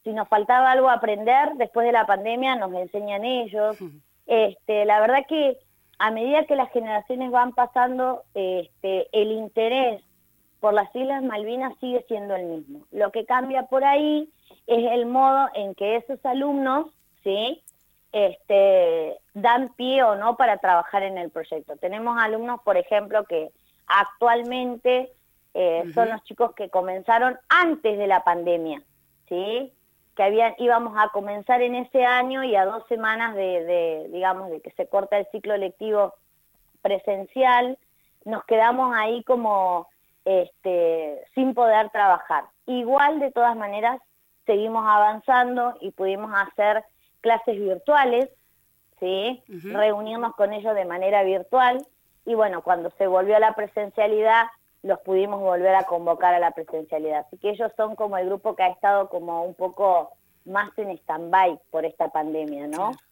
si 0.04 0.12
nos 0.12 0.28
faltaba 0.28 0.70
algo 0.70 0.88
a 0.88 0.94
aprender 0.94 1.50
después 1.56 1.86
de 1.86 1.92
la 1.92 2.06
pandemia 2.06 2.56
nos 2.56 2.72
enseñan 2.72 3.24
ellos. 3.24 3.76
Este, 4.26 4.84
la 4.84 5.00
verdad 5.00 5.26
que 5.28 5.58
a 5.98 6.10
medida 6.10 6.44
que 6.44 6.56
las 6.56 6.70
generaciones 6.70 7.30
van 7.30 7.52
pasando, 7.52 8.22
este, 8.34 9.08
el 9.12 9.32
interés 9.32 10.02
por 10.60 10.74
las 10.74 10.94
Islas 10.94 11.22
Malvinas 11.22 11.74
sigue 11.80 12.04
siendo 12.08 12.36
el 12.36 12.46
mismo. 12.46 12.86
Lo 12.90 13.10
que 13.10 13.24
cambia 13.24 13.64
por 13.64 13.84
ahí 13.84 14.28
es 14.66 14.92
el 14.92 15.06
modo 15.06 15.48
en 15.54 15.74
que 15.74 15.96
esos 15.96 16.24
alumnos, 16.24 16.86
¿sí? 17.22 17.62
Este, 18.18 19.16
dan 19.32 19.68
pie 19.76 20.02
o 20.02 20.16
no 20.16 20.36
para 20.36 20.56
trabajar 20.58 21.04
en 21.04 21.18
el 21.18 21.30
proyecto. 21.30 21.76
Tenemos 21.76 22.20
alumnos, 22.20 22.60
por 22.62 22.76
ejemplo, 22.76 23.22
que 23.26 23.52
actualmente 23.86 25.12
eh, 25.54 25.84
son 25.94 26.08
los 26.10 26.24
chicos 26.24 26.52
que 26.56 26.68
comenzaron 26.68 27.38
antes 27.48 27.96
de 27.96 28.08
la 28.08 28.24
pandemia, 28.24 28.82
¿sí? 29.28 29.72
Que 30.16 30.24
habían, 30.24 30.56
íbamos 30.58 30.94
a 30.98 31.10
comenzar 31.10 31.62
en 31.62 31.76
ese 31.76 32.04
año 32.04 32.42
y 32.42 32.56
a 32.56 32.64
dos 32.64 32.84
semanas 32.88 33.36
de, 33.36 33.64
de, 33.64 34.08
digamos, 34.10 34.50
de 34.50 34.62
que 34.62 34.72
se 34.72 34.88
corta 34.88 35.16
el 35.16 35.28
ciclo 35.30 35.56
lectivo 35.56 36.14
presencial, 36.82 37.78
nos 38.24 38.42
quedamos 38.46 38.96
ahí 38.96 39.22
como 39.22 39.86
este, 40.24 41.24
sin 41.36 41.54
poder 41.54 41.90
trabajar. 41.90 42.46
Igual, 42.66 43.20
de 43.20 43.30
todas 43.30 43.54
maneras, 43.54 44.00
seguimos 44.44 44.84
avanzando 44.84 45.76
y 45.80 45.92
pudimos 45.92 46.32
hacer 46.34 46.82
clases 47.20 47.58
virtuales, 47.58 48.28
¿sí? 49.00 49.42
reunirnos 49.48 50.34
con 50.34 50.52
ellos 50.52 50.74
de 50.74 50.84
manera 50.84 51.22
virtual 51.22 51.86
y 52.24 52.34
bueno, 52.34 52.62
cuando 52.62 52.90
se 52.98 53.06
volvió 53.06 53.36
a 53.36 53.40
la 53.40 53.54
presencialidad, 53.54 54.46
los 54.82 54.98
pudimos 55.00 55.40
volver 55.40 55.74
a 55.74 55.84
convocar 55.84 56.34
a 56.34 56.38
la 56.38 56.50
presencialidad. 56.50 57.24
Así 57.26 57.38
que 57.38 57.50
ellos 57.50 57.72
son 57.76 57.96
como 57.96 58.18
el 58.18 58.26
grupo 58.26 58.54
que 58.54 58.64
ha 58.64 58.68
estado 58.68 59.08
como 59.08 59.44
un 59.44 59.54
poco 59.54 60.12
más 60.44 60.70
en 60.78 60.90
stand-by 60.90 61.58
por 61.70 61.84
esta 61.84 62.08
pandemia, 62.08 62.66
¿no? 62.66 62.92
Claro. 62.92 63.07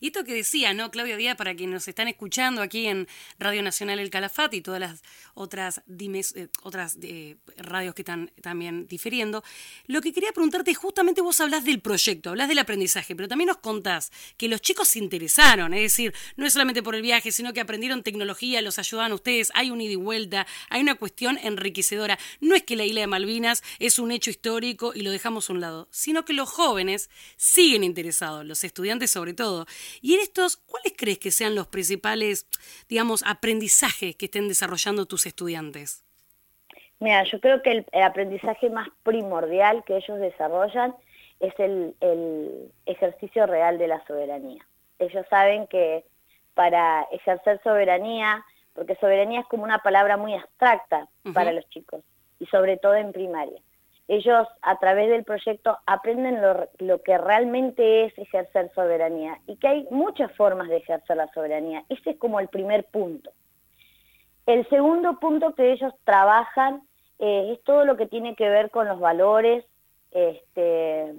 Y 0.00 0.08
esto 0.08 0.22
que 0.24 0.34
decía, 0.34 0.74
¿no? 0.74 0.90
Claudia 0.90 1.16
Díaz, 1.16 1.36
para 1.36 1.54
quienes 1.54 1.74
nos 1.74 1.88
están 1.88 2.08
escuchando 2.08 2.60
aquí 2.60 2.86
en 2.86 3.08
Radio 3.38 3.62
Nacional 3.62 3.98
El 3.98 4.10
Calafate 4.10 4.56
y 4.56 4.60
todas 4.60 4.80
las 4.80 5.02
otras, 5.32 5.82
eh, 5.88 6.48
otras 6.62 6.98
eh, 7.02 7.36
radios 7.56 7.94
que 7.94 8.02
están 8.02 8.30
también 8.42 8.86
difiriendo, 8.86 9.42
lo 9.86 10.02
que 10.02 10.12
quería 10.12 10.30
preguntarte 10.32 10.70
es 10.72 10.76
justamente 10.76 11.22
vos 11.22 11.40
hablas 11.40 11.64
del 11.64 11.80
proyecto, 11.80 12.30
hablas 12.30 12.48
del 12.48 12.58
aprendizaje, 12.58 13.16
pero 13.16 13.26
también 13.26 13.48
nos 13.48 13.58
contás 13.58 14.12
que 14.36 14.48
los 14.48 14.60
chicos 14.60 14.88
se 14.88 14.98
interesaron, 14.98 15.72
es 15.72 15.80
decir, 15.80 16.14
no 16.36 16.46
es 16.46 16.52
solamente 16.52 16.82
por 16.82 16.94
el 16.94 17.02
viaje, 17.02 17.32
sino 17.32 17.52
que 17.52 17.60
aprendieron 17.60 18.02
tecnología, 18.02 18.60
los 18.60 18.78
ayudan 18.78 19.12
ustedes, 19.12 19.50
hay 19.54 19.70
un 19.70 19.80
ida 19.80 19.92
y 19.92 19.96
vuelta, 19.96 20.46
hay 20.68 20.82
una 20.82 20.96
cuestión 20.96 21.38
enriquecedora. 21.42 22.18
No 22.40 22.54
es 22.54 22.62
que 22.62 22.76
la 22.76 22.84
isla 22.84 23.00
de 23.00 23.06
Malvinas 23.06 23.62
es 23.78 23.98
un 23.98 24.12
hecho 24.12 24.30
histórico 24.30 24.92
y 24.94 25.00
lo 25.00 25.10
dejamos 25.10 25.48
a 25.48 25.54
un 25.54 25.60
lado, 25.60 25.88
sino 25.90 26.24
que 26.24 26.34
los 26.34 26.50
jóvenes 26.50 27.10
siguen 27.36 27.84
interesados, 27.84 28.44
los 28.44 28.64
estudiantes 28.64 29.13
sobre 29.14 29.32
todo. 29.32 29.64
Y 30.02 30.14
en 30.14 30.20
estos, 30.20 30.58
¿cuáles 30.58 30.92
crees 30.96 31.18
que 31.18 31.30
sean 31.30 31.54
los 31.54 31.66
principales, 31.66 32.46
digamos, 32.88 33.24
aprendizajes 33.26 34.16
que 34.16 34.26
estén 34.26 34.48
desarrollando 34.48 35.06
tus 35.06 35.24
estudiantes? 35.24 36.04
Mira, 37.00 37.24
yo 37.24 37.40
creo 37.40 37.62
que 37.62 37.70
el, 37.92 38.02
aprendizaje 38.02 38.68
más 38.70 38.88
primordial 39.02 39.82
que 39.84 39.96
ellos 39.96 40.18
desarrollan 40.20 40.94
es 41.40 41.54
el, 41.58 41.94
ejercicio 42.86 43.46
real 43.46 43.78
de 43.78 43.88
la 43.88 44.04
soberanía. 44.06 44.66
Ellos 44.98 45.26
saben 45.30 45.66
que 45.66 46.04
para 46.54 47.06
ejercer 47.10 47.60
soberanía, 47.64 48.44
porque 48.74 48.96
soberanía 48.96 49.40
es 49.40 49.46
como 49.46 49.64
una 49.64 49.78
palabra 49.78 50.16
muy 50.16 50.34
abstracta 50.34 51.08
para 51.32 51.52
los 51.52 51.68
chicos, 51.70 52.02
y 52.38 52.46
sobre 52.46 52.76
todo 52.76 52.94
en 52.94 53.12
primaria 53.12 53.60
ellos 54.06 54.46
a 54.60 54.78
través 54.78 55.08
del 55.08 55.24
proyecto 55.24 55.78
aprenden 55.86 56.40
lo, 56.78 57.02
que 57.02 57.16
realmente 57.16 58.04
es 58.04 58.18
ejercer 58.18 58.70
soberanía 58.74 59.38
y 59.46 59.56
que 59.56 59.68
hay 59.68 59.88
muchas 59.90 60.30
formas 60.32 60.68
de 60.68 60.76
ejercer 60.76 61.16
la 61.16 61.28
soberanía. 61.32 61.84
Ese 61.88 62.10
es 62.10 62.18
como 62.18 62.38
el 62.38 62.48
primer 62.48 62.84
punto. 62.84 63.30
El 64.46 64.68
segundo 64.68 65.18
punto 65.20 65.54
que 65.54 65.72
ellos 65.72 65.94
trabajan 66.04 66.82
eh, 67.18 67.52
es 67.54 67.64
todo 67.64 67.86
lo 67.86 67.96
que 67.96 68.06
tiene 68.06 68.34
que 68.34 68.48
ver 68.48 68.70
con 68.70 68.86
los 68.86 69.00
valores, 69.00 69.64
este, 70.10 71.14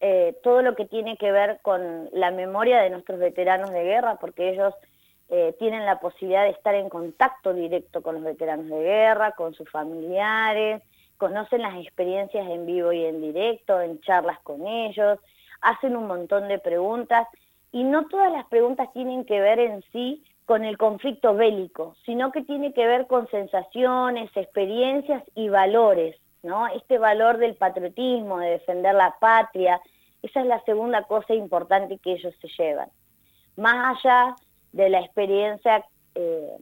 eh, 0.00 0.36
todo 0.44 0.62
lo 0.62 0.76
que 0.76 0.86
tiene 0.86 1.16
que 1.16 1.32
ver 1.32 1.58
con 1.62 2.08
la 2.12 2.30
memoria 2.30 2.80
de 2.80 2.90
nuestros 2.90 3.18
veteranos 3.18 3.70
de 3.70 3.82
guerra, 3.82 4.16
porque 4.20 4.50
ellos 4.50 4.72
eh, 5.28 5.56
tienen 5.58 5.84
la 5.84 5.98
posibilidad 5.98 6.44
de 6.44 6.50
estar 6.50 6.76
en 6.76 6.88
contacto 6.88 7.52
directo 7.52 8.00
con 8.00 8.14
los 8.14 8.22
veteranos 8.22 8.68
de 8.68 8.80
guerra, 8.80 9.32
con 9.32 9.54
sus 9.54 9.68
familiares, 9.68 10.82
conocen 11.18 11.62
las 11.62 11.76
experiencias 11.76 12.48
en 12.48 12.64
vivo 12.64 12.92
y 12.92 13.04
en 13.04 13.20
directo, 13.20 13.80
en 13.80 14.00
charlas 14.00 14.38
con 14.40 14.66
ellos, 14.66 15.18
hacen 15.60 15.96
un 15.96 16.06
montón 16.06 16.48
de 16.48 16.58
preguntas 16.58 17.26
y 17.72 17.84
no 17.84 18.06
todas 18.06 18.32
las 18.32 18.46
preguntas 18.46 18.88
tienen 18.94 19.24
que 19.24 19.40
ver 19.40 19.58
en 19.58 19.82
sí 19.92 20.24
con 20.46 20.64
el 20.64 20.78
conflicto 20.78 21.34
bélico, 21.34 21.94
sino 22.06 22.32
que 22.32 22.42
tiene 22.42 22.72
que 22.72 22.86
ver 22.86 23.06
con 23.06 23.28
sensaciones, 23.28 24.30
experiencias 24.34 25.22
y 25.34 25.50
valores, 25.50 26.16
¿no? 26.42 26.66
Este 26.68 26.96
valor 26.96 27.36
del 27.36 27.54
patriotismo, 27.56 28.38
de 28.38 28.52
defender 28.52 28.94
la 28.94 29.16
patria, 29.20 29.78
esa 30.22 30.40
es 30.40 30.46
la 30.46 30.62
segunda 30.64 31.02
cosa 31.02 31.34
importante 31.34 31.98
que 31.98 32.12
ellos 32.12 32.34
se 32.40 32.48
llevan. 32.56 32.88
Más 33.56 33.98
allá 33.98 34.36
de 34.72 34.88
la 34.88 35.00
experiencia 35.00 35.84
eh, 36.14 36.56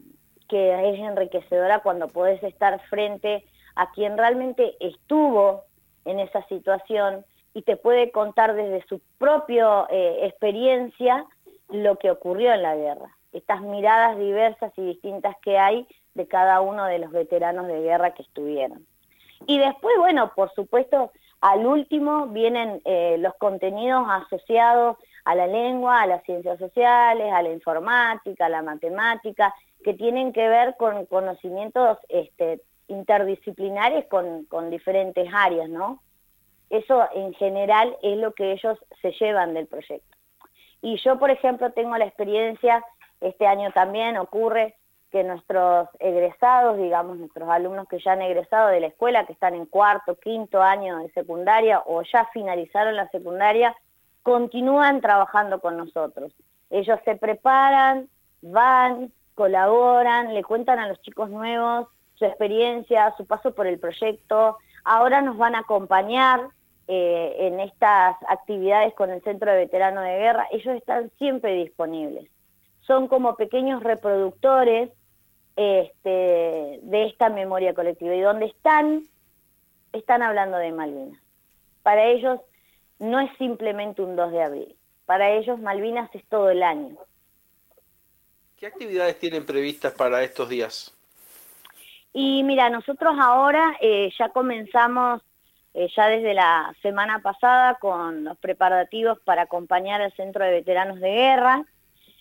que 0.49 0.91
es 0.91 0.99
enriquecedora 0.99 1.81
cuando 1.81 2.09
puedes 2.09 2.43
estar 2.43 2.81
frente 2.89 3.45
a 3.77 3.93
quien 3.93 4.19
realmente 4.19 4.77
estuvo 4.81 5.65
en 6.05 6.21
esa 6.21 6.43
situación 6.49 7.25
y 7.55 7.63
te 7.63 7.77
puede 7.77 8.11
contar 8.11 8.55
desde 8.55 8.85
su 8.87 9.01
propia 9.19 9.87
eh, 9.91 10.21
experiencia 10.23 11.25
lo 11.69 11.97
que 11.99 12.11
ocurrió 12.11 12.53
en 12.53 12.63
la 12.63 12.77
guerra. 12.77 13.17
Estas 13.33 13.61
miradas 13.61 14.19
diversas 14.19 14.73
y 14.77 14.83
distintas 14.83 15.37
que 15.43 15.59
hay 15.59 15.87
de 16.15 16.27
cada 16.27 16.61
uno 16.61 16.85
de 16.87 16.99
los 16.99 17.11
veteranos 17.13 17.67
de 17.67 17.83
guerra 17.83 18.13
que 18.15 18.23
estuvieron. 18.23 18.87
Y 19.47 19.59
después, 19.59 19.95
bueno, 19.99 20.33
por 20.35 20.53
supuesto, 20.55 21.13
al 21.41 21.67
último 21.67 22.27
vienen 22.29 22.81
eh, 22.85 23.17
los 23.19 23.35
contenidos 23.35 24.07
asociados 24.09 24.97
a 25.25 25.35
la 25.35 25.47
lengua, 25.47 26.03
a 26.03 26.07
las 26.07 26.23
ciencias 26.25 26.59
sociales, 26.59 27.33
a 27.33 27.43
la 27.43 27.53
informática, 27.53 28.47
a 28.47 28.49
la 28.49 28.63
matemática, 28.63 29.55
que 29.85 29.95
tienen 29.95 30.33
que 30.33 30.49
ver 30.49 30.77
con 30.77 31.05
conocimientos 31.07 31.99
este, 32.09 32.61
interdisciplinares 32.89 34.07
con, 34.07 34.45
con 34.45 34.71
diferentes 34.71 35.29
áreas, 35.33 35.69
¿no? 35.69 36.03
Eso 36.71 37.07
en 37.15 37.33
general 37.35 37.97
es 38.03 38.17
lo 38.19 38.33
que 38.33 38.53
ellos 38.53 38.79
se 39.01 39.13
llevan 39.13 39.55
del 39.55 39.67
proyecto. 39.67 40.17
Y 40.83 40.97
yo, 40.99 41.19
por 41.19 41.31
ejemplo, 41.31 41.71
tengo 41.73 41.97
la 41.97 42.07
experiencia, 42.07 42.85
este 43.21 43.47
año 43.47 43.71
también 43.73 44.17
ocurre 44.17 44.75
que 45.11 45.23
nuestros 45.23 45.89
egresados, 46.01 46.77
digamos, 46.77 47.19
nuestros 47.19 47.49
alumnos 47.49 47.89
que 47.89 48.01
ya 48.01 48.13
han 48.13 48.23
egresado 48.23 48.69
de 48.69 48.81
la 48.81 48.89
escuela, 48.89 49.25
que 49.27 49.33
están 49.33 49.55
en 49.55 49.67
cuarto, 49.67 50.17
quinto 50.17 50.61
año 50.61 50.99
de 50.99 51.11
secundaria 51.13 51.83
o 51.87 52.03
ya 52.03 52.29
finalizaron 52.33 52.97
la 52.97 53.09
secundaria, 53.09 53.75
continúan 54.23 55.01
trabajando 55.01 55.61
con 55.61 55.77
nosotros. 55.77 56.33
Ellos 56.71 56.99
se 57.05 57.15
preparan, 57.15 58.09
van, 58.43 59.13
colaboran, 59.35 60.35
le 60.35 60.43
cuentan 60.43 60.81
a 60.81 60.89
los 60.89 61.01
chicos 61.03 61.31
nuevos 61.31 61.89
su 62.19 62.25
experiencia, 62.25 63.15
su 63.17 63.27
paso 63.27 63.55
por 63.55 63.67
el 63.67 63.79
proyecto. 63.79 64.59
Ahora 64.85 65.23
nos 65.23 65.37
van 65.37 65.55
a 65.55 65.61
acompañar 65.61 66.49
eh, 66.89 67.37
en 67.41 67.61
estas 67.61 68.17
actividades 68.29 68.95
con 68.95 69.11
el 69.11 69.23
Centro 69.23 69.51
de 69.51 69.59
Veteranos 69.59 70.05
de 70.05 70.19
Guerra. 70.19 70.47
Ellos 70.51 70.77
están 70.77 71.11
siempre 71.19 71.55
disponibles. 71.55 72.31
Son 72.83 73.09
como 73.09 73.37
pequeños 73.37 73.83
reproductores 73.83 74.91
este, 75.57 76.79
de 76.83 77.07
esta 77.07 77.29
memoria 77.29 77.75
colectiva. 77.75 78.15
Y 78.15 78.21
donde 78.21 78.47
están, 78.47 79.03
están 79.93 80.23
hablando 80.23 80.59
de 80.59 80.73
Malvinas. 80.73 81.21
Para 81.83 82.05
ellos 82.07 82.41
no 82.99 83.21
es 83.21 83.31
simplemente 83.39 84.03
un 84.03 84.17
2 84.17 84.33
de 84.33 84.43
abril. 84.43 84.77
Para 85.07 85.31
ellos 85.33 85.59
Malvinas 85.61 86.09
es 86.15 86.25
todo 86.29 86.51
el 86.51 86.63
año. 86.63 86.97
¿Qué 88.57 88.67
actividades 88.67 89.19
tienen 89.19 89.45
previstas 89.45 89.93
para 89.93 90.23
estos 90.23 90.49
días? 90.49 90.96
Y 92.19 92.43
mira, 92.45 92.71
nosotros 92.71 93.15
ahora 93.21 93.77
eh, 93.79 94.11
ya 94.19 94.31
comenzamos, 94.31 95.21
eh, 95.75 95.87
ya 95.95 96.09
desde 96.09 96.33
la 96.33 96.75
semana 96.81 97.19
pasada, 97.19 97.75
con 97.75 98.25
los 98.25 98.39
preparativos 98.39 99.21
para 99.21 99.43
acompañar 99.43 100.01
al 100.01 100.15
Centro 100.15 100.43
de 100.43 100.51
Veteranos 100.51 100.99
de 100.99 101.11
Guerra, 101.11 101.63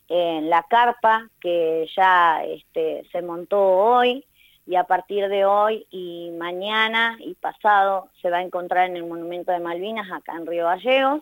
en 0.10 0.50
la 0.50 0.64
carpa 0.64 1.30
que 1.40 1.88
ya 1.96 2.44
este, 2.44 3.08
se 3.10 3.22
montó 3.22 3.58
hoy, 3.62 4.26
y 4.66 4.76
a 4.76 4.84
partir 4.84 5.30
de 5.30 5.46
hoy 5.46 5.88
y 5.92 6.30
mañana 6.38 7.16
y 7.22 7.34
pasado 7.36 8.10
se 8.22 8.30
va 8.30 8.40
a 8.40 8.44
encontrar 8.44 8.90
en 8.90 8.98
el 8.98 9.06
Monumento 9.06 9.54
de 9.54 9.60
Malvinas, 9.62 10.12
acá 10.12 10.36
en 10.36 10.46
Río 10.46 10.66
Gallegos. 10.66 11.22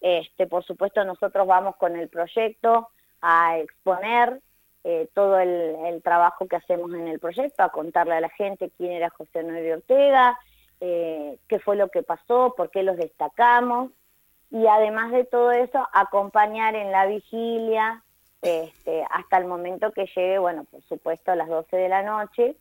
Este, 0.00 0.46
por 0.46 0.64
supuesto, 0.64 1.04
nosotros 1.04 1.48
vamos 1.48 1.74
con 1.74 1.96
el 1.96 2.08
proyecto 2.08 2.90
a 3.20 3.58
exponer 3.58 4.40
eh, 4.84 5.08
todo 5.14 5.38
el, 5.38 6.02
trabajo 6.02 6.46
que 6.46 6.56
hacemos 6.56 6.92
en 6.92 7.08
el 7.08 7.18
proyecto, 7.18 7.62
a 7.62 7.70
contarle 7.70 8.14
a 8.14 8.20
la 8.20 8.28
gente 8.28 8.70
quién 8.76 8.92
era 8.92 9.08
José 9.08 9.42
Noel 9.42 9.78
Ortega, 9.78 10.38
eh, 10.80 11.38
qué 11.48 11.58
fue 11.58 11.76
lo 11.76 11.88
que 11.88 12.02
pasó, 12.02 12.54
por 12.54 12.70
qué 12.70 12.82
los 12.82 12.98
destacamos, 12.98 13.90
y 14.50 14.66
además 14.66 15.10
de 15.10 15.24
todo 15.24 15.52
eso, 15.52 15.88
acompañar 15.92 16.74
en 16.74 16.92
la 16.92 17.06
vigilia 17.06 18.02
este, 18.42 19.06
hasta 19.10 19.38
el 19.38 19.46
momento 19.46 19.90
que 19.92 20.04
llegue, 20.14 20.38
bueno, 20.38 20.64
por 20.64 20.82
supuesto 20.82 21.32
a 21.32 21.36
las 21.36 21.48
12 21.48 21.74
de 21.74 21.88
la 21.88 22.02
noche, 22.02 22.54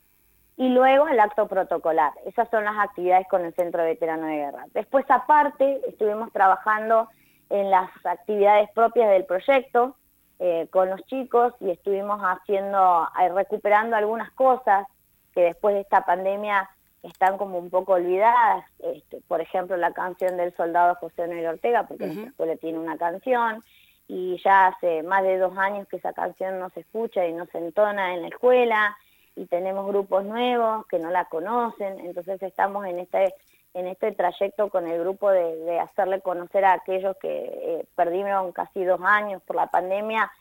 y 0.55 0.69
luego 0.69 1.09
el 1.09 1.19
acto 1.19 1.47
protocolar. 1.47 2.13
Esas 2.26 2.49
son 2.49 2.63
las 2.63 2.78
actividades 2.78 3.28
con 3.28 3.43
el 3.43 3.53
Centro 3.53 3.84
Veterano 3.84 4.28
de 4.28 4.38
Guerra. 4.38 4.65
Después, 4.74 5.05
aparte, 5.09 5.82
estuvimos 5.88 6.32
trabajando 6.32 7.09
en 7.49 7.69
las 7.69 7.89
actividades 8.05 8.69
propias 8.71 9.09
del 9.09 9.26
proyecto 9.26 9.97
eh, 10.46 10.68
con 10.72 10.89
los 10.89 11.02
chicos 11.06 11.54
y 11.62 11.70
estuvimos 11.70 12.20
haciendo, 12.20 13.08
eh, 13.18 13.30
recuperando 13.30 13.96
algunas 13.96 14.30
cosas 14.32 14.86
que 15.34 15.39
después 15.39 15.74
de 15.74 15.80
esta 15.80 16.02
pandemia 16.02 16.70
están 17.02 17.38
como 17.38 17.58
un 17.58 17.70
poco 17.70 17.94
olvidadas. 17.94 18.66
Este, 18.80 19.22
por 19.30 19.39
ejemplo, 19.39 19.78
la 19.78 19.94
canción 19.94 20.36
del 20.36 20.54
soldado 20.58 20.96
José 20.96 21.30
Noel 21.30 21.48
Ortega, 21.48 21.88
porque 21.88 22.08
nuestra 22.08 22.28
escuela 22.28 22.56
tiene 22.58 22.78
una 22.78 22.98
canción 22.98 23.64
y 24.10 24.38
ya 24.44 24.68
hace 24.68 25.02
más 25.04 25.24
de 25.24 25.38
dos 25.38 25.58
años 25.58 25.88
que 25.88 25.96
esa 25.96 26.12
canción 26.12 26.60
no 26.60 26.70
se 26.72 26.82
escucha 26.82 27.26
y 27.26 27.32
no 27.32 27.46
se 27.46 27.60
entona 27.60 28.14
en 28.14 28.24
la 28.24 28.28
escuela 28.28 28.98
y 29.38 29.46
tenemos 29.46 29.88
grupos 29.88 30.26
nuevos 30.26 30.86
que 30.88 31.00
no 31.00 31.10
la 31.10 31.24
conocen, 31.24 32.02
entonces 32.02 32.44
estamos 32.44 32.86
en 32.86 33.00
este 33.00 33.34
en 33.74 33.88
este 33.88 34.11
trayecto 34.11 34.69
con 34.69 34.88
el 34.88 34.99
grupo 34.99 35.32
de, 35.32 35.80
hacerle 35.80 36.21
conocer 36.21 36.65
a 36.65 36.74
aquellos 36.74 37.17
que 37.17 37.30
eh, 37.30 37.86
perdieron 37.95 38.51
casi 38.51 38.84
dos 38.84 39.01
años 39.03 39.41
por 39.43 39.55
la 39.55 39.67
pandemia 39.67 40.32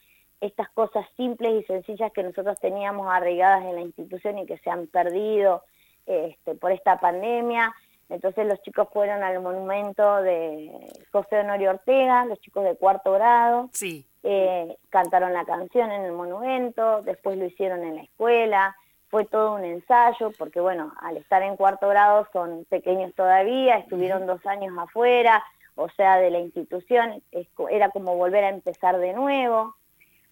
estas 0.43 0.68
cosas 0.70 1.07
simples 1.16 1.62
y 1.62 1.66
sencillas 1.66 2.12
que 2.12 2.24
nosotros 2.24 2.59
teníamos 2.61 3.07
arraigadas 3.09 3.64
en 3.64 3.76
la 3.76 3.80
institución 3.80 4.39
y 4.39 4.47
que 4.47 4.59
se 4.59 4.70
han 4.70 4.89
perdido 4.89 5.62
este, 6.05 6.57
por 6.57 6.72
esta 6.72 6.99
pandemia. 6.99 7.72
Entonces 8.09 8.47
los 8.47 8.61
chicos 8.62 8.89
fueron 8.93 9.22
al 9.22 9.41
monumento 9.41 10.20
de 10.20 10.70
José 11.12 11.39
Honorio 11.39 11.70
Ortega, 11.70 12.24
los 12.24 12.41
chicos 12.41 12.64
de 12.64 12.74
cuarto 12.74 13.12
grado, 13.12 13.70
sí. 13.72 14.05
Eh, 14.24 14.76
cantaron 14.91 15.33
la 15.33 15.45
canción 15.45 15.91
en 15.93 16.03
el 16.03 16.12
monumento, 16.12 17.03
después 17.03 17.39
lo 17.39 17.45
hicieron 17.45 17.85
en 17.85 17.97
la 17.97 18.03
escuela, 18.03 18.76
fue 19.13 19.27
todo 19.27 19.57
un 19.57 19.65
ensayo, 19.65 20.31
porque 20.39 20.59
bueno, 20.59 20.95
al 21.03 21.19
estar 21.19 21.43
en 21.43 21.59
cuarto 21.59 21.87
grado 21.87 22.27
son 22.33 22.65
pequeños 22.71 23.15
todavía, 23.15 23.77
estuvieron 23.77 24.27
dos 24.27 24.45
años 24.47 24.75
afuera, 24.79 25.45
o 25.75 25.91
sea, 25.91 26.17
de 26.17 26.31
la 26.31 26.39
institución, 26.39 27.23
era 27.71 27.91
como 27.91 28.17
volver 28.17 28.45
a 28.45 28.49
empezar 28.49 28.99
de 28.99 29.13
nuevo. 29.13 29.75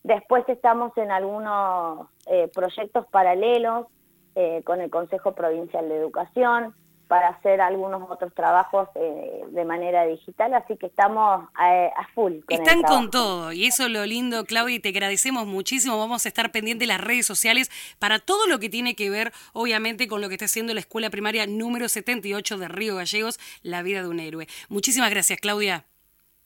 Después 0.03 0.49
estamos 0.49 0.97
en 0.97 1.11
algunos 1.11 2.09
eh, 2.25 2.51
proyectos 2.55 3.05
paralelos 3.09 3.87
eh, 4.35 4.63
con 4.65 4.81
el 4.81 4.89
Consejo 4.89 5.35
Provincial 5.35 5.87
de 5.87 5.99
Educación, 5.99 6.75
para 7.11 7.31
hacer 7.31 7.61
algunos 7.61 8.09
otros 8.09 8.33
trabajos 8.35 8.89
eh, 8.95 9.43
de 9.49 9.65
manera 9.65 10.07
digital, 10.07 10.55
así 10.55 10.77
que 10.77 10.87
estamos 10.87 11.45
a, 11.57 12.07
full. 12.15 12.35
Están 12.49 12.83
con 12.83 13.11
todo, 13.11 13.53
y 13.53 13.67
eso 13.67 13.87
es 13.87 13.91
lo 13.91 14.07
lindo, 14.07 14.45
Claudia, 14.45 14.77
y 14.77 14.79
te 14.79 14.91
agradecemos 14.91 15.45
muchísimo. 15.45 15.99
Vamos 15.99 16.25
a 16.25 16.29
estar 16.29 16.53
pendientes 16.53 16.87
de 16.87 16.93
las 16.93 17.01
redes 17.01 17.27
sociales 17.27 17.69
para 17.99 18.21
todo 18.21 18.47
lo 18.47 18.61
que 18.61 18.69
tiene 18.69 18.95
que 18.95 19.11
ver, 19.11 19.33
obviamente, 19.53 20.07
con 20.07 20.21
lo 20.21 20.29
que 20.29 20.35
está 20.35 20.45
haciendo 20.45 20.73
la 20.73 20.79
Escuela 20.79 21.11
Primaria 21.11 21.49
número 21.49 21.89
78 21.89 22.59
de 22.59 22.69
Río 22.69 22.95
Gallegos, 22.95 23.41
La 23.65 23.83
Vida 23.83 24.03
de 24.03 24.09
un 24.09 24.21
Héroe. 24.21 24.47
Muchísimas 24.69 25.11
gracias, 25.11 25.41
Claudia. 25.41 25.87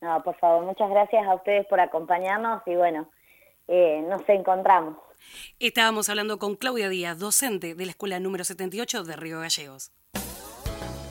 No, 0.01 0.23
por 0.23 0.35
favor, 0.39 0.65
muchas 0.65 0.89
gracias 0.89 1.27
a 1.27 1.35
ustedes 1.35 1.67
por 1.67 1.79
acompañarnos 1.79 2.63
y 2.65 2.75
bueno, 2.75 3.07
eh, 3.69 4.03
nos 4.09 4.27
encontramos. 4.31 4.97
Estábamos 5.61 6.09
hablando 6.09 6.39
con 6.39 6.57
Claudia 6.57 6.89
Díaz, 6.89 7.19
docente 7.19 7.75
de 7.75 7.85
la 7.85 7.91
Escuela 7.91 8.19
número 8.19 8.45
78 8.45 9.05
de 9.05 9.17
Río 9.17 9.41
Gallegos. 9.41 9.93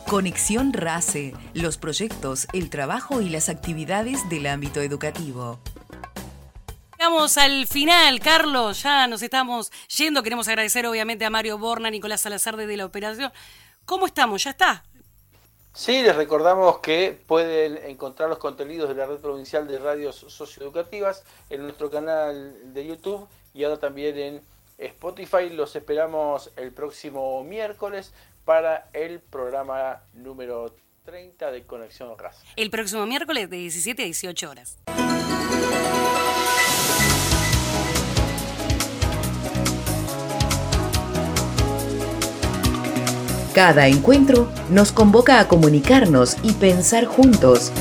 Conexión 0.07 0.73
RACE, 0.73 1.33
los 1.53 1.77
proyectos, 1.77 2.47
el 2.53 2.69
trabajo 2.69 3.21
y 3.21 3.29
las 3.29 3.49
actividades 3.49 4.29
del 4.29 4.47
ámbito 4.47 4.81
educativo. 4.81 5.59
Llegamos 6.97 7.37
al 7.37 7.67
final, 7.67 8.19
Carlos, 8.19 8.83
ya 8.83 9.07
nos 9.07 9.21
estamos 9.21 9.71
yendo. 9.97 10.21
Queremos 10.21 10.47
agradecer 10.47 10.85
obviamente 10.85 11.25
a 11.25 11.29
Mario 11.29 11.57
Borna, 11.57 11.89
Nicolás 11.89 12.21
Salazar 12.21 12.57
de 12.57 12.77
la 12.77 12.85
operación. 12.85 13.31
¿Cómo 13.85 14.05
estamos? 14.05 14.43
¿Ya 14.43 14.51
está? 14.51 14.83
Sí, 15.73 16.03
les 16.03 16.15
recordamos 16.15 16.79
que 16.79 17.19
pueden 17.25 17.77
encontrar 17.89 18.29
los 18.29 18.37
contenidos 18.37 18.89
de 18.89 18.95
la 18.95 19.07
Red 19.07 19.17
Provincial 19.17 19.67
de 19.67 19.79
Radios 19.79 20.17
Socioeducativas 20.27 21.23
en 21.49 21.63
nuestro 21.63 21.89
canal 21.89 22.73
de 22.73 22.85
YouTube 22.85 23.27
y 23.53 23.63
ahora 23.63 23.79
también 23.79 24.17
en 24.17 24.41
Spotify. 24.77 25.49
Los 25.49 25.75
esperamos 25.75 26.51
el 26.57 26.71
próximo 26.71 27.43
miércoles 27.43 28.13
para 28.45 28.89
el 28.93 29.19
programa 29.19 30.03
número 30.13 30.75
30 31.05 31.51
de 31.51 31.63
Conexión 31.63 32.17
RAS. 32.17 32.43
El 32.55 32.69
próximo 32.69 33.05
miércoles 33.05 33.49
de 33.49 33.57
17 33.57 34.01
a 34.01 34.05
18 34.05 34.49
horas. 34.49 34.77
Cada 43.53 43.87
encuentro 43.87 44.49
nos 44.71 44.91
convoca 44.91 45.39
a 45.39 45.47
comunicarnos 45.47 46.37
y 46.41 46.53
pensar 46.53 47.05
juntos 47.05 47.71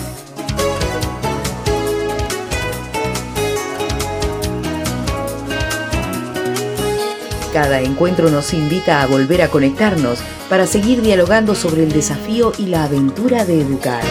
Cada 7.52 7.82
encuentro 7.82 8.30
nos 8.30 8.54
invita 8.54 9.02
a 9.02 9.06
volver 9.06 9.42
a 9.42 9.48
conectarnos 9.48 10.20
para 10.48 10.66
seguir 10.66 11.02
dialogando 11.02 11.54
sobre 11.54 11.82
el 11.82 11.92
desafío 11.92 12.52
y 12.56 12.66
la 12.66 12.84
aventura 12.84 13.44
de 13.44 13.60
educar. 13.60 14.02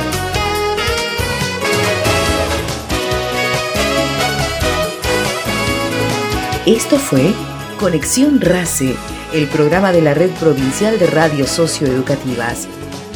Esto 6.68 7.00
fue 7.00 7.34
Conexión 7.80 8.40
RACE, 8.40 8.96
el 9.34 9.48
programa 9.48 9.92
de 9.92 10.04
la 10.04 10.14
Red 10.14 10.30
Provincial 10.40 11.00
de 11.00 11.08
Radios 11.08 11.50
Socioeducativas. 11.50 12.68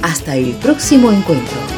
Hasta 0.02 0.36
el 0.36 0.56
próximo 0.56 1.12
encuentro. 1.12 1.75